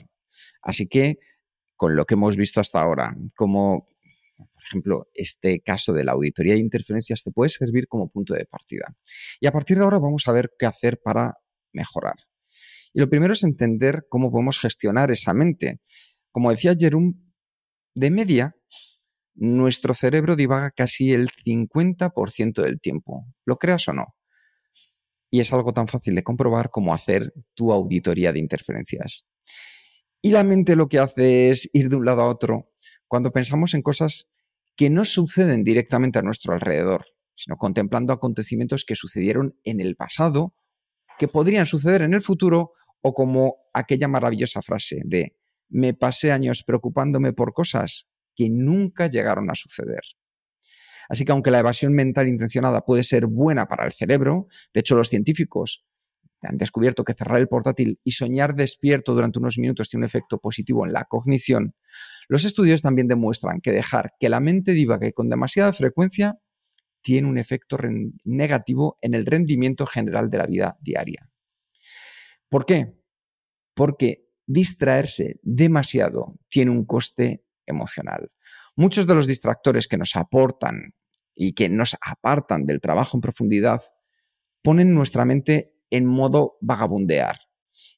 Así 0.62 0.88
que, 0.88 1.18
con 1.76 1.96
lo 1.96 2.06
que 2.06 2.14
hemos 2.14 2.38
visto 2.38 2.62
hasta 2.62 2.82
ahora, 2.82 3.16
como 3.36 3.88
ejemplo, 4.66 5.08
este 5.14 5.62
caso 5.62 5.94
de 5.94 6.04
la 6.04 6.14
auditoría 6.14 6.54
de 6.54 6.60
interferencias 6.60 7.24
te 7.24 7.32
puede 7.32 7.50
servir 7.50 7.88
como 7.88 8.10
punto 8.10 8.34
de 8.34 8.46
partida. 8.46 8.96
Y 9.40 9.48
a 9.48 9.52
partir 9.52 9.78
de 9.78 9.84
ahora 9.84 10.00
vamos 10.00 10.28
a 10.28 10.32
ver 10.32 10.52
qué 10.58 10.66
hacer 10.66 11.00
para 11.04 11.36
mejorar. 11.74 12.16
Y 12.94 13.00
lo 13.00 13.10
primero 13.10 13.34
es 13.34 13.44
entender 13.44 14.06
cómo 14.10 14.32
podemos 14.32 14.60
gestionar 14.60 15.12
esa 15.12 15.34
mente. 15.34 15.82
Como 16.32 16.52
decía 16.52 16.76
Jerome, 16.78 17.14
de 17.94 18.12
media, 18.12 18.56
nuestro 19.36 19.94
cerebro 19.94 20.36
divaga 20.36 20.72
casi 20.72 21.12
el 21.12 21.30
50% 21.30 22.62
del 22.62 22.80
tiempo, 22.80 23.26
lo 23.46 23.58
creas 23.58 23.88
o 23.90 23.94
no. 23.94 24.16
Y 25.30 25.42
es 25.42 25.52
algo 25.52 25.74
tan 25.74 25.88
fácil 25.88 26.16
de 26.16 26.24
comprobar 26.24 26.70
como 26.70 26.94
hacer 26.94 27.34
tu 27.54 27.74
auditoría 27.74 28.32
de 28.32 28.40
interferencias. 28.40 29.26
Y 30.22 30.32
la 30.32 30.44
mente 30.44 30.76
lo 30.76 30.88
que 30.88 31.00
hace 31.00 31.52
es 31.52 31.70
ir 31.74 31.90
de 31.90 31.98
un 31.98 32.06
lado 32.06 32.22
a 32.22 32.30
otro 32.30 32.72
cuando 33.08 33.32
pensamos 33.32 33.74
en 33.74 33.82
cosas 33.82 34.32
que 34.76 34.90
no 34.90 35.06
suceden 35.06 35.64
directamente 35.64 36.20
a 36.20 36.22
nuestro 36.22 36.54
alrededor, 36.54 37.06
sino 37.34 37.58
contemplando 37.58 38.14
acontecimientos 38.14 38.86
que 38.86 38.96
sucedieron 38.96 39.58
en 39.64 39.80
el 39.80 39.96
pasado, 39.96 40.54
que 41.18 41.28
podrían 41.28 41.66
suceder 41.66 42.02
en 42.02 42.14
el 42.14 42.22
futuro, 42.22 42.72
o 43.02 43.14
como 43.14 43.58
aquella 43.74 44.08
maravillosa 44.08 44.62
frase 44.62 45.02
de 45.06 45.38
me 45.70 45.94
pasé 45.94 46.32
años 46.32 46.64
preocupándome 46.64 47.34
por 47.34 47.54
cosas 47.54 48.08
que 48.36 48.50
nunca 48.50 49.08
llegaron 49.08 49.50
a 49.50 49.56
suceder. 49.56 50.02
Así 51.08 51.24
que 51.24 51.32
aunque 51.32 51.52
la 51.52 51.60
evasión 51.60 51.94
mental 51.94 52.28
intencionada 52.28 52.82
puede 52.82 53.04
ser 53.04 53.28
buena 53.28 53.68
para 53.68 53.86
el 53.86 53.92
cerebro, 53.92 54.48
de 54.74 54.80
hecho 54.80 54.96
los 54.96 55.10
científicos 55.10 55.86
han 56.42 56.58
descubierto 56.58 57.04
que 57.04 57.14
cerrar 57.14 57.40
el 57.40 57.48
portátil 57.48 58.00
y 58.04 58.12
soñar 58.12 58.56
despierto 58.56 59.14
durante 59.14 59.40
unos 59.40 59.58
minutos 59.58 59.90
tiene 59.90 60.02
un 60.02 60.06
efecto 60.06 60.40
positivo 60.40 60.86
en 60.86 60.94
la 60.94 61.06
cognición, 61.06 61.76
los 62.28 62.46
estudios 62.46 62.82
también 62.82 63.08
demuestran 63.08 63.62
que 63.62 63.72
dejar 63.72 64.14
que 64.20 64.30
la 64.30 64.40
mente 64.40 64.72
divague 64.72 65.14
con 65.14 65.30
demasiada 65.30 65.74
frecuencia 65.74 66.40
tiene 67.02 67.28
un 67.28 67.38
efecto 67.38 67.78
negativo 68.24 68.98
en 69.02 69.14
el 69.14 69.26
rendimiento 69.26 69.86
general 69.86 70.30
de 70.30 70.38
la 70.40 70.48
vida 70.48 70.78
diaria. 70.82 71.30
¿Por 72.50 72.66
qué? 72.66 72.96
Porque 73.76 74.28
distraerse 74.48 75.40
demasiado 75.44 76.36
tiene 76.50 76.72
un 76.72 76.86
coste 76.86 77.44
emocional. 77.66 78.32
Muchos 78.76 79.08
de 79.08 79.16
los 79.16 79.28
distractores 79.28 79.88
que 79.88 79.98
nos 79.98 80.16
aportan 80.16 80.96
y 81.36 81.54
que 81.54 81.70
nos 81.70 81.96
apartan 82.02 82.66
del 82.66 82.82
trabajo 82.82 83.18
en 83.18 83.22
profundidad 83.22 83.82
ponen 84.64 84.94
nuestra 84.94 85.26
mente 85.26 85.76
en 85.92 86.06
modo 86.06 86.58
vagabundear. 86.62 87.38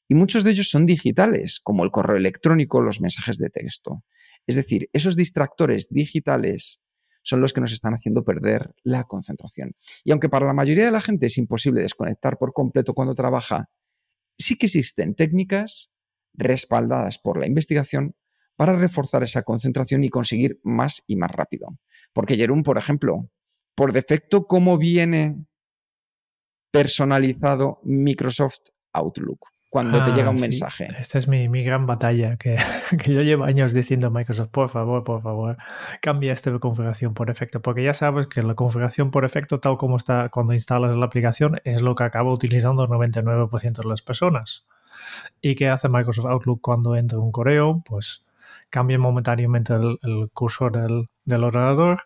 Y 0.08 0.14
muchos 0.14 0.44
de 0.44 0.50
ellos 0.50 0.70
son 0.70 0.86
digitales, 0.86 1.60
como 1.62 1.84
el 1.84 1.90
correo 1.90 2.16
electrónico, 2.16 2.80
los 2.80 3.00
mensajes 3.00 3.38
de 3.38 3.50
texto. 3.50 4.04
Es 4.46 4.56
decir, 4.56 4.88
esos 4.92 5.16
distractores 5.16 5.88
digitales 5.90 6.80
son 7.22 7.40
los 7.40 7.52
que 7.52 7.60
nos 7.60 7.72
están 7.72 7.94
haciendo 7.94 8.24
perder 8.24 8.74
la 8.82 9.04
concentración. 9.04 9.76
Y 10.04 10.12
aunque 10.12 10.28
para 10.28 10.46
la 10.46 10.54
mayoría 10.54 10.86
de 10.86 10.90
la 10.90 11.00
gente 11.00 11.26
es 11.26 11.36
imposible 11.36 11.82
desconectar 11.82 12.38
por 12.38 12.52
completo 12.52 12.94
cuando 12.94 13.14
trabaja, 13.14 13.68
sí 14.38 14.56
que 14.56 14.66
existen 14.66 15.14
técnicas 15.14 15.90
respaldadas 16.32 17.18
por 17.18 17.38
la 17.38 17.46
investigación 17.46 18.14
para 18.56 18.74
reforzar 18.76 19.22
esa 19.22 19.42
concentración 19.42 20.02
y 20.04 20.08
conseguir 20.08 20.58
más 20.62 21.04
y 21.06 21.16
más 21.16 21.30
rápido. 21.30 21.78
Porque 22.12 22.36
Jerón, 22.36 22.62
por 22.62 22.78
ejemplo, 22.78 23.30
por 23.74 23.92
defecto, 23.92 24.46
¿cómo 24.46 24.78
viene 24.78 25.46
personalizado 26.72 27.80
Microsoft 27.84 28.70
Outlook? 28.92 29.46
Cuando 29.70 30.02
te 30.02 30.12
llega 30.12 30.30
un 30.30 30.38
ah, 30.38 30.40
mensaje. 30.40 30.88
Esta 30.98 31.18
es 31.18 31.28
mi, 31.28 31.46
gran 31.62 31.86
batalla, 31.86 32.36
que, 32.38 32.56
yo 33.06 33.22
llevo 33.22 33.44
años 33.44 33.72
diciendo 33.72 34.06
a 34.06 34.10
Microsoft, 34.10 34.48
por 34.48 34.70
favor, 34.70 35.04
por 35.04 35.22
favor, 35.22 35.56
cambia 36.00 36.32
esta 36.32 36.56
configuración 36.58 37.14
por 37.14 37.28
defecto, 37.28 37.60
porque 37.60 37.82
ya 37.82 37.94
sabes 37.94 38.26
que 38.26 38.42
la 38.42 38.54
configuración 38.54 39.10
por 39.10 39.24
defecto, 39.24 39.60
tal 39.60 39.76
como 39.76 39.96
está 39.96 40.30
cuando 40.30 40.54
instalas 40.54 40.96
la 40.96 41.06
aplicación, 41.06 41.60
es 41.64 41.82
lo 41.82 41.94
que 41.94 42.04
acaba 42.04 42.32
utilizando 42.32 42.84
el 42.84 42.88
99% 42.88 43.82
de 43.82 43.88
las 43.88 44.02
personas. 44.02 44.66
¿Y 45.40 45.54
qué 45.54 45.68
hace 45.68 45.88
Microsoft 45.88 46.26
Outlook 46.26 46.60
cuando 46.60 46.96
entra 46.96 47.18
un 47.18 47.32
correo? 47.32 47.82
Pues 47.84 48.24
cambia 48.70 48.98
momentáneamente 48.98 49.74
el, 49.74 50.30
cursor 50.32 50.72
del, 51.24 51.44
ordenador, 51.44 52.02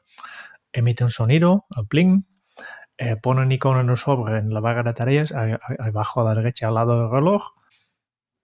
emite 0.73 1.05
un 1.05 1.11
sonido, 1.11 1.67
el 1.77 1.87
pling, 1.87 2.27
eh, 2.99 3.17
pone 3.17 3.43
un 3.43 3.53
icono 3.53 3.81
en 3.81 3.91
un 3.91 3.97
sobre 3.97 4.39
en 4.39 4.53
la 4.53 4.61
barra 4.61 4.83
de 4.83 4.93
tareas, 4.93 5.33
abajo 5.33 6.21
a 6.21 6.25
la 6.25 6.35
derecha 6.35 6.69
al 6.69 6.75
lado 6.75 7.01
del 7.01 7.11
reloj. 7.11 7.53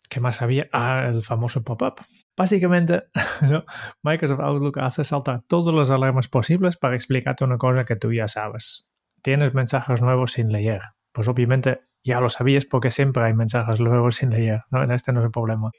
¿Qué 0.08 0.20
más 0.20 0.40
había? 0.40 0.68
Ah, 0.72 1.06
el 1.08 1.22
famoso 1.22 1.62
pop-up. 1.62 2.00
Básicamente, 2.37 3.04
Microsoft 4.02 4.40
Outlook 4.40 4.78
hace 4.78 5.04
saltar 5.04 5.42
todas 5.48 5.74
las 5.74 5.90
alarmas 5.90 6.28
posibles 6.28 6.76
para 6.76 6.94
explicarte 6.94 7.44
una 7.44 7.58
cosa 7.58 7.84
que 7.84 7.96
tú 7.96 8.12
ya 8.12 8.26
sabes. 8.28 8.87
Tienes 9.22 9.52
mensajes 9.54 10.00
nuevos 10.00 10.32
sin 10.32 10.50
leer. 10.50 10.82
Pues 11.12 11.28
obviamente 11.28 11.80
ya 12.02 12.20
lo 12.20 12.30
sabías 12.30 12.64
porque 12.64 12.90
siempre 12.90 13.24
hay 13.24 13.34
mensajes 13.34 13.80
nuevos 13.80 14.16
sin 14.16 14.30
leer. 14.30 14.62
¿no? 14.70 14.82
En 14.82 14.92
este 14.92 15.12
no 15.12 15.20
es 15.20 15.26
el 15.26 15.32
problema. 15.32 15.70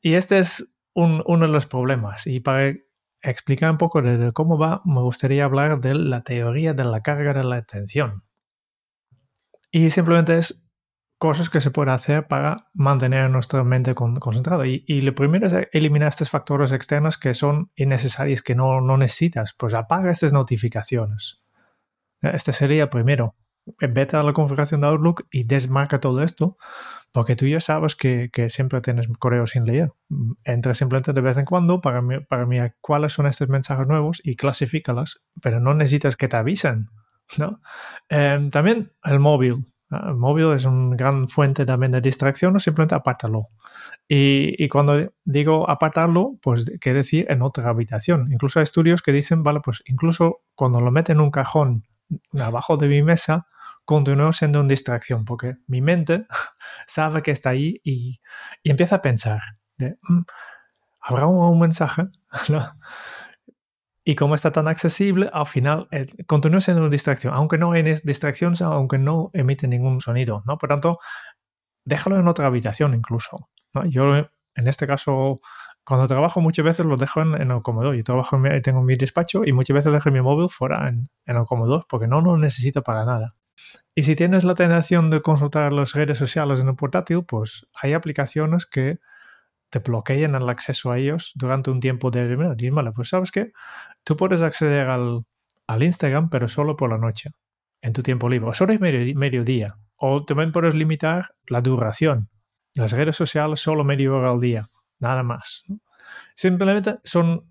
Y 0.00 0.14
este 0.14 0.38
es 0.38 0.66
uno 0.94 1.46
de 1.46 1.48
los 1.48 1.66
problemas. 1.66 2.26
Y 2.26 2.40
para 2.40 2.74
explicar 3.22 3.70
un 3.70 3.78
poco 3.78 4.02
de, 4.02 4.32
cómo 4.32 4.58
va, 4.58 4.82
me 4.84 5.00
gustaría 5.00 5.44
hablar 5.44 5.80
de 5.80 5.94
la 5.94 6.22
teoría 6.22 6.74
de 6.74 6.84
la 6.84 7.00
carga 7.00 7.34
de 7.34 7.44
la 7.44 7.56
atención. 7.56 8.24
Y 9.70 9.90
simplemente 9.90 10.38
es 10.38 10.64
cosas 11.18 11.50
que 11.50 11.60
se 11.60 11.70
puede 11.70 11.90
hacer 11.90 12.28
para 12.28 12.56
mantener 12.72 13.28
nuestra 13.28 13.62
mente 13.64 13.94
concentrada. 13.94 14.64
Y, 14.66 15.00
lo 15.00 15.14
primero 15.14 15.48
es 15.48 15.68
eliminar 15.72 16.08
estos 16.08 16.30
factores 16.30 16.72
externos 16.72 17.18
que 17.18 17.34
son 17.34 17.70
innecesarios, 17.76 18.42
que 18.42 18.54
no, 18.54 18.80
necesitas. 18.96 19.54
Pues 19.58 19.74
apaga 19.74 20.10
estas 20.10 20.32
notificaciones. 20.32 21.42
Este 22.22 22.52
sería 22.52 22.88
primero. 22.88 23.34
Vete 23.80 24.16
a 24.16 24.22
la 24.22 24.32
configuración 24.32 24.80
de 24.80 24.86
Outlook 24.86 25.26
y 25.30 25.44
desmarca 25.44 26.00
todo 26.00 26.22
esto 26.22 26.56
porque 27.12 27.36
tú 27.36 27.46
ya 27.46 27.60
sabes 27.60 27.96
que, 27.96 28.30
siempre 28.48 28.80
tienes 28.80 29.08
correos 29.18 29.50
sin 29.50 29.64
leer. 29.64 29.92
Entra 30.44 30.74
simplemente 30.74 31.12
de 31.12 31.20
vez 31.20 31.36
en 31.38 31.44
cuando 31.44 31.80
para, 31.80 32.02
mirar 32.02 32.76
cuáles 32.80 33.12
son 33.12 33.26
estos 33.26 33.48
mensajes 33.48 33.86
nuevos 33.86 34.20
y 34.22 34.36
clasifícalos, 34.36 35.22
pero 35.40 35.60
no 35.60 35.74
necesitas 35.74 36.16
que 36.16 36.28
te 36.28 36.36
avisen. 36.36 36.90
¿no? 37.38 37.60
Em, 38.08 38.50
también 38.50 38.92
el 39.04 39.20
móvil. 39.20 39.72
El 39.90 40.16
móvil 40.16 40.52
es 40.52 40.66
una 40.66 40.96
gran 40.96 41.28
fuente 41.28 41.64
también 41.64 41.92
de 41.92 42.02
distracción, 42.02 42.60
simplemente 42.60 42.94
apártalo. 42.94 43.48
Y, 44.06 44.62
y, 44.62 44.68
cuando 44.68 45.12
digo 45.24 45.68
apartarlo, 45.68 46.36
pues 46.42 46.70
quiere 46.78 46.98
decir 46.98 47.26
en 47.30 47.42
otra 47.42 47.68
habitación. 47.68 48.30
Incluso 48.30 48.58
hay 48.58 48.64
estudios 48.64 49.00
que 49.02 49.12
dicen, 49.12 49.42
vale, 49.42 49.60
pues 49.60 49.82
incluso 49.86 50.42
cuando 50.54 50.80
lo 50.80 50.90
mete 50.90 51.12
en 51.12 51.20
un 51.20 51.30
cajón 51.30 51.84
abajo 52.38 52.76
de 52.76 52.88
mi 52.88 53.02
mesa, 53.02 53.46
continúa 53.88 54.34
siendo 54.34 54.60
una 54.60 54.68
distracción 54.68 55.24
porque 55.24 55.56
mi 55.66 55.80
mente 55.80 56.18
sabe 56.86 57.22
que 57.22 57.30
está 57.30 57.50
ahí 57.50 57.80
y, 57.82 58.20
empieza 58.62 58.96
a 58.96 59.02
pensar, 59.02 59.40
mm, 59.78 60.20
¿habrá 61.00 61.26
un, 61.26 61.58
mensaje? 61.58 62.02
Y 64.04 64.14
como 64.16 64.34
está 64.34 64.52
tan 64.52 64.68
accesible, 64.68 65.28
al 65.34 65.46
final 65.46 65.86
eh, 65.90 66.06
continúa 66.26 66.62
siendo 66.62 66.80
una 66.80 66.90
distracción, 66.90 67.34
aunque 67.34 67.58
no 67.58 67.72
hay 67.72 67.82
distracción, 67.82 68.54
aunque 68.62 68.96
no 68.96 69.28
emite 69.34 69.68
ningún 69.68 70.00
sonido, 70.00 70.42
¿no? 70.46 70.56
Por 70.56 70.70
tanto, 70.70 70.98
déjalo 71.84 72.18
en 72.18 72.26
otra 72.26 72.46
habitación 72.46 72.94
incluso. 72.94 73.36
Yo, 73.90 74.16
en 74.16 74.66
este 74.66 74.86
caso, 74.86 75.36
cuando 75.84 76.06
trabajo 76.06 76.40
muchas 76.40 76.64
veces 76.64 76.86
lo 76.86 76.96
dejo 76.96 77.20
en, 77.20 77.50
el 77.50 77.60
comedor. 77.60 77.96
Yo 77.96 78.02
trabajo 78.02 78.36
en 78.36 78.62
tengo 78.62 78.80
mi 78.80 78.96
despacho 78.96 79.44
y 79.44 79.52
muchas 79.52 79.74
veces 79.74 79.92
dejo 79.92 80.10
mi 80.10 80.22
móvil 80.22 80.48
fuera 80.48 80.88
en, 80.88 81.10
en 81.26 81.36
el 81.36 81.44
comedor 81.44 81.84
porque 81.86 82.06
no 82.06 82.22
lo 82.22 82.38
necesito 82.38 82.82
para 82.82 83.04
nada. 83.04 83.34
Y 83.94 84.04
si 84.04 84.14
tienes 84.14 84.44
la 84.44 84.54
tentación 84.54 85.10
de 85.10 85.20
consultar 85.20 85.72
las 85.72 85.92
redes 85.92 86.18
sociales 86.18 86.60
en 86.60 86.68
un 86.68 86.76
portátil, 86.76 87.24
pues 87.24 87.66
hay 87.74 87.94
aplicaciones 87.94 88.66
que 88.66 88.98
te 89.70 89.80
bloquean 89.80 90.34
el 90.34 90.48
acceso 90.48 90.92
a 90.92 90.98
ellos 90.98 91.32
durante 91.34 91.70
un 91.70 91.80
tiempo 91.80 92.10
determinado. 92.10 92.54
Dímelo, 92.54 92.92
pues 92.92 93.08
sabes 93.08 93.30
que 93.30 93.52
tú 94.04 94.16
puedes 94.16 94.40
acceder 94.42 94.88
al, 94.88 95.24
Instagram, 95.80 96.30
pero 96.30 96.48
solo 96.48 96.76
por 96.76 96.90
la 96.90 96.98
noche, 96.98 97.30
en 97.82 97.92
tu 97.92 98.02
tiempo 98.02 98.28
libre, 98.28 98.48
o 98.48 98.54
solo 98.54 98.72
es 98.72 98.80
medio, 98.80 99.14
mediodía. 99.16 99.68
O 99.96 100.24
también 100.24 100.52
puedes 100.52 100.74
limitar 100.74 101.34
la 101.46 101.60
duración. 101.60 102.28
Las 102.74 102.92
redes 102.92 103.16
sociales 103.16 103.60
solo 103.60 103.84
media 103.84 104.12
hora 104.12 104.30
al 104.30 104.40
día, 104.40 104.70
nada 104.98 105.22
más. 105.22 105.64
Simplemente 106.36 106.94
son 107.04 107.44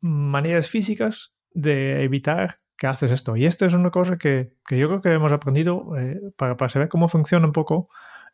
maneras 0.00 0.68
físicas 0.68 1.32
de 1.52 2.04
evitar 2.04 2.58
que 2.76 2.86
haces 2.86 3.10
esto. 3.10 3.36
Y 3.36 3.46
esto 3.46 3.66
es 3.66 3.74
una 3.74 3.90
cosa 3.90 4.18
que, 4.18 4.52
yo 4.70 4.88
creo 4.88 5.00
que 5.00 5.12
hemos 5.12 5.32
aprendido 5.32 5.96
eh, 5.98 6.20
para, 6.36 6.56
para, 6.56 6.68
saber 6.68 6.88
cómo 6.88 7.08
funciona 7.08 7.46
un 7.46 7.52
poco. 7.52 7.88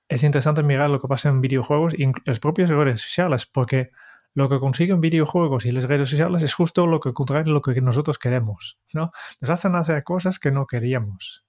Es 0.08 0.24
interesante 0.24 0.62
mirar 0.62 0.90
lo 0.90 1.00
que 1.00 1.08
pasa 1.08 1.28
en 1.28 1.40
videojuegos 1.40 1.94
y 1.96 2.04
en 2.04 2.12
las 2.24 2.40
propias 2.40 2.70
redes 2.70 3.00
sociales, 3.00 3.46
porque 3.46 3.90
lo 4.34 4.48
que 4.48 4.58
consiguen 4.58 5.00
videojuegos 5.00 5.66
y 5.66 5.72
las 5.72 5.84
redes 5.84 6.08
sociales 6.08 6.42
es 6.42 6.54
justo 6.54 6.86
lo 6.86 7.00
que 7.00 7.12
contrario 7.12 7.52
lo 7.52 7.60
que 7.60 7.80
nosotros 7.80 8.18
queremos. 8.18 8.78
¿no? 8.92 9.12
Nos 9.40 9.50
hacen 9.50 9.74
hacer 9.74 10.02
cosas 10.04 10.38
que 10.38 10.50
no 10.50 10.66
queríamos. 10.66 11.44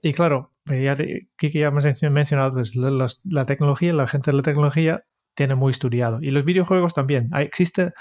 Y 0.00 0.12
claro, 0.12 0.50
ya, 0.66 0.96
Kiki 1.36 1.60
ya 1.60 1.70
me 1.70 1.80
mencionado, 2.10 2.62
la, 2.74 3.06
la, 3.24 3.46
tecnología, 3.46 3.92
la 3.92 4.06
gente 4.08 4.30
de 4.32 4.36
la 4.36 4.42
tecnología 4.42 5.04
tiene 5.34 5.54
muy 5.54 5.70
estudiado. 5.70 6.18
Y 6.20 6.30
los 6.30 6.44
videojuegos 6.44 6.94
también. 6.94 7.30
Existe 7.34 7.92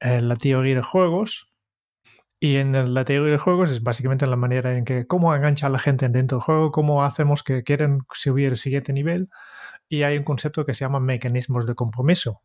eh, 0.00 0.20
la 0.20 0.34
teoría 0.34 0.74
de 0.76 0.82
juegos, 0.82 1.52
y 2.46 2.58
en 2.58 2.94
la 2.94 3.04
teoría 3.04 3.32
de 3.32 3.38
juegos 3.38 3.72
es 3.72 3.82
básicamente 3.82 4.24
la 4.24 4.36
manera 4.36 4.76
en 4.76 4.84
que 4.84 5.08
cómo 5.08 5.34
engancha 5.34 5.66
a 5.66 5.70
la 5.70 5.80
gente 5.80 6.08
dentro 6.08 6.38
del 6.38 6.44
juego, 6.44 6.70
cómo 6.70 7.02
hacemos 7.02 7.42
que 7.42 7.64
quieren 7.64 8.02
subir 8.12 8.50
el 8.50 8.56
siguiente 8.56 8.92
nivel. 8.92 9.30
Y 9.88 10.04
hay 10.04 10.16
un 10.16 10.22
concepto 10.22 10.64
que 10.64 10.72
se 10.72 10.84
llama 10.84 11.00
mecanismos 11.00 11.66
de 11.66 11.74
compromiso. 11.74 12.42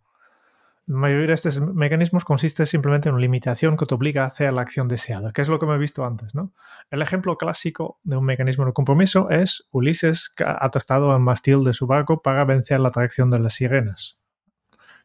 La 0.87 0.97
mayoría 0.97 1.27
de 1.27 1.33
estos 1.33 1.61
mecanismos 1.61 2.25
consiste 2.25 2.65
simplemente 2.65 3.09
en 3.09 3.13
una 3.13 3.21
limitación 3.21 3.77
que 3.77 3.85
te 3.85 3.93
obliga 3.93 4.23
a 4.23 4.25
hacer 4.25 4.51
la 4.51 4.63
acción 4.63 4.87
deseada, 4.87 5.33
que 5.33 5.41
es 5.43 5.49
lo 5.49 5.59
que 5.59 5.67
me 5.67 5.75
he 5.75 5.77
visto 5.77 6.03
antes. 6.03 6.33
¿no? 6.33 6.51
El 6.89 7.03
ejemplo 7.03 7.37
clásico 7.37 7.99
de 8.01 8.17
un 8.17 8.25
mecanismo 8.25 8.65
de 8.65 8.73
compromiso 8.73 9.29
es 9.29 9.67
Ulises 9.69 10.33
tostado 10.71 11.11
al 11.11 11.19
mastil 11.19 11.63
de 11.63 11.73
su 11.73 11.85
barco 11.85 12.23
para 12.23 12.43
vencer 12.43 12.79
la 12.79 12.87
atracción 12.87 13.29
de 13.29 13.39
las 13.39 13.53
sirenas 13.53 14.20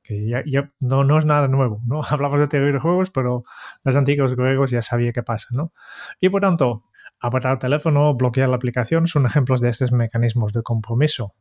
que 0.07 0.29
ya, 0.29 0.71
no, 0.81 1.05
no, 1.05 1.19
es 1.19 1.25
nada 1.25 1.49
nuevo, 1.49 1.81
¿no? 1.87 2.03
Hablamos 2.09 2.41
de 2.41 2.49
teoría 2.49 2.73
de 2.73 2.79
juegos, 2.79 3.11
pero 3.11 3.43
los 3.85 3.97
antiguos 3.97 4.35
griegos 4.35 4.71
ya 4.71 4.83
sabían 4.83 5.13
qué 5.13 5.23
pasa, 5.23 5.49
¿no? 5.53 5.73
Y 6.21 6.29
por 6.29 6.41
tanto, 6.41 6.85
apartar 7.21 7.53
el 7.53 7.59
teléfono, 7.59 8.15
bloquear 8.15 8.49
la 8.49 8.57
aplicación 8.57 9.07
son 9.07 9.27
ejemplos 9.27 9.61
de 9.61 9.71
estos 9.71 9.93
mecanismos 9.93 10.53
de 10.53 10.63
compromiso. 10.63 11.35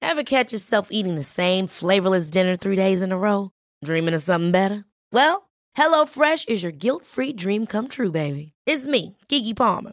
Ever 0.00 0.24
catch 0.24 0.52
yourself 0.52 0.88
eating 0.90 1.14
the 1.14 1.22
same 1.22 1.66
flavorless 1.66 2.28
dinner 2.30 2.56
three 2.56 2.76
days 2.76 3.02
in 3.02 3.12
a 3.12 3.16
row? 3.16 3.50
Dreaming 3.82 4.14
of 4.14 4.22
something 4.22 4.50
better? 4.50 4.84
Well, 5.10 5.48
HelloFresh 5.76 6.48
is 6.48 6.62
your 6.62 6.72
guilt-free 6.72 7.32
dream 7.34 7.66
come 7.66 7.88
true, 7.88 8.10
baby. 8.10 8.52
It's 8.66 8.86
me, 8.86 9.16
Kiki 9.28 9.54
Palmer. 9.54 9.92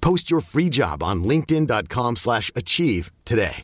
Post 0.00 0.30
your 0.30 0.42
free 0.42 0.68
job 0.68 1.02
on 1.02 1.22
linkedin.com/achieve 1.22 2.16
slash 2.16 2.50
achieve 2.54 3.10
today. 3.24 3.62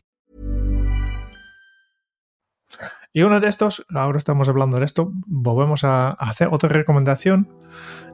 Y 3.13 3.23
uno 3.23 3.39
de 3.39 3.47
estos, 3.47 3.83
ahora 3.95 4.19
estamos 4.19 4.47
hablando 4.47 4.77
de 4.77 4.85
esto, 4.85 5.11
volvemos 5.25 5.83
a 5.83 6.11
hacer 6.11 6.49
otra 6.51 6.69
recomendación 6.69 7.47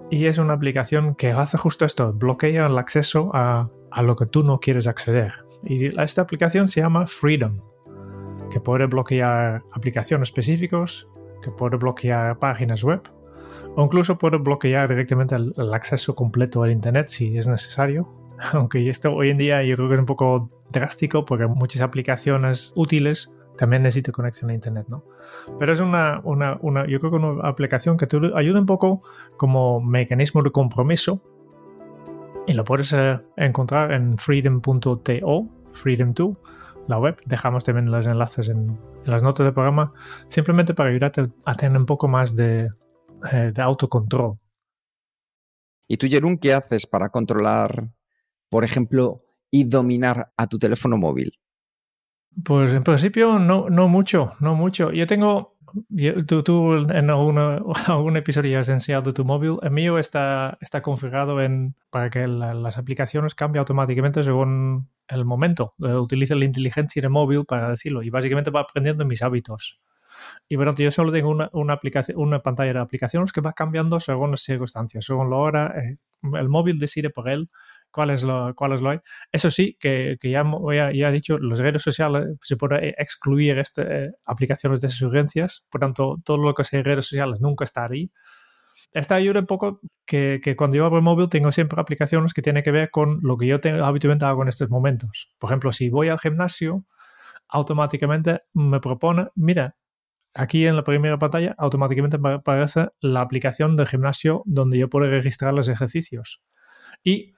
y 0.09 0.27
es 0.27 0.37
una 0.37 0.53
aplicación 0.53 1.15
que 1.15 1.31
hace 1.31 1.57
justo 1.57 1.83
esto, 1.83 2.13
bloquea 2.13 2.67
el 2.67 2.77
acceso 2.77 3.29
a, 3.33 3.67
a 3.91 4.01
lo 4.01 4.15
que 4.15 4.25
tú 4.25 4.43
no 4.43 4.59
quieres 4.59 4.87
acceder. 4.87 5.33
Y 5.63 5.99
esta 5.99 6.21
aplicación 6.21 6.69
se 6.69 6.79
llama 6.79 7.05
Freedom, 7.05 7.59
que 8.49 8.61
puede 8.61 8.85
bloquear 8.85 9.63
aplicaciones 9.73 10.29
específicos, 10.29 11.09
que 11.41 11.51
puede 11.51 11.75
bloquear 11.75 12.39
páginas 12.39 12.83
web 12.83 13.01
o 13.75 13.83
incluso 13.83 14.17
puede 14.17 14.37
bloquear 14.37 14.89
directamente 14.89 15.35
el, 15.35 15.73
acceso 15.73 16.15
completo 16.15 16.63
al 16.63 16.71
Internet 16.71 17.09
si 17.09 17.37
es 17.37 17.47
necesario. 17.47 18.09
Aunque 18.53 18.89
esto 18.89 19.13
hoy 19.13 19.29
en 19.29 19.37
día 19.37 19.63
yo 19.63 19.75
creo 19.75 19.87
que 19.87 19.95
es 19.95 19.99
un 19.99 20.05
poco 20.05 20.49
drástico 20.71 21.25
porque 21.25 21.47
muchas 21.47 21.81
aplicaciones 21.81 22.73
útiles 22.75 23.33
también 23.57 23.83
necesitan 23.83 24.13
conexión 24.13 24.49
a 24.49 24.53
Internet, 24.53 24.87
¿no? 24.89 25.03
Pero 25.59 25.73
es 25.73 25.79
una, 25.79 26.21
una, 26.23 26.57
una, 26.61 26.87
yo 26.87 26.99
creo 26.99 27.11
que 27.11 27.17
una 27.17 27.47
aplicación 27.47 27.97
que 27.97 28.07
te 28.07 28.17
ayuda 28.35 28.59
un 28.59 28.65
poco 28.65 29.01
como 29.37 29.81
mecanismo 29.81 30.41
de 30.41 30.51
compromiso 30.51 31.21
y 32.47 32.53
lo 32.53 32.63
puedes 32.63 32.91
eh, 32.93 33.19
encontrar 33.37 33.91
en 33.91 34.17
freedom.to, 34.17 34.89
freedom2, 34.91 36.37
la 36.87 36.99
web. 36.99 37.17
Dejamos 37.25 37.63
también 37.63 37.91
los 37.91 38.05
enlaces 38.05 38.49
en, 38.49 38.77
en, 39.05 39.11
las 39.11 39.23
notas 39.23 39.45
del 39.45 39.53
programa, 39.53 39.93
simplemente 40.27 40.73
para 40.73 40.89
ayudarte 40.89 41.29
a 41.45 41.53
tener 41.53 41.77
un 41.77 41.85
poco 41.85 42.07
más 42.07 42.35
de, 42.35 42.69
eh, 43.31 43.51
de 43.53 43.61
autocontrol. 43.61 44.37
¿Y 45.87 45.97
tú, 45.97 46.07
Jerún, 46.07 46.37
qué 46.37 46.53
haces 46.53 46.87
para 46.87 47.09
controlar, 47.09 47.89
por 48.49 48.63
ejemplo, 48.63 49.23
y 49.51 49.65
dominar 49.65 50.33
a 50.37 50.47
tu 50.47 50.57
teléfono 50.57 50.97
móvil? 50.97 51.37
Pues 52.43 52.73
en 52.73 52.83
principio 52.83 53.37
no, 53.37 53.69
no 53.69 53.87
mucho, 53.87 54.33
no 54.39 54.55
mucho. 54.55 54.91
Yo 54.91 55.05
tengo, 55.05 55.57
yo, 55.89 56.25
tú, 56.25 56.41
tú, 56.41 56.73
en 56.89 57.09
alguna, 57.09 57.61
algún 57.87 58.17
episodio 58.17 58.59
has 58.59 58.69
enseñado 58.69 59.13
tu 59.13 59.23
móvil. 59.23 59.57
El 59.61 59.71
mío 59.71 59.99
está, 59.99 60.57
está 60.61 60.81
configurado 60.81 61.41
en, 61.41 61.75
para 61.91 62.09
que 62.09 62.27
la, 62.27 62.53
las 62.53 62.77
aplicaciones 62.77 63.35
cambien 63.35 63.59
automáticamente 63.59 64.23
según 64.23 64.89
el 65.07 65.25
momento. 65.25 65.73
Utiliza 65.77 66.35
la 66.35 66.45
inteligencia 66.45 67.01
del 67.01 67.11
móvil 67.11 67.45
para 67.45 67.69
decirlo 67.69 68.01
y 68.01 68.09
básicamente 68.09 68.51
va 68.51 68.61
aprendiendo 68.61 69.05
mis 69.05 69.21
hábitos. 69.21 69.79
Y 70.47 70.55
tanto, 70.55 70.83
yo 70.83 70.91
solo 70.91 71.11
tengo 71.11 71.29
una, 71.29 71.49
una, 71.53 71.73
aplicación, 71.73 72.17
una 72.19 72.39
pantalla 72.39 72.73
de 72.73 72.79
aplicaciones 72.79 73.31
que 73.31 73.41
va 73.41 73.53
cambiando 73.53 73.99
según 73.99 74.31
las 74.31 74.41
circunstancias, 74.41 75.05
según 75.05 75.29
la 75.29 75.35
hora. 75.37 75.73
Eh, 75.79 75.97
el 76.33 76.49
móvil 76.49 76.79
decide 76.79 77.09
por 77.09 77.29
él 77.29 77.47
cuál 77.93 78.09
es 78.09 78.23
lo, 78.23 78.53
cuál 78.55 78.73
es 78.73 78.81
lo 78.81 78.89
hay. 78.89 78.99
Eso 79.31 79.51
sí, 79.51 79.77
que, 79.79 80.17
que 80.19 80.31
ya, 80.31 80.43
ya, 80.73 80.91
ya, 80.91 81.09
he 81.09 81.11
dicho, 81.11 81.37
los 81.37 81.59
redes 81.59 81.81
sociales 81.81 82.35
se 82.41 82.57
puede 82.57 82.89
excluir 82.97 83.59
este, 83.59 83.81
eh, 84.05 84.11
aplicaciones 84.25 84.81
de 84.81 84.89
sugerencias, 84.89 85.63
por 85.69 85.81
tanto, 85.81 86.17
todo 86.25 86.37
lo 86.37 86.53
que 86.53 86.63
sea 86.63 86.81
redes 86.81 87.05
sociales 87.05 87.39
nunca 87.39 87.63
está 87.63 87.85
ahí. 87.85 88.11
Esta 88.91 89.15
ayuda 89.15 89.39
un 89.39 89.45
poco 89.45 89.79
que, 90.05 90.39
que, 90.43 90.55
cuando 90.55 90.75
yo 90.75 90.85
abro 90.85 90.97
el 90.97 91.03
móvil 91.03 91.29
tengo 91.29 91.51
siempre 91.51 91.79
aplicaciones 91.79 92.33
que 92.33 92.41
tienen 92.41 92.63
que 92.63 92.71
ver 92.71 92.91
con 92.91 93.19
lo 93.21 93.37
que 93.37 93.47
yo 93.47 93.59
tengo, 93.59 93.85
habitualmente 93.85 94.25
hago 94.25 94.41
en 94.41 94.49
estos 94.49 94.69
momentos. 94.69 95.31
Por 95.39 95.49
ejemplo, 95.49 95.71
si 95.71 95.89
voy 95.89 96.09
al 96.09 96.19
gimnasio, 96.19 96.85
automáticamente 97.47 98.41
me 98.53 98.79
propone, 98.79 99.27
mira, 99.35 99.75
aquí 100.33 100.65
en 100.65 100.75
la 100.75 100.83
primera 100.83 101.17
pantalla 101.19 101.55
automáticamente 101.57 102.17
aparece 102.21 102.89
la 102.99 103.21
aplicación 103.21 103.75
de 103.75 103.85
gimnasio 103.85 104.43
donde 104.45 104.77
yo 104.77 104.89
puedo 104.89 105.09
registrar 105.09 105.53
los 105.53 105.67
ejercicios. 105.67 106.41
Y 107.03 107.33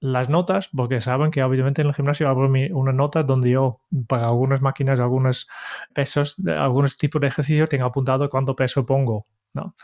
las 0.00 0.30
notas, 0.30 0.70
porque 0.74 1.00
saben 1.00 1.30
que 1.30 1.42
obviamente 1.42 1.82
en 1.82 1.88
el 1.88 1.94
gimnasio 1.94 2.28
abro 2.28 2.48
mi, 2.48 2.70
una 2.70 2.92
nota 2.92 3.22
donde 3.22 3.50
yo, 3.50 3.80
para 4.08 4.28
algunas 4.28 4.62
máquinas, 4.62 4.98
algunos 4.98 5.46
pesos, 5.94 6.36
algunos 6.46 6.96
tipos 6.96 7.20
de 7.20 7.28
ejercicio, 7.28 7.66
tengo 7.66 7.84
apuntado 7.86 8.28
cuánto 8.30 8.56
peso 8.56 8.86
pongo. 8.86 9.26
¿No? 9.52 9.74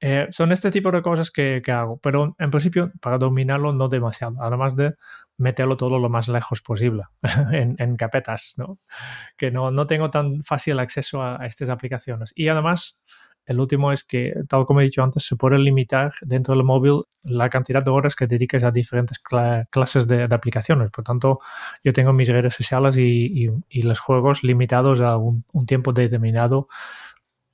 Eh, 0.00 0.28
son 0.30 0.52
este 0.52 0.70
tipo 0.70 0.90
de 0.90 1.02
cosas 1.02 1.30
que, 1.30 1.60
que, 1.64 1.72
hago, 1.72 1.98
pero 1.98 2.36
en 2.38 2.50
principio 2.50 2.92
para 3.00 3.18
dominarlo 3.18 3.72
no 3.72 3.88
demasiado, 3.88 4.36
además 4.40 4.76
de 4.76 4.94
meterlo 5.36 5.76
todo 5.76 5.98
lo 5.98 6.08
más 6.08 6.28
lejos 6.28 6.60
posible 6.62 7.04
en, 7.52 7.76
en, 7.78 7.96
capetas, 7.96 8.54
¿no? 8.56 8.78
que 9.36 9.50
no, 9.50 9.70
no 9.70 9.86
tengo 9.86 10.10
tan 10.10 10.42
fácil 10.42 10.78
acceso 10.78 11.22
a, 11.22 11.40
a 11.42 11.46
estas 11.46 11.68
aplicaciones. 11.68 12.32
Y 12.34 12.48
además, 12.48 12.98
el 13.48 13.60
último 13.60 13.92
es 13.92 14.04
que, 14.04 14.34
tal 14.46 14.66
como 14.66 14.82
he 14.82 14.84
dicho 14.84 15.02
antes, 15.02 15.24
se 15.24 15.34
puede 15.34 15.58
limitar 15.58 16.12
dentro 16.20 16.54
del 16.54 16.64
móvil 16.64 17.04
la 17.22 17.48
cantidad 17.48 17.82
de 17.82 17.90
horas 17.90 18.14
que 18.14 18.26
dediques 18.26 18.62
a 18.62 18.70
diferentes 18.70 19.18
cl 19.18 19.66
clases 19.70 20.06
de, 20.06 20.24
aplicaciones. 20.24 20.90
Por 20.90 21.02
tanto, 21.02 21.38
yo 21.82 21.94
tengo 21.94 22.12
mis 22.12 22.28
redes 22.28 22.54
sociales 22.54 22.98
y, 22.98 23.48
y, 23.70 23.82
los 23.82 24.00
juegos 24.00 24.42
limitados 24.44 25.00
a 25.00 25.16
un 25.16 25.66
tiempo 25.66 25.94
determinado 25.94 26.68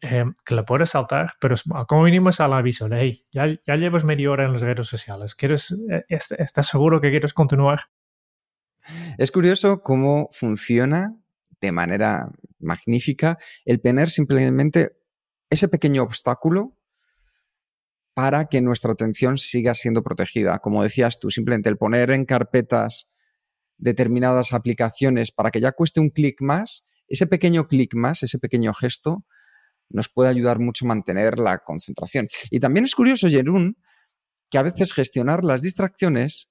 eh, 0.05 0.25
que 0.45 0.55
le 0.55 0.63
puedes 0.65 0.91
saltar, 0.91 1.33
pero 1.41 1.57
como 1.89 2.03
mínimo 2.03 2.29
es 2.29 2.39
al 2.41 2.53
aviso 2.53 2.89
hey, 2.93 3.25
ya, 3.33 3.47
ya 3.67 3.77
llevas 3.77 4.05
media 4.05 4.31
hora 4.31 4.45
en 4.45 4.53
las 4.53 4.61
redes 4.61 4.87
sociales. 4.87 5.35
¿Quieres, 5.35 5.75
eh, 5.91 6.05
¿Estás 6.09 6.67
seguro 6.67 7.01
que 7.01 7.11
quieres 7.11 7.33
continuar? 7.33 7.85
Es 9.17 9.31
curioso 9.31 9.81
cómo 9.81 10.29
funciona 10.31 11.17
de 11.59 11.73
manera 11.73 12.31
magnífica 12.59 13.39
el 13.65 13.81
tener 13.81 14.11
simplemente 14.11 14.93
ese 15.49 15.69
pequeño 15.69 16.03
obstáculo 16.03 16.77
para 18.13 18.45
que 18.45 18.61
nuestra 18.61 18.93
atención 18.93 19.39
siga 19.39 19.75
siendo 19.75 20.03
protegida. 20.03 20.59
Como 20.59 20.83
decías 20.83 21.19
tú, 21.19 21.31
simplemente 21.31 21.71
el 21.71 21.79
poner 21.79 22.11
en 22.11 22.27
carpetas 22.27 23.11
determinadas 23.79 24.53
aplicaciones 24.53 25.33
para 25.33 25.51
que 25.51 25.61
ya 25.61 25.73
cueste 25.73 26.01
un 26.01 26.11
clic 26.11 26.43
más, 26.43 26.85
ese 27.09 27.27
pequeño 27.27 27.69
clic 27.69 27.95
más, 27.95 28.23
ese 28.23 28.39
pequeño 28.39 28.75
gesto, 28.75 29.25
nos 29.89 30.09
puede 30.09 30.31
ayudar 30.31 30.59
mucho 30.59 30.85
a 30.85 30.89
mantener 30.89 31.39
la 31.39 31.59
concentración. 31.59 32.29
Y 32.51 32.61
también 32.61 32.85
es 32.85 32.95
curioso, 32.95 33.29
Jerún, 33.29 33.77
que 34.51 34.59
a 34.59 34.63
veces 34.63 34.93
gestionar 34.93 35.45
las 35.45 35.63
distracciones 35.63 36.51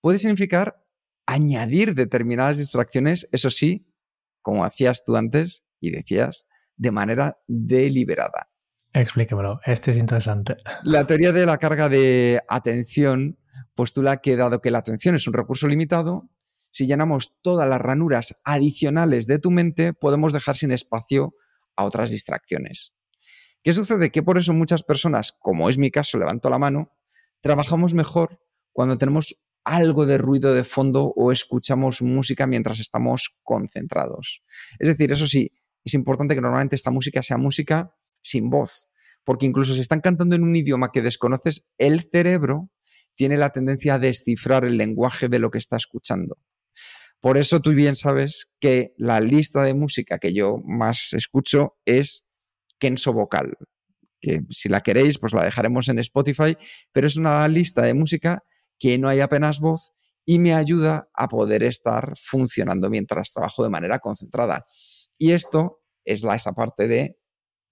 puede 0.00 0.18
significar 0.18 0.84
añadir 1.26 1.94
determinadas 1.94 2.58
distracciones, 2.58 3.28
eso 3.32 3.50
sí, 3.50 3.86
como 4.40 4.64
hacías 4.64 5.04
tú 5.04 5.16
antes 5.16 5.64
y 5.80 5.90
decías, 5.90 6.46
de 6.76 6.90
manera 6.90 7.38
deliberada. 7.46 8.50
Explíquemelo, 8.94 9.60
este 9.66 9.90
es 9.90 9.96
interesante. 9.98 10.56
La 10.84 11.06
teoría 11.06 11.32
de 11.32 11.44
la 11.44 11.58
carga 11.58 11.88
de 11.88 12.40
atención 12.48 13.38
postula 13.74 14.18
que 14.18 14.36
dado 14.36 14.60
que 14.60 14.70
la 14.70 14.78
atención 14.78 15.14
es 15.14 15.26
un 15.26 15.34
recurso 15.34 15.68
limitado, 15.68 16.30
si 16.70 16.86
llenamos 16.86 17.36
todas 17.42 17.68
las 17.68 17.80
ranuras 17.80 18.40
adicionales 18.44 19.26
de 19.26 19.38
tu 19.38 19.50
mente, 19.50 19.92
podemos 19.92 20.32
dejar 20.32 20.56
sin 20.56 20.70
espacio 20.70 21.34
a 21.78 21.84
otras 21.84 22.10
distracciones. 22.10 22.92
¿Qué 23.62 23.72
sucede? 23.72 24.10
Que 24.10 24.22
por 24.22 24.36
eso 24.36 24.52
muchas 24.52 24.82
personas, 24.82 25.32
como 25.38 25.70
es 25.70 25.78
mi 25.78 25.90
caso, 25.90 26.18
levanto 26.18 26.50
la 26.50 26.58
mano, 26.58 26.90
trabajamos 27.40 27.94
mejor 27.94 28.40
cuando 28.72 28.98
tenemos 28.98 29.38
algo 29.64 30.04
de 30.04 30.18
ruido 30.18 30.54
de 30.54 30.64
fondo 30.64 31.12
o 31.14 31.30
escuchamos 31.30 32.02
música 32.02 32.48
mientras 32.48 32.80
estamos 32.80 33.36
concentrados. 33.44 34.42
Es 34.80 34.88
decir, 34.88 35.12
eso 35.12 35.28
sí, 35.28 35.52
es 35.84 35.94
importante 35.94 36.34
que 36.34 36.40
normalmente 36.40 36.74
esta 36.74 36.90
música 36.90 37.22
sea 37.22 37.36
música 37.36 37.94
sin 38.22 38.50
voz, 38.50 38.88
porque 39.24 39.46
incluso 39.46 39.74
si 39.74 39.80
están 39.80 40.00
cantando 40.00 40.34
en 40.34 40.42
un 40.42 40.56
idioma 40.56 40.90
que 40.92 41.02
desconoces, 41.02 41.64
el 41.78 42.00
cerebro 42.10 42.70
tiene 43.14 43.36
la 43.36 43.50
tendencia 43.50 43.94
a 43.94 43.98
descifrar 44.00 44.64
el 44.64 44.76
lenguaje 44.76 45.28
de 45.28 45.38
lo 45.38 45.50
que 45.50 45.58
está 45.58 45.76
escuchando. 45.76 46.38
Por 47.20 47.36
eso 47.36 47.60
tú 47.60 47.72
bien 47.72 47.96
sabes 47.96 48.50
que 48.60 48.94
la 48.96 49.20
lista 49.20 49.62
de 49.62 49.74
música 49.74 50.18
que 50.18 50.32
yo 50.32 50.58
más 50.64 51.12
escucho 51.14 51.76
es 51.84 52.24
Kenso 52.78 53.12
Vocal, 53.12 53.56
que 54.20 54.42
si 54.50 54.68
la 54.68 54.80
queréis, 54.80 55.18
pues 55.18 55.32
la 55.32 55.44
dejaremos 55.44 55.88
en 55.88 55.98
Spotify, 55.98 56.56
pero 56.92 57.06
es 57.06 57.16
una 57.16 57.46
lista 57.48 57.82
de 57.82 57.94
música 57.94 58.44
que 58.78 58.98
no 58.98 59.08
hay 59.08 59.20
apenas 59.20 59.58
voz 59.58 59.92
y 60.24 60.38
me 60.38 60.54
ayuda 60.54 61.08
a 61.14 61.28
poder 61.28 61.62
estar 61.62 62.12
funcionando 62.16 62.90
mientras 62.90 63.32
trabajo 63.32 63.64
de 63.64 63.70
manera 63.70 63.98
concentrada. 63.98 64.66
Y 65.16 65.32
esto 65.32 65.80
es 66.04 66.22
la, 66.22 66.36
esa 66.36 66.52
parte 66.52 66.86
de 66.86 67.16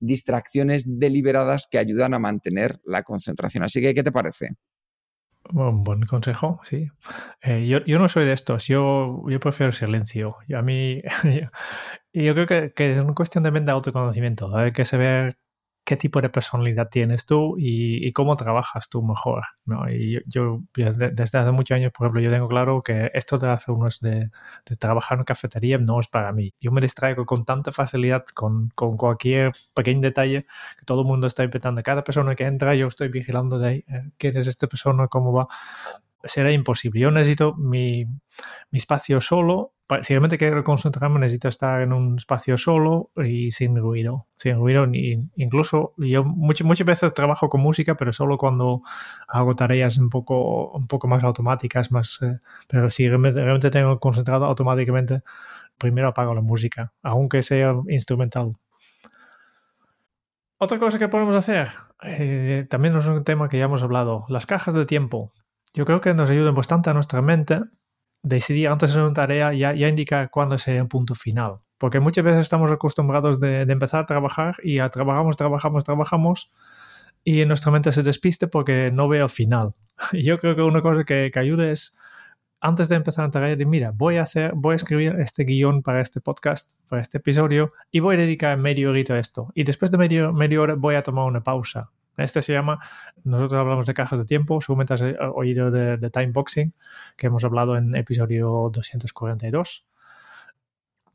distracciones 0.00 0.84
deliberadas 0.86 1.68
que 1.70 1.78
ayudan 1.78 2.14
a 2.14 2.18
mantener 2.18 2.80
la 2.84 3.02
concentración. 3.02 3.64
Así 3.64 3.80
que, 3.80 3.94
¿qué 3.94 4.02
te 4.02 4.12
parece? 4.12 4.56
Un 5.52 5.84
buen 5.84 6.02
consejo, 6.02 6.60
sí. 6.64 6.88
Eh, 7.42 7.66
yo, 7.66 7.84
yo, 7.84 7.98
no 7.98 8.08
soy 8.08 8.24
de 8.24 8.32
estos, 8.32 8.66
yo, 8.66 9.22
yo 9.28 9.40
prefiero 9.40 9.72
silencio. 9.72 10.36
Yo, 10.48 10.58
a 10.58 10.62
mí, 10.62 11.02
yo, 11.24 12.22
yo 12.22 12.34
creo 12.34 12.46
que, 12.46 12.72
que, 12.74 12.94
es 12.94 13.00
una 13.00 13.14
cuestión 13.14 13.44
de, 13.44 13.50
de 13.50 13.70
autoconocimiento. 13.70 14.56
Hay 14.56 14.72
que 14.72 14.84
saber 14.84 15.38
qué 15.86 15.96
tipo 15.96 16.20
de 16.20 16.28
personalidad 16.28 16.88
tienes 16.90 17.26
tú 17.26 17.54
y, 17.58 18.10
cómo 18.12 18.36
trabajas 18.36 18.88
tú 18.88 19.02
mejor. 19.02 19.44
¿no? 19.64 19.88
Y 19.88 20.20
yo, 20.26 20.62
desde 20.74 21.38
hace 21.38 21.52
muchos 21.52 21.76
años, 21.76 21.92
por 21.92 22.06
ejemplo, 22.06 22.20
yo 22.20 22.30
tengo 22.30 22.48
claro 22.48 22.82
que 22.82 23.10
esto 23.14 23.38
de 23.38 23.48
hace 23.48 23.72
unos 23.72 24.00
de, 24.00 24.30
trabajar 24.78 25.18
en 25.18 25.24
cafetería 25.24 25.78
no 25.78 26.00
es 26.00 26.08
para 26.08 26.32
mí. 26.32 26.52
Yo 26.60 26.72
me 26.72 26.80
distraigo 26.80 27.24
con 27.24 27.44
tanta 27.44 27.72
facilidad 27.72 28.24
con, 28.34 28.70
con 28.74 28.96
cualquier 28.96 29.52
pequeño 29.74 30.00
detalle 30.00 30.42
que 30.42 30.84
todo 30.84 31.02
el 31.02 31.06
mundo 31.06 31.28
está 31.28 31.44
invitando. 31.44 31.82
Cada 31.84 32.02
persona 32.02 32.34
que 32.34 32.44
entra, 32.44 32.74
yo 32.74 32.88
estoy 32.88 33.08
vigilando 33.08 33.58
de 33.60 33.68
ahí, 33.68 33.84
eh, 33.88 34.10
quién 34.18 34.36
es 34.36 34.48
esta 34.48 34.66
persona, 34.66 35.06
cómo 35.06 35.32
va 35.32 35.46
será 36.24 36.52
imposible. 36.52 37.00
Yo 37.00 37.10
necesito 37.10 37.54
mi, 37.56 38.04
mi, 38.04 38.78
espacio 38.78 39.20
solo 39.20 39.76
si 40.02 40.14
realmente 40.14 40.36
quiero 40.36 40.64
concentrarme, 40.64 41.20
necesito 41.20 41.48
estar 41.48 41.80
en 41.80 41.92
un 41.92 42.16
espacio 42.16 42.58
solo 42.58 43.12
y 43.16 43.52
sin 43.52 43.76
ruido. 43.76 44.26
Sin 44.36 44.56
ruido, 44.56 44.86
ni, 44.86 45.28
incluso 45.36 45.94
yo 45.96 46.24
muchas, 46.24 46.66
muchas 46.66 46.86
veces 46.86 47.14
trabajo 47.14 47.48
con 47.48 47.60
música, 47.60 47.96
pero 47.96 48.12
solo 48.12 48.36
cuando 48.36 48.82
hago 49.28 49.54
tareas 49.54 49.98
un 49.98 50.10
poco, 50.10 50.72
un 50.72 50.88
poco 50.88 51.06
más 51.06 51.22
automáticas. 51.22 51.92
Más, 51.92 52.18
eh, 52.22 52.40
pero 52.66 52.90
si 52.90 53.08
realmente, 53.08 53.70
tengo 53.70 54.00
concentrado 54.00 54.46
automáticamente, 54.46 55.22
primero 55.78 56.08
apago 56.08 56.34
la 56.34 56.40
música, 56.40 56.92
aunque 57.02 57.44
sea 57.44 57.74
instrumental. 57.88 58.50
Otra 60.58 60.80
cosa 60.80 60.98
que 60.98 61.08
podemos 61.08 61.36
hacer, 61.36 61.68
eh, 62.02 62.66
también 62.68 62.96
es 62.96 63.06
un 63.06 63.22
tema 63.22 63.48
que 63.48 63.58
ya 63.58 63.66
hemos 63.66 63.84
hablado, 63.84 64.24
las 64.28 64.46
cajas 64.46 64.74
de 64.74 64.84
tiempo. 64.84 65.32
Yo 65.74 65.84
creo 65.84 66.00
que 66.00 66.14
nos 66.14 66.30
ayudan 66.30 66.54
bastante 66.54 66.90
a 66.90 66.94
nuestra 66.94 67.22
mente 67.22 67.60
decidir 68.22 68.68
antes 68.68 68.92
de 68.92 69.02
una 69.02 69.12
tarea 69.12 69.52
ya, 69.52 69.72
ya 69.72 69.88
indica 69.88 70.28
cuándo 70.28 70.58
sería 70.58 70.80
el 70.80 70.88
punto 70.88 71.14
final. 71.14 71.60
Porque 71.78 72.00
muchas 72.00 72.24
veces 72.24 72.40
estamos 72.40 72.70
acostumbrados 72.70 73.38
de, 73.38 73.62
empezar 73.62 74.02
a 74.02 74.06
trabajar 74.06 74.56
y 74.62 74.76
ya 74.76 74.88
trabajamos, 74.88 75.36
trabajamos, 75.36 75.84
trabajamos 75.84 76.52
y 77.22 77.44
nuestra 77.44 77.70
mente 77.70 77.92
se 77.92 78.02
despiste 78.02 78.48
porque 78.48 78.90
no 78.92 79.08
veo 79.08 79.24
el 79.24 79.30
final. 79.30 79.74
Yo 80.12 80.38
creo 80.38 80.56
que 80.56 80.62
una 80.62 80.80
cosa 80.82 81.04
que, 81.04 81.30
que 81.32 81.38
ayuda 81.38 81.70
es 81.70 81.94
antes 82.60 82.88
de 82.88 82.96
empezar 82.96 83.26
a 83.26 83.30
trabajar, 83.30 83.64
mira, 83.66 83.92
voy 83.94 84.16
a 84.16 84.22
hacer, 84.22 84.52
voy 84.54 84.72
a 84.72 84.76
escribir 84.76 85.16
este 85.20 85.44
guion 85.44 85.82
para 85.82 86.00
este 86.00 86.20
podcast, 86.20 86.72
para 86.88 87.02
este 87.02 87.18
episodio, 87.18 87.72
y 87.90 88.00
voy 88.00 88.16
a 88.16 88.18
dedicar 88.18 88.56
medio 88.58 88.90
horita 88.90 89.14
a 89.14 89.18
esto. 89.18 89.52
Y 89.54 89.64
después 89.64 89.90
de 89.90 89.98
medio, 89.98 90.32
media 90.32 90.60
hora 90.60 90.74
voy 90.74 90.94
a 90.94 91.02
tomar 91.02 91.26
una 91.26 91.44
pausa. 91.44 91.90
Este 92.16 92.42
se 92.42 92.52
llama, 92.52 92.78
nosotros 93.24 93.60
hablamos 93.60 93.86
de 93.86 93.94
cajas 93.94 94.18
de 94.18 94.24
tiempo, 94.24 94.60
seguramente 94.60 94.94
has 94.94 95.02
eh, 95.02 95.16
oído 95.34 95.70
de, 95.70 95.96
de 95.96 96.10
time 96.10 96.32
boxing, 96.32 96.74
que 97.16 97.26
hemos 97.26 97.44
hablado 97.44 97.76
en 97.76 97.94
episodio 97.96 98.70
242. 98.72 99.86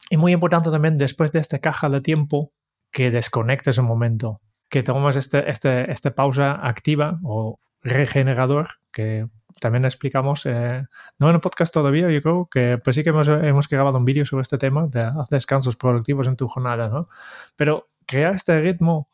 Y 0.09 0.17
muy 0.17 0.33
importante 0.33 0.69
también, 0.69 0.97
después 0.97 1.31
de 1.31 1.39
esta 1.39 1.59
caja 1.59 1.89
de 1.89 2.01
tiempo, 2.01 2.51
que 2.91 3.11
desconectes 3.11 3.77
un 3.77 3.85
momento, 3.85 4.41
que 4.69 4.83
tomes 4.83 5.15
este, 5.15 5.49
este, 5.49 5.91
esta 5.91 6.13
pausa 6.13 6.59
activa 6.67 7.19
o 7.23 7.59
regenerador, 7.81 8.79
que 8.91 9.27
también 9.59 9.85
explicamos, 9.85 10.45
eh, 10.45 10.85
no 11.17 11.29
en 11.29 11.35
el 11.35 11.41
podcast 11.41 11.73
todavía, 11.73 12.09
yo 12.09 12.21
creo 12.21 12.49
que 12.49 12.77
pues 12.77 12.95
sí 12.95 13.03
que 13.03 13.09
hemos, 13.09 13.27
hemos 13.27 13.67
grabado 13.67 13.97
un 13.97 14.05
vídeo 14.05 14.25
sobre 14.25 14.43
este 14.43 14.57
tema 14.57 14.87
de 14.87 15.01
hacer 15.01 15.37
descansos 15.37 15.75
productivos 15.75 16.27
en 16.27 16.35
tu 16.35 16.47
jornada, 16.47 16.89
¿no? 16.89 17.07
Pero 17.55 17.89
crear 18.05 18.35
este 18.35 18.59
ritmo 18.61 19.09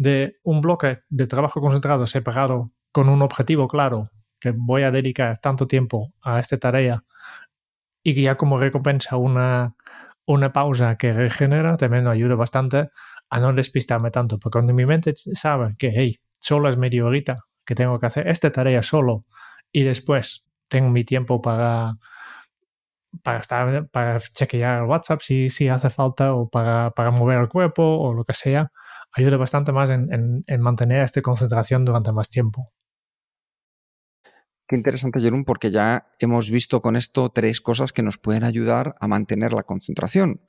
de 0.00 0.38
un 0.44 0.62
bloque 0.62 1.00
de 1.10 1.26
trabajo 1.26 1.60
concentrado 1.60 2.06
separado 2.06 2.72
con 2.90 3.10
un 3.10 3.20
objetivo 3.20 3.68
claro, 3.68 4.08
que 4.40 4.54
voy 4.56 4.82
a 4.82 4.90
dedicar 4.90 5.38
tanto 5.42 5.66
tiempo 5.66 6.14
a 6.22 6.40
esta 6.40 6.56
tarea 6.56 7.04
y 8.02 8.14
que 8.14 8.22
ya 8.22 8.38
como 8.38 8.58
recompensa 8.58 9.18
una, 9.18 9.76
una 10.24 10.54
pausa 10.54 10.96
que 10.96 11.12
regenera, 11.12 11.76
también 11.76 12.04
me 12.04 12.10
ayuda 12.10 12.34
bastante 12.34 12.88
a 13.28 13.40
no 13.40 13.52
despistarme 13.52 14.10
tanto, 14.10 14.38
porque 14.38 14.56
cuando 14.56 14.72
mi 14.72 14.86
mente 14.86 15.12
sabe 15.14 15.76
que, 15.78 15.92
hey, 15.94 16.16
solo 16.38 16.70
es 16.70 16.78
media 16.78 17.04
horita 17.04 17.36
que 17.66 17.74
tengo 17.74 17.98
que 17.98 18.06
hacer 18.06 18.26
esta 18.26 18.50
tarea 18.50 18.82
solo 18.82 19.20
y 19.70 19.82
después 19.82 20.46
tengo 20.68 20.88
mi 20.88 21.04
tiempo 21.04 21.42
para 21.42 21.90
para 23.22 23.40
estar 23.40 23.88
para 23.90 24.18
chequear 24.18 24.78
el 24.78 24.88
WhatsApp 24.88 25.20
si, 25.20 25.50
si 25.50 25.68
hace 25.68 25.90
falta 25.90 26.32
o 26.32 26.48
para, 26.48 26.90
para 26.92 27.10
mover 27.10 27.38
el 27.38 27.48
cuerpo 27.48 27.82
o 27.82 28.14
lo 28.14 28.24
que 28.24 28.32
sea, 28.32 28.72
ayuda 29.12 29.36
bastante 29.36 29.72
más 29.72 29.90
en, 29.90 30.42
mantener 30.58 31.02
esta 31.02 31.22
concentración 31.22 31.84
durante 31.84 32.12
más 32.12 32.28
tiempo. 32.30 32.64
Qué 34.68 34.76
interesante, 34.76 35.18
Jerón, 35.18 35.44
porque 35.44 35.72
ya 35.72 36.06
hemos 36.20 36.48
visto 36.48 36.80
con 36.80 36.94
esto 36.94 37.30
tres 37.30 37.60
cosas 37.60 37.92
que 37.92 38.04
nos 38.04 38.18
pueden 38.18 38.44
ayudar 38.44 38.94
a 39.00 39.08
mantener 39.08 39.52
la 39.52 39.64
concentración. 39.64 40.42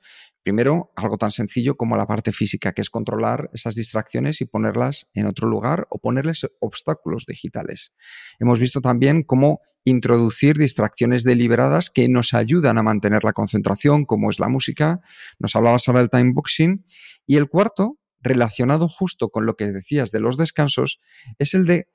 Primero, 0.44 0.92
algo 0.94 1.18
tan 1.18 1.32
sencillo 1.32 1.76
como 1.76 1.96
la 1.96 2.06
parte 2.06 2.30
física, 2.30 2.72
que 2.72 2.82
es 2.82 2.90
controlar 2.90 3.50
esas 3.52 3.74
distracciones 3.74 4.40
y 4.40 4.44
ponerlas 4.44 5.08
en 5.14 5.26
otro 5.26 5.48
lugar 5.48 5.86
o 5.90 5.98
ponerles 5.98 6.46
obstáculos 6.60 7.26
digitales. 7.26 7.94
Hemos 8.40 8.60
visto 8.60 8.80
también 8.80 9.24
cómo 9.24 9.60
introducir 9.84 10.56
distracciones 10.56 11.24
deliberadas 11.24 11.90
que 11.90 12.08
nos 12.08 12.34
ayudan 12.34 12.78
a 12.78 12.82
mantener 12.82 13.24
la 13.24 13.32
concentración, 13.32 14.04
como 14.04 14.30
es 14.30 14.38
la 14.40 14.48
música. 14.48 15.00
Nos 15.38 15.54
hablabas 15.56 15.82
sobre 15.82 16.02
el 16.02 16.10
time 16.10 16.32
boxing. 16.32 16.84
Y 17.26 17.36
el 17.36 17.48
cuarto, 17.48 17.98
relacionado 18.22 18.88
justo 18.88 19.30
con 19.30 19.46
lo 19.46 19.56
que 19.56 19.70
decías 19.70 20.10
de 20.12 20.20
los 20.20 20.36
descansos, 20.36 21.00
es 21.38 21.54
el 21.54 21.66
de 21.66 21.88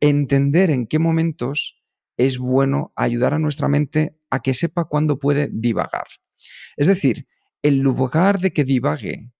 entender 0.00 0.70
en 0.70 0.86
qué 0.86 0.98
momentos 0.98 1.82
es 2.16 2.38
bueno 2.38 2.92
ayudar 2.96 3.34
a 3.34 3.38
nuestra 3.38 3.68
mente 3.68 4.18
a 4.30 4.40
que 4.40 4.54
sepa 4.54 4.84
cuándo 4.84 5.18
puede 5.18 5.48
divagar. 5.52 6.06
Es 6.76 6.86
decir, 6.86 7.26
en 7.62 7.80
lugar 7.80 8.40
de 8.40 8.52
que 8.52 8.64
divague 8.64 9.32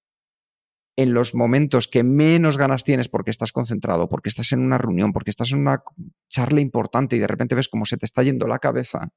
en 0.97 1.15
los 1.15 1.35
momentos 1.35 1.89
que 1.89 2.05
menos 2.05 2.59
ganas 2.59 2.85
tienes 2.85 3.09
porque 3.09 3.31
estás 3.31 3.53
concentrado, 3.53 4.09
porque 4.09 4.29
estás 4.29 4.53
en 4.53 4.61
una 4.61 4.79
reunión, 4.79 5.13
porque 5.13 5.31
estás 5.31 5.53
en 5.53 5.59
una 5.59 5.83
charla 6.29 6.61
importante 6.61 7.17
y 7.17 7.19
de 7.19 7.27
repente 7.27 7.55
ves 7.55 7.69
cómo 7.69 7.87
se 7.87 7.97
te 7.97 8.05
está 8.05 8.23
yendo 8.23 8.47
la 8.47 8.59
cabeza, 8.59 9.09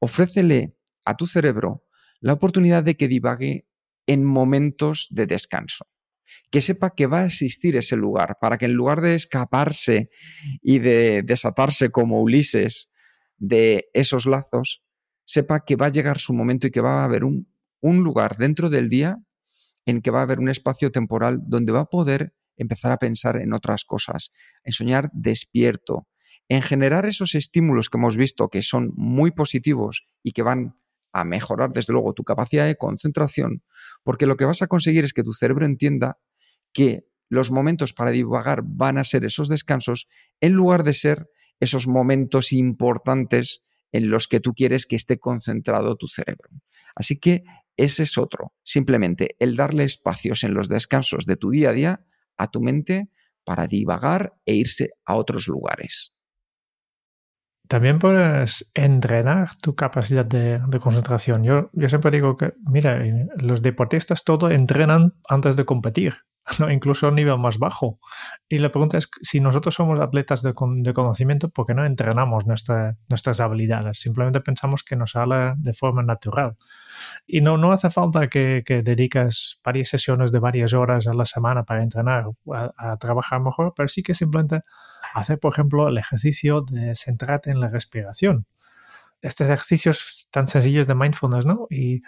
ofrécele 0.00 0.76
a 1.04 1.16
tu 1.16 1.26
cerebro 1.26 1.84
la 2.20 2.34
oportunidad 2.34 2.84
de 2.84 2.96
que 2.96 3.08
divague 3.08 3.66
en 4.06 4.24
momentos 4.24 5.08
de 5.10 5.26
descanso 5.26 5.86
que 6.50 6.60
sepa 6.60 6.94
que 6.94 7.06
va 7.06 7.20
a 7.20 7.26
existir 7.26 7.76
ese 7.76 7.96
lugar, 7.96 8.36
para 8.40 8.58
que 8.58 8.66
en 8.66 8.74
lugar 8.74 9.00
de 9.00 9.14
escaparse 9.14 10.10
y 10.60 10.78
de 10.78 11.22
desatarse 11.22 11.90
como 11.90 12.20
Ulises 12.20 12.90
de 13.38 13.88
esos 13.94 14.26
lazos, 14.26 14.82
sepa 15.24 15.64
que 15.64 15.76
va 15.76 15.86
a 15.86 15.92
llegar 15.92 16.18
su 16.18 16.34
momento 16.34 16.66
y 16.66 16.70
que 16.70 16.80
va 16.80 17.00
a 17.00 17.04
haber 17.04 17.24
un, 17.24 17.46
lugar 17.82 18.36
dentro 18.36 18.70
del 18.70 18.88
día 18.88 19.16
en 19.86 20.02
que 20.02 20.10
va 20.10 20.20
a 20.20 20.22
haber 20.22 20.38
un 20.38 20.48
espacio 20.48 20.92
temporal 20.92 21.40
donde 21.42 21.72
va 21.72 21.80
a 21.80 21.90
poder 21.90 22.34
empezar 22.56 22.92
a 22.92 22.98
pensar 22.98 23.36
en 23.36 23.52
otras 23.52 23.84
cosas, 23.84 24.30
en 24.62 24.72
soñar 24.72 25.10
despierto, 25.12 26.06
en 26.48 26.62
generar 26.62 27.06
esos 27.06 27.34
estímulos 27.34 27.88
que 27.88 27.98
hemos 27.98 28.16
visto 28.16 28.48
que 28.48 28.62
son 28.62 28.92
muy 28.94 29.32
positivos 29.32 30.06
y 30.22 30.32
que 30.32 30.42
van 30.42 30.76
a 31.12 31.24
mejorar 31.24 31.70
desde 31.70 31.92
luego 31.92 32.14
tu 32.14 32.24
capacidad 32.24 32.66
de 32.66 32.76
concentración, 32.76 33.62
porque 34.02 34.26
lo 34.26 34.36
que 34.36 34.44
vas 34.44 34.62
a 34.62 34.66
conseguir 34.66 35.04
es 35.04 35.12
que 35.12 35.22
tu 35.22 35.32
cerebro 35.32 35.66
entienda 35.66 36.18
que 36.72 37.06
los 37.28 37.50
momentos 37.50 37.92
para 37.92 38.10
divagar 38.10 38.62
van 38.64 38.98
a 38.98 39.04
ser 39.04 39.24
esos 39.24 39.48
descansos 39.48 40.08
en 40.40 40.52
lugar 40.52 40.84
de 40.84 40.94
ser 40.94 41.28
esos 41.60 41.86
momentos 41.86 42.52
importantes 42.52 43.62
en 43.92 44.10
los 44.10 44.26
que 44.26 44.40
tú 44.40 44.52
quieres 44.52 44.86
que 44.86 44.96
esté 44.96 45.18
concentrado 45.18 45.96
tu 45.96 46.08
cerebro. 46.08 46.50
Así 46.94 47.18
que 47.18 47.44
ese 47.76 48.02
es 48.02 48.18
otro, 48.18 48.52
simplemente 48.64 49.36
el 49.38 49.56
darle 49.56 49.84
espacios 49.84 50.44
en 50.44 50.54
los 50.54 50.68
descansos 50.68 51.24
de 51.24 51.36
tu 51.36 51.50
día 51.50 51.70
a 51.70 51.72
día 51.72 52.06
a 52.36 52.50
tu 52.50 52.60
mente 52.60 53.08
para 53.44 53.66
divagar 53.66 54.34
e 54.46 54.54
irse 54.54 54.90
a 55.04 55.16
otros 55.16 55.48
lugares. 55.48 56.12
También 57.72 57.98
puedes 57.98 58.70
entrenar 58.74 59.56
tu 59.56 59.74
capacidad 59.74 60.26
de, 60.26 60.60
concentración. 60.78 61.42
Yo, 61.42 61.70
yo, 61.72 61.88
siempre 61.88 62.10
digo 62.10 62.36
que, 62.36 62.52
mira, 62.66 63.02
los 63.38 63.62
deportistas 63.62 64.24
todo 64.24 64.50
entrenan 64.50 65.14
antes 65.26 65.56
de 65.56 65.64
competir. 65.64 66.16
incluso 66.70 67.06
a 67.06 67.10
un 67.10 67.16
nivel 67.16 67.38
más 67.38 67.58
bajo. 67.58 67.98
Y 68.48 68.58
la 68.58 68.70
pregunta 68.70 68.98
es 68.98 69.08
si 69.22 69.40
nosotros 69.40 69.74
somos 69.74 70.00
atletas 70.00 70.42
de, 70.42 70.54
conocimiento, 70.54 71.50
¿por 71.50 71.66
qué 71.66 71.74
no 71.74 71.84
entrenamos 71.84 72.46
nuestras 72.46 73.40
habilidades? 73.40 74.00
Simplemente 74.00 74.40
pensamos 74.40 74.82
que 74.82 74.96
nos 74.96 75.12
sale 75.12 75.54
de 75.56 75.72
forma 75.72 76.02
natural. 76.02 76.56
Y 77.26 77.40
no, 77.40 77.56
no 77.56 77.72
hace 77.72 77.90
falta 77.90 78.28
que, 78.28 78.62
que 78.66 78.82
dediques 78.82 79.60
varias 79.64 79.88
sesiones 79.88 80.32
de 80.32 80.38
varias 80.38 80.74
horas 80.74 81.06
a 81.06 81.14
la 81.14 81.24
semana 81.24 81.64
para 81.64 81.82
entrenar, 81.82 82.26
a, 82.76 82.96
trabajar 82.96 83.40
mejor, 83.40 83.72
pero 83.76 83.88
sí 83.88 84.02
que 84.02 84.14
simplemente 84.14 84.60
hacer, 85.14 85.38
por 85.38 85.52
ejemplo, 85.52 85.88
el 85.88 85.98
ejercicio 85.98 86.62
de 86.62 86.94
centrarte 86.94 87.50
en 87.50 87.60
la 87.60 87.68
respiración. 87.68 88.46
Estos 89.20 89.46
ejercicios 89.48 90.26
tan 90.30 90.48
sencillos 90.48 90.86
de 90.86 90.94
mindfulness, 90.96 91.46
¿no? 91.46 91.66
Y 91.70 92.00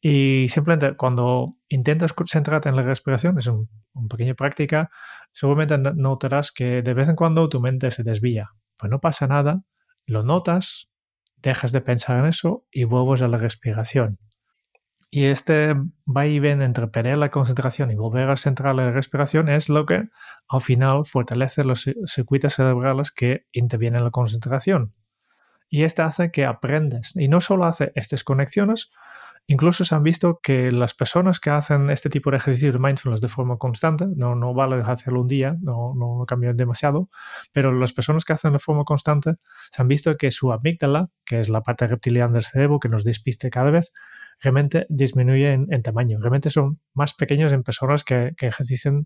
y 0.00 0.48
simplemente 0.48 0.96
cuando 0.96 1.54
intentas 1.68 2.14
centrarte 2.26 2.68
en 2.68 2.76
la 2.76 2.82
respiración, 2.82 3.38
es 3.38 3.46
un, 3.46 3.68
una 3.94 4.08
pequeña 4.08 4.34
práctica, 4.34 4.90
seguramente 5.32 5.78
notarás 5.96 6.52
que 6.52 6.82
de 6.82 6.94
vez 6.94 7.08
en 7.08 7.16
cuando 7.16 7.48
tu 7.48 7.60
mente 7.60 7.90
se 7.90 8.04
desvía. 8.04 8.44
Pues 8.76 8.90
no 8.90 9.00
pasa 9.00 9.26
nada, 9.26 9.62
lo 10.06 10.22
notas, 10.22 10.88
dejas 11.36 11.72
de 11.72 11.80
pensar 11.80 12.18
en 12.18 12.26
eso 12.26 12.64
y 12.70 12.84
vuelves 12.84 13.22
a 13.22 13.28
la 13.28 13.38
respiración. 13.38 14.18
Y 15.10 15.24
este 15.24 15.74
va 16.06 16.26
y 16.26 16.38
ven 16.38 16.60
entre 16.60 16.86
perder 16.88 17.16
la 17.16 17.30
concentración 17.30 17.90
y 17.90 17.94
volver 17.94 18.28
a 18.28 18.36
centrar 18.36 18.74
la 18.74 18.90
respiración 18.90 19.48
es 19.48 19.70
lo 19.70 19.86
que 19.86 20.08
al 20.48 20.60
final 20.60 21.06
fortalece 21.06 21.64
los 21.64 21.90
circuitos 22.06 22.54
cerebrales 22.54 23.10
que 23.10 23.46
intervienen 23.52 24.00
en 24.00 24.04
la 24.04 24.10
concentración. 24.10 24.94
Y 25.70 25.84
este 25.84 26.02
hace 26.02 26.30
que 26.30 26.44
aprendes. 26.44 27.12
Y 27.16 27.28
no 27.28 27.40
solo 27.40 27.64
hace 27.64 27.92
estas 27.94 28.22
conexiones, 28.22 28.90
incluso 29.48 29.84
se 29.84 29.94
han 29.94 30.02
visto 30.02 30.40
que 30.42 30.70
las 30.70 30.94
personas 30.94 31.40
que 31.40 31.48
hacen 31.50 31.88
este 31.88 32.10
tipo 32.10 32.30
de 32.30 32.36
ejercicio 32.36 32.70
de 32.70 32.78
mindfulness 32.78 33.22
de 33.22 33.28
forma 33.28 33.56
constante, 33.56 34.06
no, 34.14 34.34
no 34.34 34.52
vale 34.52 34.76
hacerlo 34.82 35.22
un 35.22 35.26
día, 35.26 35.56
no, 35.60 35.94
no, 35.96 36.24
cambia 36.26 36.52
demasiado, 36.52 37.08
pero 37.52 37.72
las 37.72 37.94
personas 37.94 38.26
que 38.26 38.34
hacen 38.34 38.52
de 38.52 38.58
forma 38.58 38.84
constante 38.84 39.36
se 39.72 39.82
han 39.82 39.88
visto 39.88 40.16
que 40.18 40.30
su 40.30 40.52
amígdala, 40.52 41.08
que 41.24 41.40
es 41.40 41.48
la 41.48 41.62
parte 41.62 41.86
reptiliana 41.86 42.34
del 42.34 42.44
cerebro 42.44 42.78
que 42.78 42.90
nos 42.90 43.04
despiste 43.04 43.48
cada 43.48 43.70
vez, 43.70 43.90
realmente 44.38 44.86
disminuye 44.90 45.52
en, 45.52 45.82
tamaño. 45.82 46.18
Realmente 46.20 46.50
son 46.50 46.80
más 46.92 47.14
pequeños 47.14 47.52
en 47.52 47.62
personas 47.62 48.04
que, 48.04 48.34
que 48.36 48.50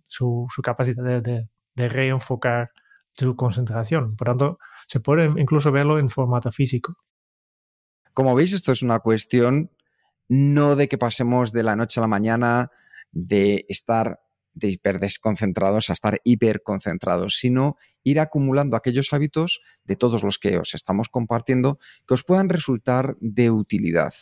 su, 0.09 0.47
su 0.51 0.62
capacidad 0.62 1.22
de, 1.22 1.49
de, 1.74 1.88
reenfocar 1.88 2.70
su 3.12 3.36
concentración. 3.36 4.16
Por 4.16 4.26
tanto, 4.26 4.59
se 4.88 4.99
puede 4.99 5.26
incluso 5.40 5.70
verlo 5.70 6.01
en 6.01 6.11
formato 6.11 6.51
físico. 6.51 6.97
Como 8.12 8.34
veis, 8.34 8.53
esto 8.53 8.72
es 8.72 8.82
una 8.82 8.99
cuestión 8.99 9.70
no 10.34 10.76
de 10.76 10.88
que 10.88 10.96
pasemos 10.96 11.52
de 11.52 11.62
la 11.62 11.76
noche 11.76 12.00
a 12.00 12.04
la 12.04 12.08
mañana 12.08 12.70
de 13.10 13.66
estar 13.68 14.20
de 14.54 14.68
hiper 14.68 14.98
desconcentrados 14.98 15.90
a 15.90 15.92
estar 15.92 16.22
hiperconcentrados, 16.24 17.36
sino 17.36 17.76
ir 18.02 18.18
acumulando 18.18 18.78
aquellos 18.78 19.12
hábitos 19.12 19.60
de 19.84 19.94
todos 19.94 20.22
los 20.22 20.38
que 20.38 20.56
os 20.56 20.74
estamos 20.74 21.10
compartiendo 21.10 21.78
que 22.08 22.14
os 22.14 22.24
puedan 22.24 22.48
resultar 22.48 23.14
de 23.20 23.50
utilidad. 23.50 24.14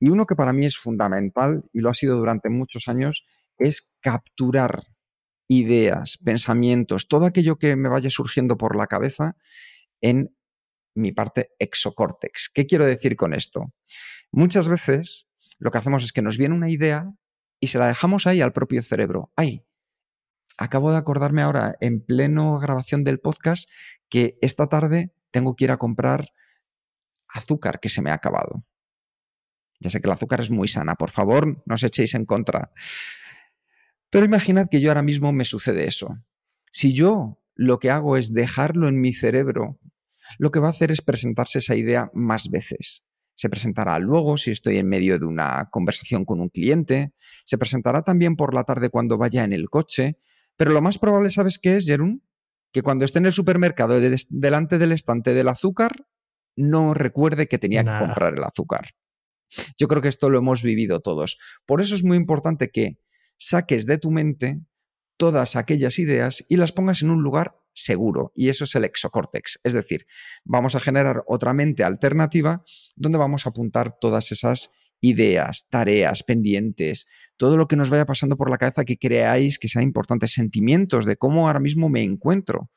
Y 0.00 0.08
uno 0.08 0.26
que 0.26 0.34
para 0.34 0.52
mí 0.52 0.66
es 0.66 0.78
fundamental, 0.78 1.62
y 1.72 1.78
lo 1.78 1.90
ha 1.90 1.94
sido 1.94 2.16
durante 2.16 2.50
muchos 2.50 2.88
años, 2.88 3.24
es 3.56 3.92
capturar 4.00 4.88
ideas, 5.46 6.18
pensamientos, 6.24 7.06
todo 7.06 7.24
aquello 7.24 7.54
que 7.56 7.76
me 7.76 7.88
vaya 7.88 8.10
surgiendo 8.10 8.56
por 8.56 8.74
la 8.74 8.88
cabeza 8.88 9.36
en 10.00 10.36
mi 10.96 11.12
parte 11.12 11.50
exocórtex. 11.60 12.50
¿Qué 12.52 12.66
quiero 12.66 12.84
decir 12.84 13.14
con 13.14 13.32
esto? 13.32 13.72
Muchas 14.32 14.68
veces 14.68 15.28
lo 15.58 15.70
que 15.70 15.78
hacemos 15.78 16.04
es 16.04 16.12
que 16.12 16.22
nos 16.22 16.38
viene 16.38 16.54
una 16.54 16.68
idea 16.68 17.12
y 17.60 17.68
se 17.68 17.78
la 17.78 17.86
dejamos 17.86 18.26
ahí 18.26 18.40
al 18.40 18.52
propio 18.52 18.82
cerebro. 18.82 19.32
¡Ay! 19.36 19.64
Acabo 20.58 20.90
de 20.90 20.98
acordarme 20.98 21.42
ahora, 21.42 21.76
en 21.80 22.00
pleno 22.00 22.58
grabación 22.58 23.04
del 23.04 23.20
podcast, 23.20 23.68
que 24.08 24.38
esta 24.40 24.68
tarde 24.68 25.12
tengo 25.30 25.54
que 25.54 25.64
ir 25.64 25.70
a 25.70 25.76
comprar 25.76 26.30
azúcar 27.28 27.80
que 27.80 27.88
se 27.88 28.02
me 28.02 28.10
ha 28.10 28.14
acabado. 28.14 28.64
Ya 29.80 29.90
sé 29.90 30.00
que 30.00 30.08
el 30.08 30.12
azúcar 30.12 30.40
es 30.40 30.50
muy 30.50 30.68
sana, 30.68 30.94
por 30.94 31.10
favor, 31.10 31.62
no 31.66 31.74
os 31.74 31.82
echéis 31.82 32.14
en 32.14 32.24
contra. 32.24 32.72
Pero 34.10 34.24
imaginad 34.24 34.68
que 34.70 34.80
yo 34.80 34.90
ahora 34.90 35.02
mismo 35.02 35.32
me 35.32 35.44
sucede 35.44 35.86
eso. 35.86 36.16
Si 36.70 36.92
yo 36.92 37.38
lo 37.54 37.78
que 37.78 37.90
hago 37.90 38.16
es 38.16 38.32
dejarlo 38.32 38.88
en 38.88 39.00
mi 39.00 39.12
cerebro, 39.12 39.78
lo 40.38 40.50
que 40.50 40.60
va 40.60 40.68
a 40.68 40.70
hacer 40.70 40.90
es 40.90 41.02
presentarse 41.02 41.58
esa 41.58 41.74
idea 41.74 42.10
más 42.14 42.48
veces. 42.50 43.05
Se 43.36 43.48
presentará 43.48 43.98
luego 43.98 44.36
si 44.36 44.50
estoy 44.50 44.78
en 44.78 44.88
medio 44.88 45.18
de 45.18 45.26
una 45.26 45.68
conversación 45.70 46.24
con 46.24 46.40
un 46.40 46.48
cliente, 46.48 47.12
se 47.44 47.58
presentará 47.58 48.02
también 48.02 48.34
por 48.34 48.54
la 48.54 48.64
tarde 48.64 48.90
cuando 48.90 49.18
vaya 49.18 49.44
en 49.44 49.52
el 49.52 49.68
coche, 49.70 50.18
pero 50.56 50.72
lo 50.72 50.82
más 50.82 50.98
probable, 50.98 51.30
¿sabes 51.30 51.58
qué 51.58 51.76
es, 51.76 51.86
Jerún? 51.86 52.22
Que 52.72 52.82
cuando 52.82 53.04
esté 53.04 53.18
en 53.18 53.26
el 53.26 53.32
supermercado 53.32 54.00
delante 54.30 54.78
del 54.78 54.92
estante 54.92 55.34
del 55.34 55.48
azúcar, 55.48 56.06
no 56.56 56.94
recuerde 56.94 57.46
que 57.46 57.58
tenía 57.58 57.84
que 57.84 57.96
comprar 57.98 58.34
el 58.34 58.42
azúcar. 58.42 58.90
Yo 59.78 59.86
creo 59.86 60.02
que 60.02 60.08
esto 60.08 60.30
lo 60.30 60.38
hemos 60.38 60.62
vivido 60.62 61.00
todos. 61.00 61.38
Por 61.66 61.80
eso 61.80 61.94
es 61.94 62.02
muy 62.02 62.16
importante 62.16 62.70
que 62.70 62.98
saques 63.38 63.86
de 63.86 63.98
tu 63.98 64.10
mente 64.10 64.60
todas 65.16 65.56
aquellas 65.56 65.98
ideas 65.98 66.44
y 66.48 66.56
las 66.56 66.72
pongas 66.72 67.02
en 67.02 67.10
un 67.10 67.22
lugar 67.22 67.56
seguro. 67.72 68.32
Y 68.34 68.48
eso 68.48 68.64
es 68.64 68.74
el 68.74 68.84
exocórtex. 68.84 69.60
Es 69.62 69.72
decir, 69.72 70.06
vamos 70.44 70.74
a 70.74 70.80
generar 70.80 71.22
otra 71.26 71.52
mente 71.52 71.84
alternativa 71.84 72.64
donde 72.96 73.18
vamos 73.18 73.46
a 73.46 73.50
apuntar 73.50 73.98
todas 74.00 74.32
esas 74.32 74.70
ideas, 75.00 75.68
tareas, 75.68 76.22
pendientes, 76.22 77.06
todo 77.36 77.56
lo 77.56 77.68
que 77.68 77.76
nos 77.76 77.90
vaya 77.90 78.06
pasando 78.06 78.36
por 78.36 78.50
la 78.50 78.58
cabeza 78.58 78.84
que 78.84 78.96
creáis 78.96 79.58
que 79.58 79.68
sean 79.68 79.84
importantes, 79.84 80.32
sentimientos 80.32 81.04
de 81.04 81.16
cómo 81.16 81.46
ahora 81.46 81.60
mismo 81.60 81.88
me 81.88 82.02
encuentro. 82.02 82.70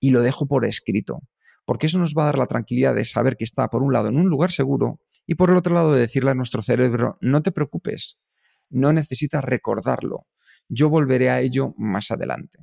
Y 0.00 0.10
lo 0.10 0.22
dejo 0.22 0.46
por 0.46 0.66
escrito, 0.66 1.20
porque 1.64 1.86
eso 1.86 1.98
nos 1.98 2.14
va 2.14 2.22
a 2.22 2.26
dar 2.26 2.38
la 2.38 2.46
tranquilidad 2.46 2.94
de 2.94 3.04
saber 3.04 3.36
que 3.36 3.44
está, 3.44 3.68
por 3.68 3.82
un 3.82 3.92
lado, 3.92 4.08
en 4.08 4.16
un 4.16 4.28
lugar 4.28 4.52
seguro 4.52 5.00
y 5.26 5.36
por 5.36 5.50
el 5.50 5.56
otro 5.56 5.74
lado, 5.74 5.92
de 5.92 6.00
decirle 6.00 6.30
a 6.30 6.34
nuestro 6.34 6.60
cerebro, 6.60 7.16
no 7.20 7.42
te 7.42 7.52
preocupes, 7.52 8.20
no 8.68 8.92
necesitas 8.92 9.42
recordarlo, 9.42 10.26
yo 10.68 10.88
volveré 10.88 11.30
a 11.30 11.40
ello 11.40 11.74
más 11.76 12.10
adelante. 12.10 12.58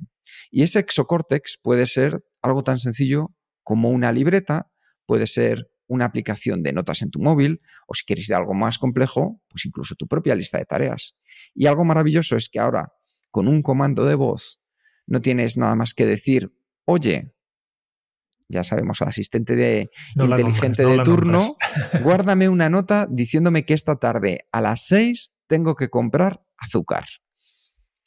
Y 0.50 0.62
ese 0.62 0.78
exocórtex 0.78 1.58
puede 1.62 1.86
ser 1.86 2.24
algo 2.42 2.62
tan 2.62 2.78
sencillo 2.78 3.34
como 3.62 3.90
una 3.90 4.12
libreta, 4.12 4.70
puede 5.06 5.26
ser 5.26 5.70
una 5.86 6.06
aplicación 6.06 6.62
de 6.62 6.72
notas 6.72 7.02
en 7.02 7.10
tu 7.10 7.20
móvil, 7.20 7.60
o 7.86 7.94
si 7.94 8.04
quieres 8.04 8.28
ir 8.28 8.34
a 8.34 8.38
algo 8.38 8.54
más 8.54 8.78
complejo, 8.78 9.40
pues 9.48 9.66
incluso 9.66 9.94
tu 9.94 10.06
propia 10.06 10.34
lista 10.34 10.58
de 10.58 10.64
tareas. 10.64 11.16
Y 11.54 11.66
algo 11.66 11.84
maravilloso 11.84 12.36
es 12.36 12.48
que 12.48 12.58
ahora, 12.58 12.92
con 13.30 13.46
un 13.46 13.62
comando 13.62 14.04
de 14.06 14.14
voz, 14.14 14.62
no 15.06 15.20
tienes 15.20 15.58
nada 15.58 15.74
más 15.74 15.94
que 15.94 16.06
decir, 16.06 16.52
oye, 16.84 17.34
ya 18.48 18.64
sabemos, 18.64 19.00
al 19.02 19.08
asistente 19.08 19.56
de 19.56 19.90
inteligente 20.14 20.84
de 20.84 21.02
turno, 21.02 21.56
guárdame 22.02 22.48
una 22.48 22.70
nota 22.70 23.06
diciéndome 23.10 23.64
que 23.64 23.74
esta 23.74 23.96
tarde 23.96 24.46
a 24.52 24.60
las 24.60 24.86
6 24.86 25.34
tengo 25.46 25.74
que 25.74 25.88
comprar 25.88 26.42
azúcar. 26.58 27.04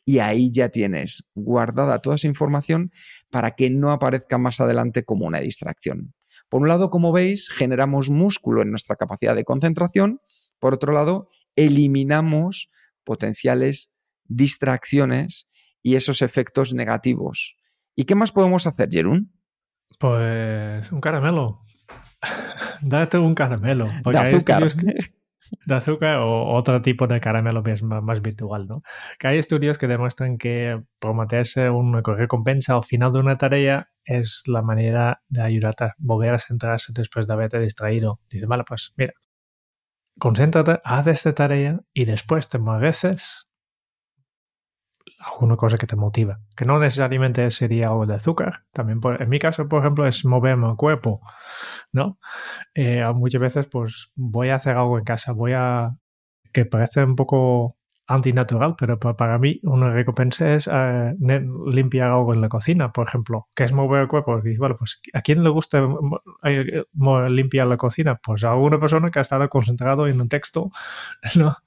Y 0.06 0.20
ahí 0.20 0.51
ya 0.51 0.70
tienes 0.70 1.28
guardada 1.34 1.99
toda 1.99 2.16
esa 2.16 2.28
información 2.28 2.91
para 3.32 3.51
que 3.51 3.70
no 3.72 3.91
aparezca 3.91 4.38
más 4.38 4.62
adelante 4.62 5.03
como 5.03 5.26
una 5.26 5.39
distracción. 5.39 6.14
Por 6.47 6.62
un 6.62 6.68
lado, 6.68 6.89
como 6.91 7.12
veis, 7.12 7.49
generamos 7.49 8.10
músculo 8.10 8.62
en 8.62 8.70
nuestra 8.70 8.95
capacidad 8.95 9.36
de 9.36 9.43
concentración. 9.43 10.22
Por 10.60 10.76
otro 10.76 10.93
lado, 10.93 11.30
eliminamos 11.56 12.70
potenciales 13.03 13.91
distracciones 14.26 15.47
y 15.82 15.95
esos 15.95 16.22
efectos 16.22 16.74
negativos. 16.74 17.58
¿Y 17.95 18.06
qué 18.06 18.16
más 18.16 18.32
podemos 18.32 18.68
hacer, 18.68 18.89
Jerún? 18.91 19.32
Pues 19.99 20.91
un 20.91 21.01
caramelo. 21.01 21.66
Date 22.82 23.18
un 23.18 23.36
caramelo. 23.36 23.88
De 24.03 24.18
azúcar. 24.18 24.68
De 25.66 25.76
azúcar 25.76 26.18
o 26.18 26.54
otro 26.54 26.82
tipo 26.82 27.08
de 27.08 27.20
caramelo 27.20 27.64
más, 27.64 28.04
más 28.04 28.22
virtual, 28.22 28.68
¿no? 28.68 28.82
Que 29.20 29.28
hay 29.28 29.38
estudios 29.38 29.78
que 29.78 29.88
demuestran 29.88 30.38
que 30.38 30.82
prometerse 31.00 31.70
una 31.70 32.02
recompensa 32.02 32.76
al 32.76 32.84
final 32.84 33.12
de 33.12 33.20
una 33.20 33.38
tarea 33.38 33.89
es 34.04 34.43
la 34.48 34.62
manera 34.62 35.22
de 35.30 35.41
ayudarte 35.41 35.86
a 35.86 35.96
volver 35.98 36.34
a 36.34 36.39
centrarse 36.39 36.93
después 36.93 37.28
de 37.28 37.34
haberte 37.34 37.60
distraído. 37.60 38.20
Dice, 38.30 38.46
vale, 38.46 38.64
pues 38.68 38.93
mira, 38.98 39.14
concéntrate, 40.20 40.80
haz 40.84 41.08
esta 41.08 41.34
tarea 41.34 41.82
y 41.93 42.06
después 42.06 42.50
te 42.50 42.60
mereces 42.60 43.48
alguna 45.20 45.55
cosa 45.55 45.78
que 45.78 45.88
te 45.88 45.95
motiva. 45.95 46.39
Que 46.55 46.66
no 46.66 46.80
necesariamente 46.80 47.49
sería 47.51 47.89
de 48.07 48.16
azúcar. 48.16 48.66
También, 48.72 48.99
en 49.20 49.30
mi 49.30 49.39
caso, 49.39 49.68
por 49.68 49.82
ejemplo, 49.82 50.05
es 50.05 50.26
moverme 50.26 50.70
el 50.70 50.76
cuerpo, 50.76 51.22
¿no? 51.91 52.20
Eh, 52.74 53.03
muchas 53.13 53.41
veces, 53.41 53.68
pues, 53.68 54.11
voy 54.16 54.49
a 54.49 54.55
hacer 54.55 54.78
algo 54.78 54.97
en 54.97 55.03
casa, 55.03 55.32
voy 55.32 55.53
a... 55.53 55.97
que 56.53 56.66
parece 56.66 57.03
un 57.03 57.16
poco 57.16 57.78
antinatural, 58.08 58.76
pero 58.78 58.99
para 58.99 59.38
mí 59.39 59.60
una 59.64 59.89
recompensa 59.89 60.53
es 60.53 60.70
eh, 60.72 61.16
limpiar 61.68 62.12
algo 62.12 62.34
en 62.34 62.41
la 62.41 62.49
cocina, 62.49 62.91
por 62.91 63.08
ejemplo, 63.08 63.47
que 63.56 63.64
es 63.64 63.74
mover 63.74 64.03
el 64.03 64.08
cuerpo. 64.08 64.39
Y 64.43 64.58
bueno, 64.58 64.78
pues 64.78 65.01
¿a 65.14 65.22
quién 65.22 65.43
le 65.43 65.49
gusta 65.49 65.88
eh, 66.43 66.84
limpiar 67.30 67.68
la 67.68 67.78
cocina? 67.78 68.16
Pues 68.16 68.43
a 68.43 68.56
una 68.56 68.80
persona 68.80 69.10
que 69.10 69.20
ha 69.20 69.24
estado 69.24 69.49
concentrado 69.49 70.08
en 70.08 70.22
un 70.22 70.30
texto, 70.30 70.72
¿no? 71.36 71.58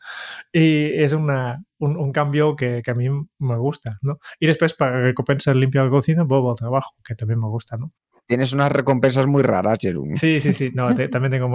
Y 0.52 0.92
es 1.02 1.12
una, 1.12 1.64
un, 1.78 2.12
cambio 2.12 2.54
que, 2.56 2.82
que, 2.82 2.90
a 2.90 2.94
mí 2.94 3.08
me 3.38 3.56
gusta, 3.56 3.98
¿no? 4.02 4.18
Y 4.38 4.46
después 4.46 4.74
para 4.74 5.00
recompensar 5.00 5.56
limpiar 5.56 5.86
la 5.86 5.90
cocina, 5.90 6.22
vuelvo 6.22 6.50
al 6.50 6.56
trabajo, 6.56 6.94
que 7.04 7.14
también 7.14 7.40
me 7.40 7.48
gusta, 7.48 7.76
¿no? 7.76 7.92
Tienes 8.28 8.52
unas 8.52 8.70
recompensas 8.70 9.26
muy 9.26 9.42
raras, 9.42 9.78
Jerón. 9.80 10.14
Sí, 10.16 10.42
sí, 10.42 10.52
sí. 10.52 10.70
No, 10.74 10.94
también 10.94 11.30
tengo. 11.30 11.50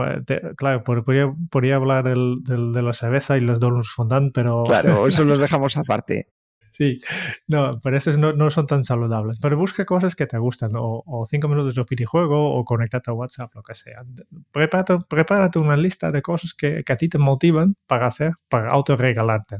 claro, 0.57 0.83
podría, 0.83 1.31
podría 1.51 1.75
hablar 1.75 2.03
del, 2.03 2.37
de 2.43 2.81
la 2.81 2.93
cerveza 2.93 3.37
y 3.37 3.41
los 3.41 3.59
donuts 3.59 3.89
fondant, 3.89 4.33
pero. 4.33 4.63
Claro, 4.73 5.05
eso 5.07 5.23
los 5.23 5.37
dejamos 5.37 5.77
aparte. 5.77 6.29
Sí, 6.71 6.97
no, 7.45 7.79
pero 7.83 7.95
estos 7.95 8.17
no, 8.17 8.33
no, 8.33 8.49
son 8.49 8.65
tan 8.65 8.83
saludables. 8.83 9.37
Pero 9.39 9.55
busca 9.55 9.85
cosas 9.85 10.15
que 10.15 10.25
te 10.25 10.39
gustan, 10.39 10.71
o, 10.75 11.03
o 11.05 11.25
cinco 11.27 11.47
minutos 11.47 11.75
de 11.75 11.85
videojuego, 11.87 12.55
o 12.55 12.65
conectarte 12.65 13.11
a 13.11 13.13
WhatsApp, 13.13 13.53
lo 13.53 13.61
que 13.61 13.75
sea. 13.75 14.03
Prepárate, 14.51 14.97
prepárate 15.07 15.59
una 15.59 15.77
lista 15.77 16.09
de 16.09 16.23
cosas 16.23 16.55
que, 16.55 16.83
que 16.83 16.93
a 16.93 16.97
ti 16.97 17.07
te 17.07 17.19
motivan 17.19 17.75
para 17.85 18.07
hacer, 18.07 18.31
para 18.49 18.71
autorregalarte. 18.71 19.57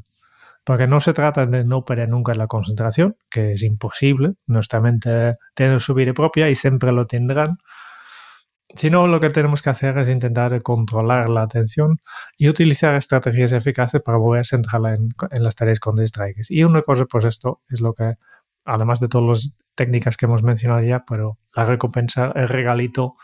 Porque 0.63 0.87
no 0.87 0.99
se 1.01 1.13
trata 1.13 1.45
de 1.45 1.65
no 1.65 1.83
perder 1.83 2.09
nunca 2.09 2.33
la 2.35 2.47
concentración, 2.47 3.17
que 3.29 3.53
es 3.53 3.63
imposible. 3.63 4.33
Nuestra 4.47 4.79
mente 4.79 5.35
tiene 5.55 5.79
su 5.79 5.93
vida 5.93 6.13
propia 6.13 6.49
y 6.49 6.55
siempre 6.55 6.91
lo 6.91 7.05
tendrán. 7.05 7.57
Si 8.75 8.89
no, 8.89 9.05
lo 9.07 9.19
que 9.19 9.29
tenemos 9.29 9.61
que 9.61 9.69
hacer 9.69 9.97
es 9.99 10.09
intentar 10.09 10.59
controlar 10.63 11.29
la 11.29 11.43
atención 11.43 11.99
y 12.37 12.49
utilizar 12.49 12.95
estrategias 12.95 13.51
eficaces 13.51 14.01
para 14.01 14.17
volver 14.17 14.41
a 14.41 14.43
centrarla 14.45 14.95
en, 14.95 15.09
las 15.31 15.55
tareas 15.55 15.79
con 15.79 15.95
distraites. 15.95 16.49
Y 16.49 16.63
una 16.63 16.81
cosa, 16.81 17.05
pues 17.05 17.25
esto 17.25 17.61
es 17.69 17.81
lo 17.81 17.93
que, 17.93 18.15
además 18.65 18.99
de 18.99 19.09
todas 19.09 19.27
las 19.27 19.53
técnicas 19.75 20.17
que 20.17 20.25
hemos 20.25 20.41
mencionado 20.43 20.81
ya, 20.81 21.03
pero 21.07 21.37
la 21.55 21.65
recompensa, 21.65 22.31
el 22.35 22.47
regalito, 22.47 23.15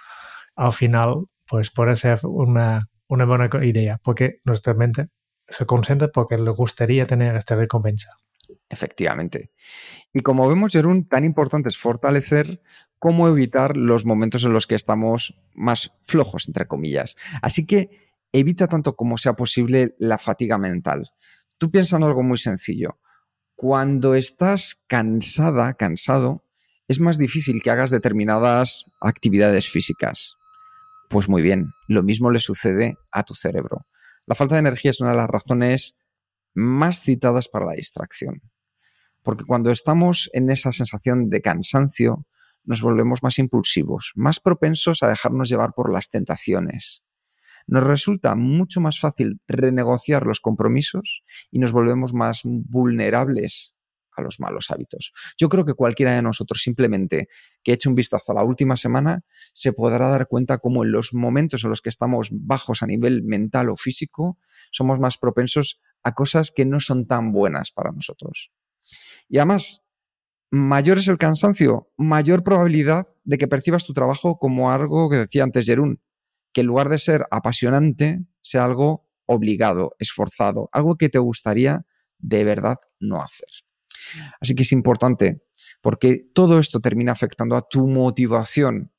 al 0.56 0.74
final, 0.74 1.26
pues 1.48 1.72
puede 1.72 1.96
ser 1.96 2.20
una, 2.24 2.88
una 3.08 3.26
buena 3.26 3.50
idea, 3.64 4.00
porque 4.04 4.42
nuestra 4.44 4.76
mente 4.76 5.08
se 5.50 5.66
concentra 5.66 6.10
porque 6.10 6.38
le 6.38 6.52
gustaría 6.52 7.06
tener 7.06 7.36
esta 7.36 7.56
recompensa. 7.56 8.16
Efectivamente. 8.70 9.52
Y 10.14 10.22
como 10.22 10.48
vemos, 10.48 10.74
Jerún, 10.74 11.08
tan 11.08 11.24
importante 11.24 11.70
es 11.70 11.78
fortalecer 11.78 12.62
como 12.98 13.28
evitar 13.28 13.78
los 13.78 14.06
momentos 14.06 14.44
en 14.44 14.54
los 14.54 14.68
que 14.68 14.76
estamos 14.76 15.40
más 15.54 15.92
flojos, 16.04 16.48
entre 16.48 16.68
comillas. 16.68 17.16
Así 17.42 17.66
que 17.66 18.12
evita 18.32 18.68
tanto 18.68 18.96
como 18.96 19.18
sea 19.18 19.34
posible 19.34 19.96
la 19.98 20.18
fatiga 20.18 20.58
mental. 20.58 21.10
Tú 21.58 21.72
piensas 21.72 21.98
en 21.98 22.04
algo 22.04 22.24
muy 22.24 22.38
sencillo. 22.38 23.00
Cuando 23.56 24.16
estás 24.16 24.82
cansada, 24.88 25.74
cansado, 25.74 26.46
es 26.88 27.00
más 27.00 27.18
difícil 27.18 27.62
que 27.62 27.72
hagas 27.72 27.90
determinadas 27.90 28.86
actividades 29.02 29.70
físicas. 29.70 30.36
Pues 31.10 31.28
muy 31.28 31.42
bien, 31.42 31.72
lo 31.88 32.04
mismo 32.04 32.32
le 32.32 32.40
sucede 32.40 32.98
a 33.12 33.24
tu 33.24 33.34
cerebro. 33.34 33.86
La 34.30 34.36
falta 34.36 34.54
de 34.54 34.60
energía 34.60 34.92
es 34.92 35.02
una 35.02 35.10
de 35.10 35.18
las 35.18 35.28
razones 35.28 35.98
más 36.54 37.02
citadas 37.02 37.48
para 37.50 37.66
la 37.66 37.74
distracción. 37.74 38.44
Porque 39.24 39.44
cuando 39.44 39.72
estamos 39.72 40.30
en 40.34 40.52
esa 40.52 40.72
sensación 40.72 41.32
de 41.32 41.42
cansancio, 41.42 42.28
nos 42.64 42.84
volvemos 42.84 43.24
más 43.24 43.40
impulsivos, 43.40 44.12
más 44.14 44.40
propensos 44.40 45.02
a 45.02 45.08
dejarnos 45.08 45.50
llevar 45.50 45.74
por 45.74 45.92
las 45.92 46.12
tentaciones. 46.12 47.04
Nos 47.66 47.84
resulta 47.84 48.36
mucho 48.36 48.82
más 48.82 49.00
fácil 49.00 49.42
renegociar 49.48 50.28
los 50.28 50.42
compromisos 50.42 51.24
y 51.50 51.58
nos 51.58 51.72
volvemos 51.72 52.14
más 52.14 52.42
vulnerables 52.44 53.76
los 54.22 54.40
malos 54.40 54.72
hábitos. 54.72 55.14
Yo 55.38 55.50
creo 55.50 55.66
que 55.66 55.74
cualquiera 55.74 56.14
de 56.14 56.22
nosotros 56.22 56.62
simplemente 56.62 57.30
que 57.64 57.74
eche 57.74 57.90
un 57.90 57.96
vistazo 57.96 58.32
a 58.32 58.36
la 58.36 58.44
última 58.44 58.78
semana 58.78 59.24
se 59.54 59.74
podrá 59.74 60.10
dar 60.10 60.28
cuenta 60.28 60.58
cómo 60.58 60.84
en 60.84 60.92
los 60.92 61.14
momentos 61.14 61.64
en 61.64 61.70
los 61.70 61.82
que 61.82 61.90
estamos 61.90 62.30
bajos 62.32 62.84
a 62.84 62.88
nivel 62.88 63.24
mental 63.24 63.70
o 63.70 63.78
físico 63.78 64.38
somos 64.72 65.00
más 65.00 65.18
propensos 65.18 65.80
a 66.04 66.14
cosas 66.14 66.52
que 66.52 66.66
no 66.66 66.80
son 66.80 67.08
tan 67.08 67.32
buenas 67.32 67.72
para 67.72 67.92
nosotros. 67.92 68.52
Y 69.28 69.38
además, 69.38 69.82
mayor 70.52 70.98
es 70.98 71.08
el 71.08 71.18
cansancio, 71.18 71.92
mayor 71.98 72.44
probabilidad 72.44 73.08
de 73.24 73.38
que 73.38 73.48
percibas 73.48 73.86
tu 73.86 73.94
trabajo 73.94 74.40
como 74.40 74.72
algo 74.72 75.10
que 75.10 75.18
decía 75.18 75.44
antes 75.44 75.66
Jerún, 75.66 76.02
que 76.54 76.62
en 76.62 76.68
lugar 76.68 76.90
de 76.90 77.00
ser 77.00 77.26
apasionante, 77.32 78.26
sea 78.42 78.66
algo 78.66 79.08
obligado, 79.26 79.96
esforzado, 80.00 80.70
algo 80.72 80.96
que 80.96 81.10
te 81.10 81.20
gustaría 81.20 81.86
de 82.18 82.44
verdad 82.44 82.78
no 83.00 83.22
hacer. 83.22 83.48
Así 84.40 84.56
que 84.56 84.64
es 84.64 84.72
importante 84.72 85.44
porque 85.82 86.30
todo 86.34 86.60
esto 86.60 86.80
termina 86.80 87.12
afectando 87.12 87.56
a 87.56 87.68
tu 87.68 87.88
motivación 87.88 88.92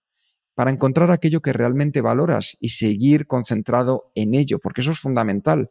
para 0.54 0.70
encontrar 0.70 1.10
aquello 1.10 1.40
que 1.40 1.52
realmente 1.52 2.00
valoras 2.00 2.56
y 2.60 2.70
seguir 2.70 3.26
concentrado 3.26 4.10
en 4.14 4.34
ello, 4.34 4.58
porque 4.58 4.80
eso 4.82 4.92
es 4.92 4.98
fundamental. 4.98 5.70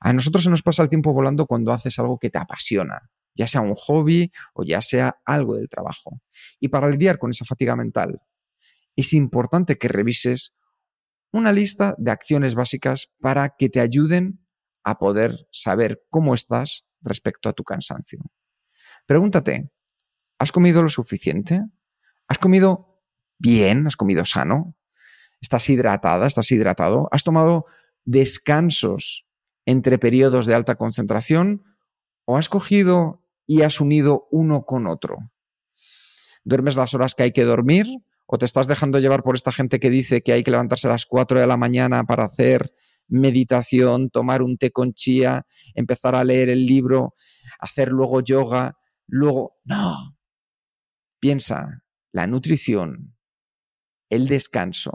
A 0.00 0.12
nosotros 0.12 0.44
se 0.44 0.50
nos 0.50 0.62
pasa 0.62 0.82
el 0.82 0.88
tiempo 0.88 1.12
volando 1.12 1.46
cuando 1.46 1.72
haces 1.72 1.98
algo 1.98 2.18
que 2.18 2.30
te 2.30 2.38
apasiona, 2.38 3.10
ya 3.34 3.46
sea 3.46 3.60
un 3.60 3.74
hobby 3.74 4.32
o 4.54 4.64
ya 4.64 4.80
sea 4.80 5.18
algo 5.24 5.56
del 5.56 5.68
trabajo. 5.68 6.20
Y 6.60 6.68
para 6.68 6.88
lidiar 6.88 7.18
con 7.18 7.30
esa 7.30 7.44
fatiga 7.44 7.76
mental, 7.76 8.20
es 8.96 9.12
importante 9.12 9.76
que 9.76 9.88
revises 9.88 10.54
una 11.32 11.52
lista 11.52 11.94
de 11.98 12.10
acciones 12.10 12.54
básicas 12.54 13.10
para 13.20 13.54
que 13.56 13.68
te 13.68 13.80
ayuden 13.80 14.44
a 14.82 14.98
poder 14.98 15.46
saber 15.52 16.02
cómo 16.10 16.34
estás 16.34 16.86
respecto 17.02 17.48
a 17.48 17.52
tu 17.52 17.62
cansancio. 17.62 18.20
Pregúntate, 19.08 19.70
¿has 20.38 20.52
comido 20.52 20.82
lo 20.82 20.90
suficiente? 20.90 21.64
¿Has 22.26 22.36
comido 22.36 23.00
bien? 23.38 23.86
¿Has 23.86 23.96
comido 23.96 24.26
sano? 24.26 24.76
¿Estás 25.40 25.70
hidratada? 25.70 26.26
¿Estás 26.26 26.52
hidratado? 26.52 27.08
¿Has 27.10 27.24
tomado 27.24 27.64
descansos 28.04 29.26
entre 29.64 29.98
periodos 29.98 30.44
de 30.44 30.54
alta 30.54 30.74
concentración? 30.74 31.64
¿O 32.26 32.36
has 32.36 32.50
cogido 32.50 33.24
y 33.46 33.62
has 33.62 33.80
unido 33.80 34.28
uno 34.30 34.66
con 34.66 34.86
otro. 34.86 35.16
¿Duermes 36.44 36.76
las 36.76 36.92
horas 36.92 37.14
que 37.14 37.22
hay 37.22 37.32
que 37.32 37.44
dormir? 37.44 37.86
¿O 38.26 38.36
te 38.36 38.44
estás 38.44 38.66
dejando 38.66 38.98
llevar 38.98 39.22
por 39.22 39.36
esta 39.36 39.52
gente 39.52 39.80
que 39.80 39.88
dice 39.88 40.20
que 40.20 40.32
hay 40.32 40.42
que 40.42 40.50
levantarse 40.50 40.86
a 40.86 40.90
las 40.90 41.06
4 41.06 41.40
de 41.40 41.46
la 41.46 41.56
mañana 41.56 42.04
para 42.04 42.24
hacer 42.24 42.74
meditación, 43.08 44.10
tomar 44.10 44.42
un 44.42 44.58
té 44.58 44.70
con 44.70 44.92
chía, 44.92 45.46
empezar 45.74 46.14
a 46.14 46.24
leer 46.24 46.50
el 46.50 46.66
libro, 46.66 47.14
hacer 47.58 47.88
luego 47.88 48.20
yoga? 48.20 48.77
Luego, 49.08 49.58
no. 49.64 50.16
Piensa, 51.20 51.82
la 52.12 52.26
nutrición, 52.26 53.16
el 54.10 54.28
descanso, 54.28 54.92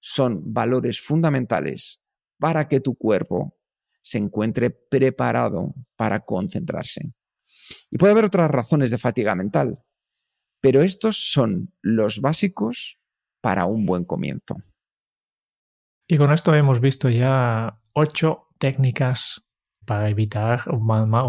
son 0.00 0.52
valores 0.52 1.00
fundamentales 1.00 2.02
para 2.38 2.68
que 2.68 2.80
tu 2.80 2.96
cuerpo 2.96 3.56
se 4.02 4.18
encuentre 4.18 4.70
preparado 4.70 5.74
para 5.96 6.20
concentrarse. 6.20 7.12
Y 7.90 7.98
puede 7.98 8.12
haber 8.12 8.24
otras 8.24 8.50
razones 8.50 8.90
de 8.90 8.98
fatiga 8.98 9.34
mental, 9.34 9.82
pero 10.60 10.82
estos 10.82 11.30
son 11.30 11.72
los 11.82 12.20
básicos 12.20 12.98
para 13.40 13.66
un 13.66 13.86
buen 13.86 14.04
comienzo. 14.04 14.56
Y 16.06 16.18
con 16.18 16.32
esto 16.32 16.54
hemos 16.54 16.80
visto 16.80 17.08
ya 17.08 17.80
ocho 17.92 18.48
técnicas 18.58 19.42
para 19.90 20.08
evitar 20.08 20.62
o, 20.68 20.78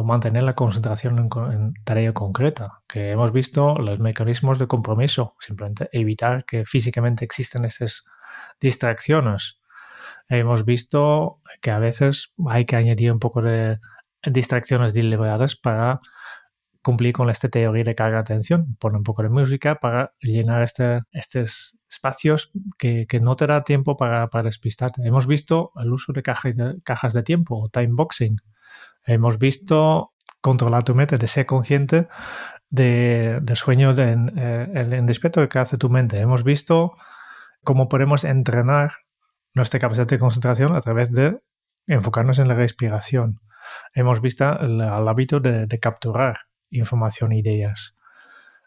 mantener 0.04 0.44
la 0.44 0.54
concentración 0.54 1.18
en, 1.18 1.74
tarea 1.84 2.14
concreta, 2.14 2.84
que 2.88 3.10
hemos 3.10 3.34
visto 3.34 3.74
los 3.80 3.98
mecanismos 3.98 4.60
de 4.60 4.68
compromiso, 4.68 5.36
simplemente 5.40 5.90
evitar 5.92 6.46
que 6.46 6.64
físicamente 6.64 7.26
existen 7.26 7.66
estas 7.66 8.04
distracciones. 8.60 9.58
Hemos 10.30 10.64
visto 10.64 11.40
que 11.60 11.72
a 11.72 11.80
veces 11.80 12.34
hay 12.48 12.66
que 12.66 12.76
añadir 12.76 13.12
un 13.12 13.18
poco 13.18 13.42
de 13.42 13.80
distracciones 14.28 14.94
deliberadas 14.94 15.56
para 15.56 16.00
cumplir 16.82 17.14
con 17.14 17.30
esta 17.30 17.50
teoría 17.50 17.84
de 17.84 17.96
carga 17.96 18.18
de 18.18 18.22
atención, 18.22 18.76
poner 18.80 18.98
un 18.98 19.04
poco 19.04 19.24
de 19.24 19.30
música 19.30 19.76
para 19.76 20.14
llenar 20.20 20.64
estos 20.64 21.78
espacios 21.90 22.52
que, 22.78 23.08
no 23.22 23.36
te 23.36 23.48
da 23.48 23.64
tiempo 23.64 23.98
para, 23.98 24.30
para 24.30 24.44
despistarte. 24.44 25.02
Hemos 25.06 25.28
visto 25.28 25.72
el 25.76 25.92
uso 25.94 26.14
de, 26.14 26.22
de 26.22 26.82
cajas 26.84 27.14
de 27.14 27.24
tiempo 27.24 27.62
o 27.62 27.70
time 27.70 27.92
boxing. 27.92 28.38
Hemos 29.06 29.38
visto 29.38 30.14
controlar 30.42 30.84
tu 30.84 30.96
mente, 30.96 31.18
de 31.18 31.28
ser 31.28 31.46
consciente 31.46 32.08
de, 32.70 33.42
sueño 33.54 33.94
de, 33.94 34.12
en, 34.12 34.34
eh, 34.38 34.72
el, 34.74 35.50
que 35.50 35.60
hace 35.60 35.78
tu 35.78 35.90
mente. 35.90 36.20
Hemos 36.20 36.44
visto 36.44 36.94
cómo 37.64 37.90
podemos 37.90 38.24
entrenar 38.24 38.94
nuestra 39.54 39.80
capacidad 39.80 40.08
de 40.08 40.18
concentración 40.18 40.76
a 40.76 40.82
través 40.82 41.12
de 41.12 41.40
enfocarnos 41.86 42.40
en 42.40 42.48
la 42.48 42.56
respiración. 42.56 43.40
Hemos 43.94 44.22
visto 44.22 44.60
el, 44.60 44.82
hábito 44.82 45.40
de 45.40 45.80
capturar 45.80 46.51
información 46.72 47.32
e 47.32 47.40
ideas. 47.40 47.96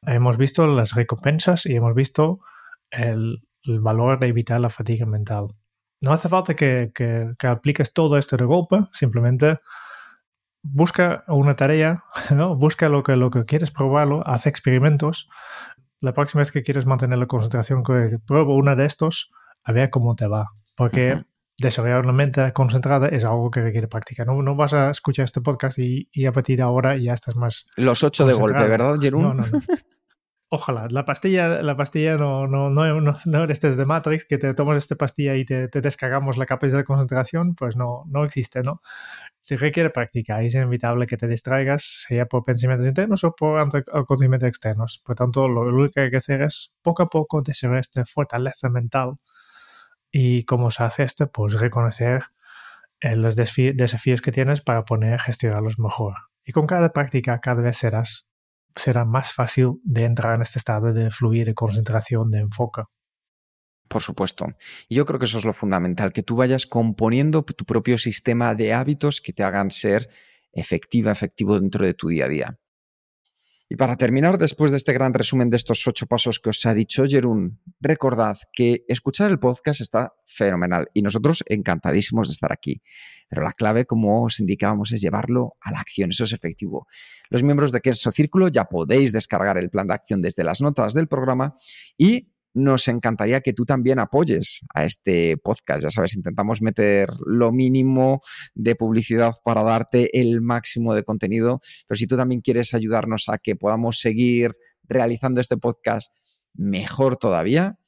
Hemos 0.03 0.37
visto 0.37 0.67
las 0.67 0.95
recompensas 0.95 1.67
y 1.67 1.75
hemos 1.75 1.95
visto 1.95 2.41
el, 2.91 3.43
valor 3.67 4.19
de 4.19 4.29
evitar 4.29 4.61
la 4.61 4.71
fatiga 4.71 5.07
mental. 5.07 5.47
No 6.01 6.13
hace 6.13 6.29
falta 6.29 6.55
que, 6.55 6.93
apliques 7.43 7.93
todo 7.93 8.19
esto 8.19 8.37
de 8.37 8.45
golpe, 8.45 8.81
simplemente 8.93 9.61
busca 10.63 11.25
una 11.29 11.57
tarea, 11.57 12.05
¿no? 12.35 12.57
busca 12.57 12.89
lo 12.89 13.03
que, 13.03 13.17
lo 13.17 13.31
que 13.31 13.45
quieres 13.45 13.71
probarlo, 13.71 14.27
haz 14.27 14.47
experimentos. 14.47 15.29
La 16.01 16.13
próxima 16.13 16.41
vez 16.41 16.53
que 16.53 16.63
quieres 16.63 16.85
mantener 16.85 17.19
la 17.19 17.27
concentración, 17.27 17.83
que 17.83 18.19
pruebo 18.27 18.55
una 18.57 18.77
de 18.77 18.85
estos, 18.85 19.31
a 19.63 19.73
ver 19.73 19.89
cómo 19.89 20.15
te 20.15 20.27
va. 20.27 20.51
Porque 20.77 21.25
desarrollar 21.59 22.01
una 22.01 22.13
mente 22.13 22.53
concentrada 22.53 23.09
es 23.09 23.25
algo 23.25 23.51
que 23.51 23.63
requiere 23.63 23.89
práctica. 23.89 24.25
No, 24.25 24.43
no 24.43 24.57
vas 24.57 24.73
a 24.73 24.91
escuchar 24.91 25.25
este 25.25 25.41
podcast 25.41 25.79
y, 25.79 26.09
a 26.27 26.33
partir 26.33 26.57
de 26.57 26.63
ahora 26.63 26.97
ya 26.97 27.13
estás 27.13 27.37
más. 27.37 27.67
Los 27.77 28.03
ocho 28.03 28.27
de 28.27 28.35
golpe, 28.35 28.67
¿verdad, 28.69 28.97
Jerún? 29.01 29.23
No, 29.23 29.35
no, 29.35 29.47
no. 29.47 29.61
Ojalá, 30.51 30.87
la 30.89 31.05
pastilla, 31.05 31.63
la 31.63 31.77
pastilla 31.77 32.17
no, 32.17 32.47
no, 32.47 32.71
no, 32.71 33.01
no, 33.25 33.43
eres 33.43 33.61
de 33.61 33.85
Matrix, 33.85 34.25
que 34.25 34.39
te 34.39 34.55
tomas 34.55 34.77
esta 34.77 34.95
pastilla 34.95 35.35
y 35.35 35.45
te, 35.45 35.67
te, 35.67 35.81
descargamos 35.81 36.37
la 36.37 36.47
capacidad 36.47 36.79
de 36.79 36.85
concentración, 36.85 37.57
pues 37.57 37.75
no, 37.75 38.05
no 38.07 38.25
existe, 38.25 38.63
¿no? 38.63 38.81
Se 39.41 39.57
requiere 39.57 39.91
práctica 39.91 40.41
y 40.45 40.47
es 40.47 40.55
inevitable 40.55 41.07
que 41.07 41.17
te 41.17 41.27
distraigas, 41.27 42.05
sea 42.07 42.27
por 42.27 42.45
pensamientos 42.45 42.87
internos 42.87 43.25
o 43.25 43.35
por 43.35 43.59
acontecimientos 43.59 44.49
externos. 44.49 45.03
Por 45.05 45.17
tanto, 45.17 45.49
lo 45.49 45.63
único 45.63 45.95
que 45.95 46.01
hay 46.03 46.11
que 46.11 46.19
hacer 46.19 46.43
es 46.43 46.73
poco 46.83 47.03
a 47.03 47.09
poco 47.09 47.43
desarrollar 47.43 47.81
esta 47.81 48.05
fortaleza 48.05 48.69
mental 48.69 49.17
y 50.17 50.45
cómo 50.45 50.71
se 50.71 50.85
hace 50.85 51.03
esto, 51.03 51.29
pues 51.29 51.55
reconocer 51.55 52.27
eh, 53.01 53.17
los 53.17 53.35
desafíos 53.35 54.23
que 54.23 54.31
tienes 54.31 54.61
para 54.61 54.85
poner 54.85 55.19
gestionarlos 55.19 55.81
mejor. 55.81 56.15
Y 56.45 56.53
con 56.53 56.69
cada 56.69 56.93
práctica 56.93 57.41
cada 57.41 57.63
vez 57.63 57.79
serás, 57.79 58.25
será 58.77 59.05
más 59.05 59.33
fácil 59.33 59.81
de 59.83 60.05
entrar 60.05 60.37
en 60.37 60.43
este 60.43 60.61
estado 60.61 60.93
de 60.93 61.11
fluir, 61.11 61.47
de 61.47 61.55
concentración, 61.55 62.31
de 62.31 62.39
enfoque. 62.39 62.83
por 63.89 64.03
supuesto. 64.03 64.47
Y 64.89 64.95
yo 64.95 65.05
creo 65.05 65.19
que 65.19 65.25
eso 65.25 65.39
es 65.39 65.45
lo 65.45 65.53
fundamental, 65.53 66.13
que 66.13 66.23
tú 66.23 66.37
vayas 66.37 66.67
componiendo 66.67 67.43
tu 67.43 67.65
propio 67.65 67.99
sistema 67.99 68.55
de 68.55 68.73
hábitos 68.73 69.21
que 69.21 69.33
te 69.33 69.43
hagan 69.43 69.73
ser 69.73 70.09
efectiva, 70.53 71.11
efectivo 71.11 71.59
dentro 71.59 71.85
de 71.85 71.95
tu 71.95 72.07
día 72.07 72.27
a 72.27 72.29
día. 72.29 72.59
Y 73.69 73.77
para 73.77 73.97
terminar, 73.97 74.37
después 74.37 74.71
de 74.71 74.77
este 74.77 74.93
gran 74.93 75.15
resumen 75.15 75.49
de 75.49 75.57
estos 75.57 75.87
ocho 75.89 76.07
pasos 76.07 76.39
que 76.39 76.51
os 76.51 76.67
ha 76.67 76.75
dicho 76.75 77.05
Jerún, 77.07 77.63
recordad 77.81 78.37
que 78.53 78.85
escuchar 78.89 79.31
el 79.31 79.39
podcast 79.39 79.81
está 79.81 80.13
fenomenal 80.27 80.87
y 80.93 81.01
nosotros 81.01 81.43
encantadísimos 81.47 82.29
de 82.29 82.33
estar 82.33 82.53
aquí. 82.53 82.83
Pero 83.29 83.43
la 83.43 83.53
clave, 83.53 83.87
como 83.87 84.25
os 84.25 84.39
indicábamos, 84.39 84.93
es 84.93 85.01
llevarlo 85.01 85.57
a 85.63 85.71
la 85.73 85.81
acción. 85.81 86.11
Eso 86.11 86.25
es 86.25 86.33
efectivo. 86.33 86.87
Los 87.31 87.43
miembros 87.43 87.73
de 87.73 87.81
Queso 87.81 88.11
Círculo 88.11 88.49
ya 88.49 88.65
podéis 88.65 89.13
descargar 89.13 89.57
el 89.57 89.71
plan 89.71 89.87
de 89.87 89.95
acción 89.95 90.21
desde 90.21 90.45
las 90.45 90.61
notas 90.61 90.93
del 90.93 91.09
programa 91.09 91.57
y 91.97 92.34
nos 92.55 92.89
encantaría 92.89 93.41
que 93.41 93.53
tú 93.53 93.67
también 93.67 93.99
apoyes 93.99 94.61
a 94.73 94.85
este 94.85 95.37
podcast. 95.37 95.83
Ya 95.83 95.91
sabes, 95.91 96.15
intentamos 96.15 96.63
meter 96.63 97.11
lo 97.27 97.53
mínimo 97.53 98.23
de 98.55 98.77
publicidad 98.77 99.35
para 99.45 99.63
darte 99.63 100.19
el 100.19 100.41
máximo 100.41 100.95
de 100.95 101.03
contenido, 101.03 101.61
pero 101.87 101.99
si 101.99 102.07
tú 102.07 102.17
también 102.17 102.41
quieres 102.41 102.73
ayudarnos 102.73 103.29
a 103.29 103.39
que 103.39 103.57
podamos 103.57 103.99
seguir 103.99 104.57
realizando 104.85 105.41
este 105.41 105.57
podcast 105.57 106.13
mejor 106.55 107.17
todavía, 107.17 107.79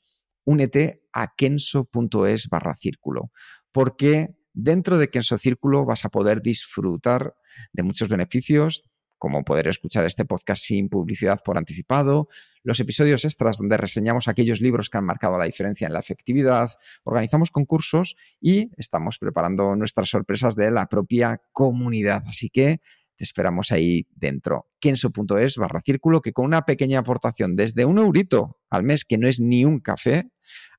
únete 0.44 1.02
a 1.12 1.34
kenso.es 1.36 2.48
barra 2.48 2.74
círculo, 2.74 3.30
porque 3.72 4.34
dentro 4.52 4.98
de 4.98 5.08
Kenso 5.08 5.36
Círculo 5.36 5.84
vas 5.84 6.04
a 6.04 6.08
poder 6.08 6.40
disfrutar 6.42 7.34
de 7.72 7.82
muchos 7.82 8.08
beneficios, 8.08 8.82
como 9.18 9.44
poder 9.44 9.68
escuchar 9.68 10.04
este 10.04 10.24
podcast 10.24 10.62
sin 10.62 10.88
publicidad 10.88 11.40
por 11.44 11.58
anticipado, 11.58 12.28
los 12.62 12.80
episodios 12.80 13.24
extras 13.24 13.58
donde 13.58 13.76
reseñamos 13.76 14.28
aquellos 14.28 14.60
libros 14.60 14.90
que 14.90 14.98
han 14.98 15.04
marcado 15.04 15.38
la 15.38 15.44
diferencia 15.44 15.86
en 15.86 15.92
la 15.92 16.00
efectividad, 16.00 16.70
organizamos 17.04 17.50
concursos 17.50 18.16
y 18.40 18.70
estamos 18.76 19.18
preparando 19.18 19.76
nuestras 19.76 20.10
sorpresas 20.10 20.56
de 20.56 20.70
la 20.70 20.86
propia 20.86 21.40
comunidad. 21.52 22.24
Así 22.26 22.50
que 22.50 22.80
te 23.16 23.24
esperamos 23.24 23.72
ahí 23.72 24.06
dentro. 24.14 24.68
Kenso.es 24.78 25.56
barra 25.56 25.80
círculo, 25.80 26.20
que 26.20 26.32
con 26.32 26.44
una 26.44 26.64
pequeña 26.66 26.98
aportación 27.00 27.56
desde 27.56 27.84
un 27.84 27.98
eurito 27.98 28.58
al 28.68 28.82
mes, 28.82 29.04
que 29.04 29.18
no 29.18 29.26
es 29.26 29.40
ni 29.40 29.64
un 29.64 29.80
café, 29.80 30.30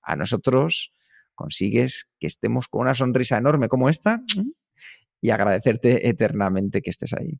a 0.02 0.16
nosotros 0.16 0.92
consigues 1.36 2.08
que 2.20 2.28
estemos 2.28 2.68
con 2.68 2.82
una 2.82 2.96
sonrisa 2.96 3.38
enorme 3.38 3.68
como 3.70 3.90
esta 3.90 4.22
y 5.22 5.30
agradecerte 5.30 6.08
eternamente 6.10 6.82
que 6.82 6.90
estés 6.90 7.14
ahí. 7.14 7.40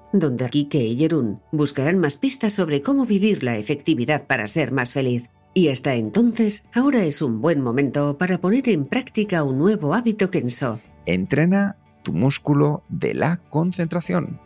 donde 0.13 0.49
Kike 0.49 0.83
y 0.83 0.97
Jerún 0.97 1.41
buscarán 1.51 1.99
más 1.99 2.17
pistas 2.17 2.53
sobre 2.53 2.81
cómo 2.81 3.05
vivir 3.05 3.43
la 3.43 3.57
efectividad 3.57 4.27
para 4.27 4.47
ser 4.47 4.71
más 4.71 4.93
feliz. 4.93 5.29
Y 5.53 5.67
hasta 5.67 5.95
entonces, 5.95 6.65
ahora 6.73 7.03
es 7.03 7.21
un 7.21 7.41
buen 7.41 7.61
momento 7.61 8.17
para 8.17 8.39
poner 8.39 8.69
en 8.69 8.85
práctica 8.85 9.43
un 9.43 9.57
nuevo 9.57 9.93
hábito 9.93 10.29
Kenso. 10.29 10.79
Entrena 11.05 11.75
tu 12.03 12.13
músculo 12.13 12.83
de 12.89 13.13
la 13.13 13.37
concentración. 13.49 14.39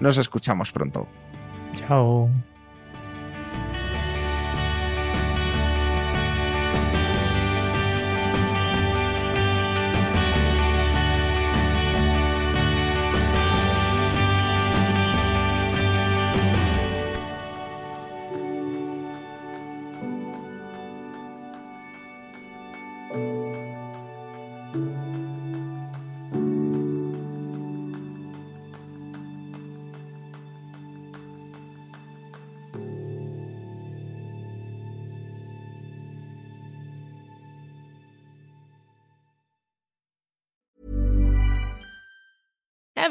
Nos 0.00 0.18
escuchamos 0.18 0.72
pronto. 0.72 1.06
Chao. 1.74 2.28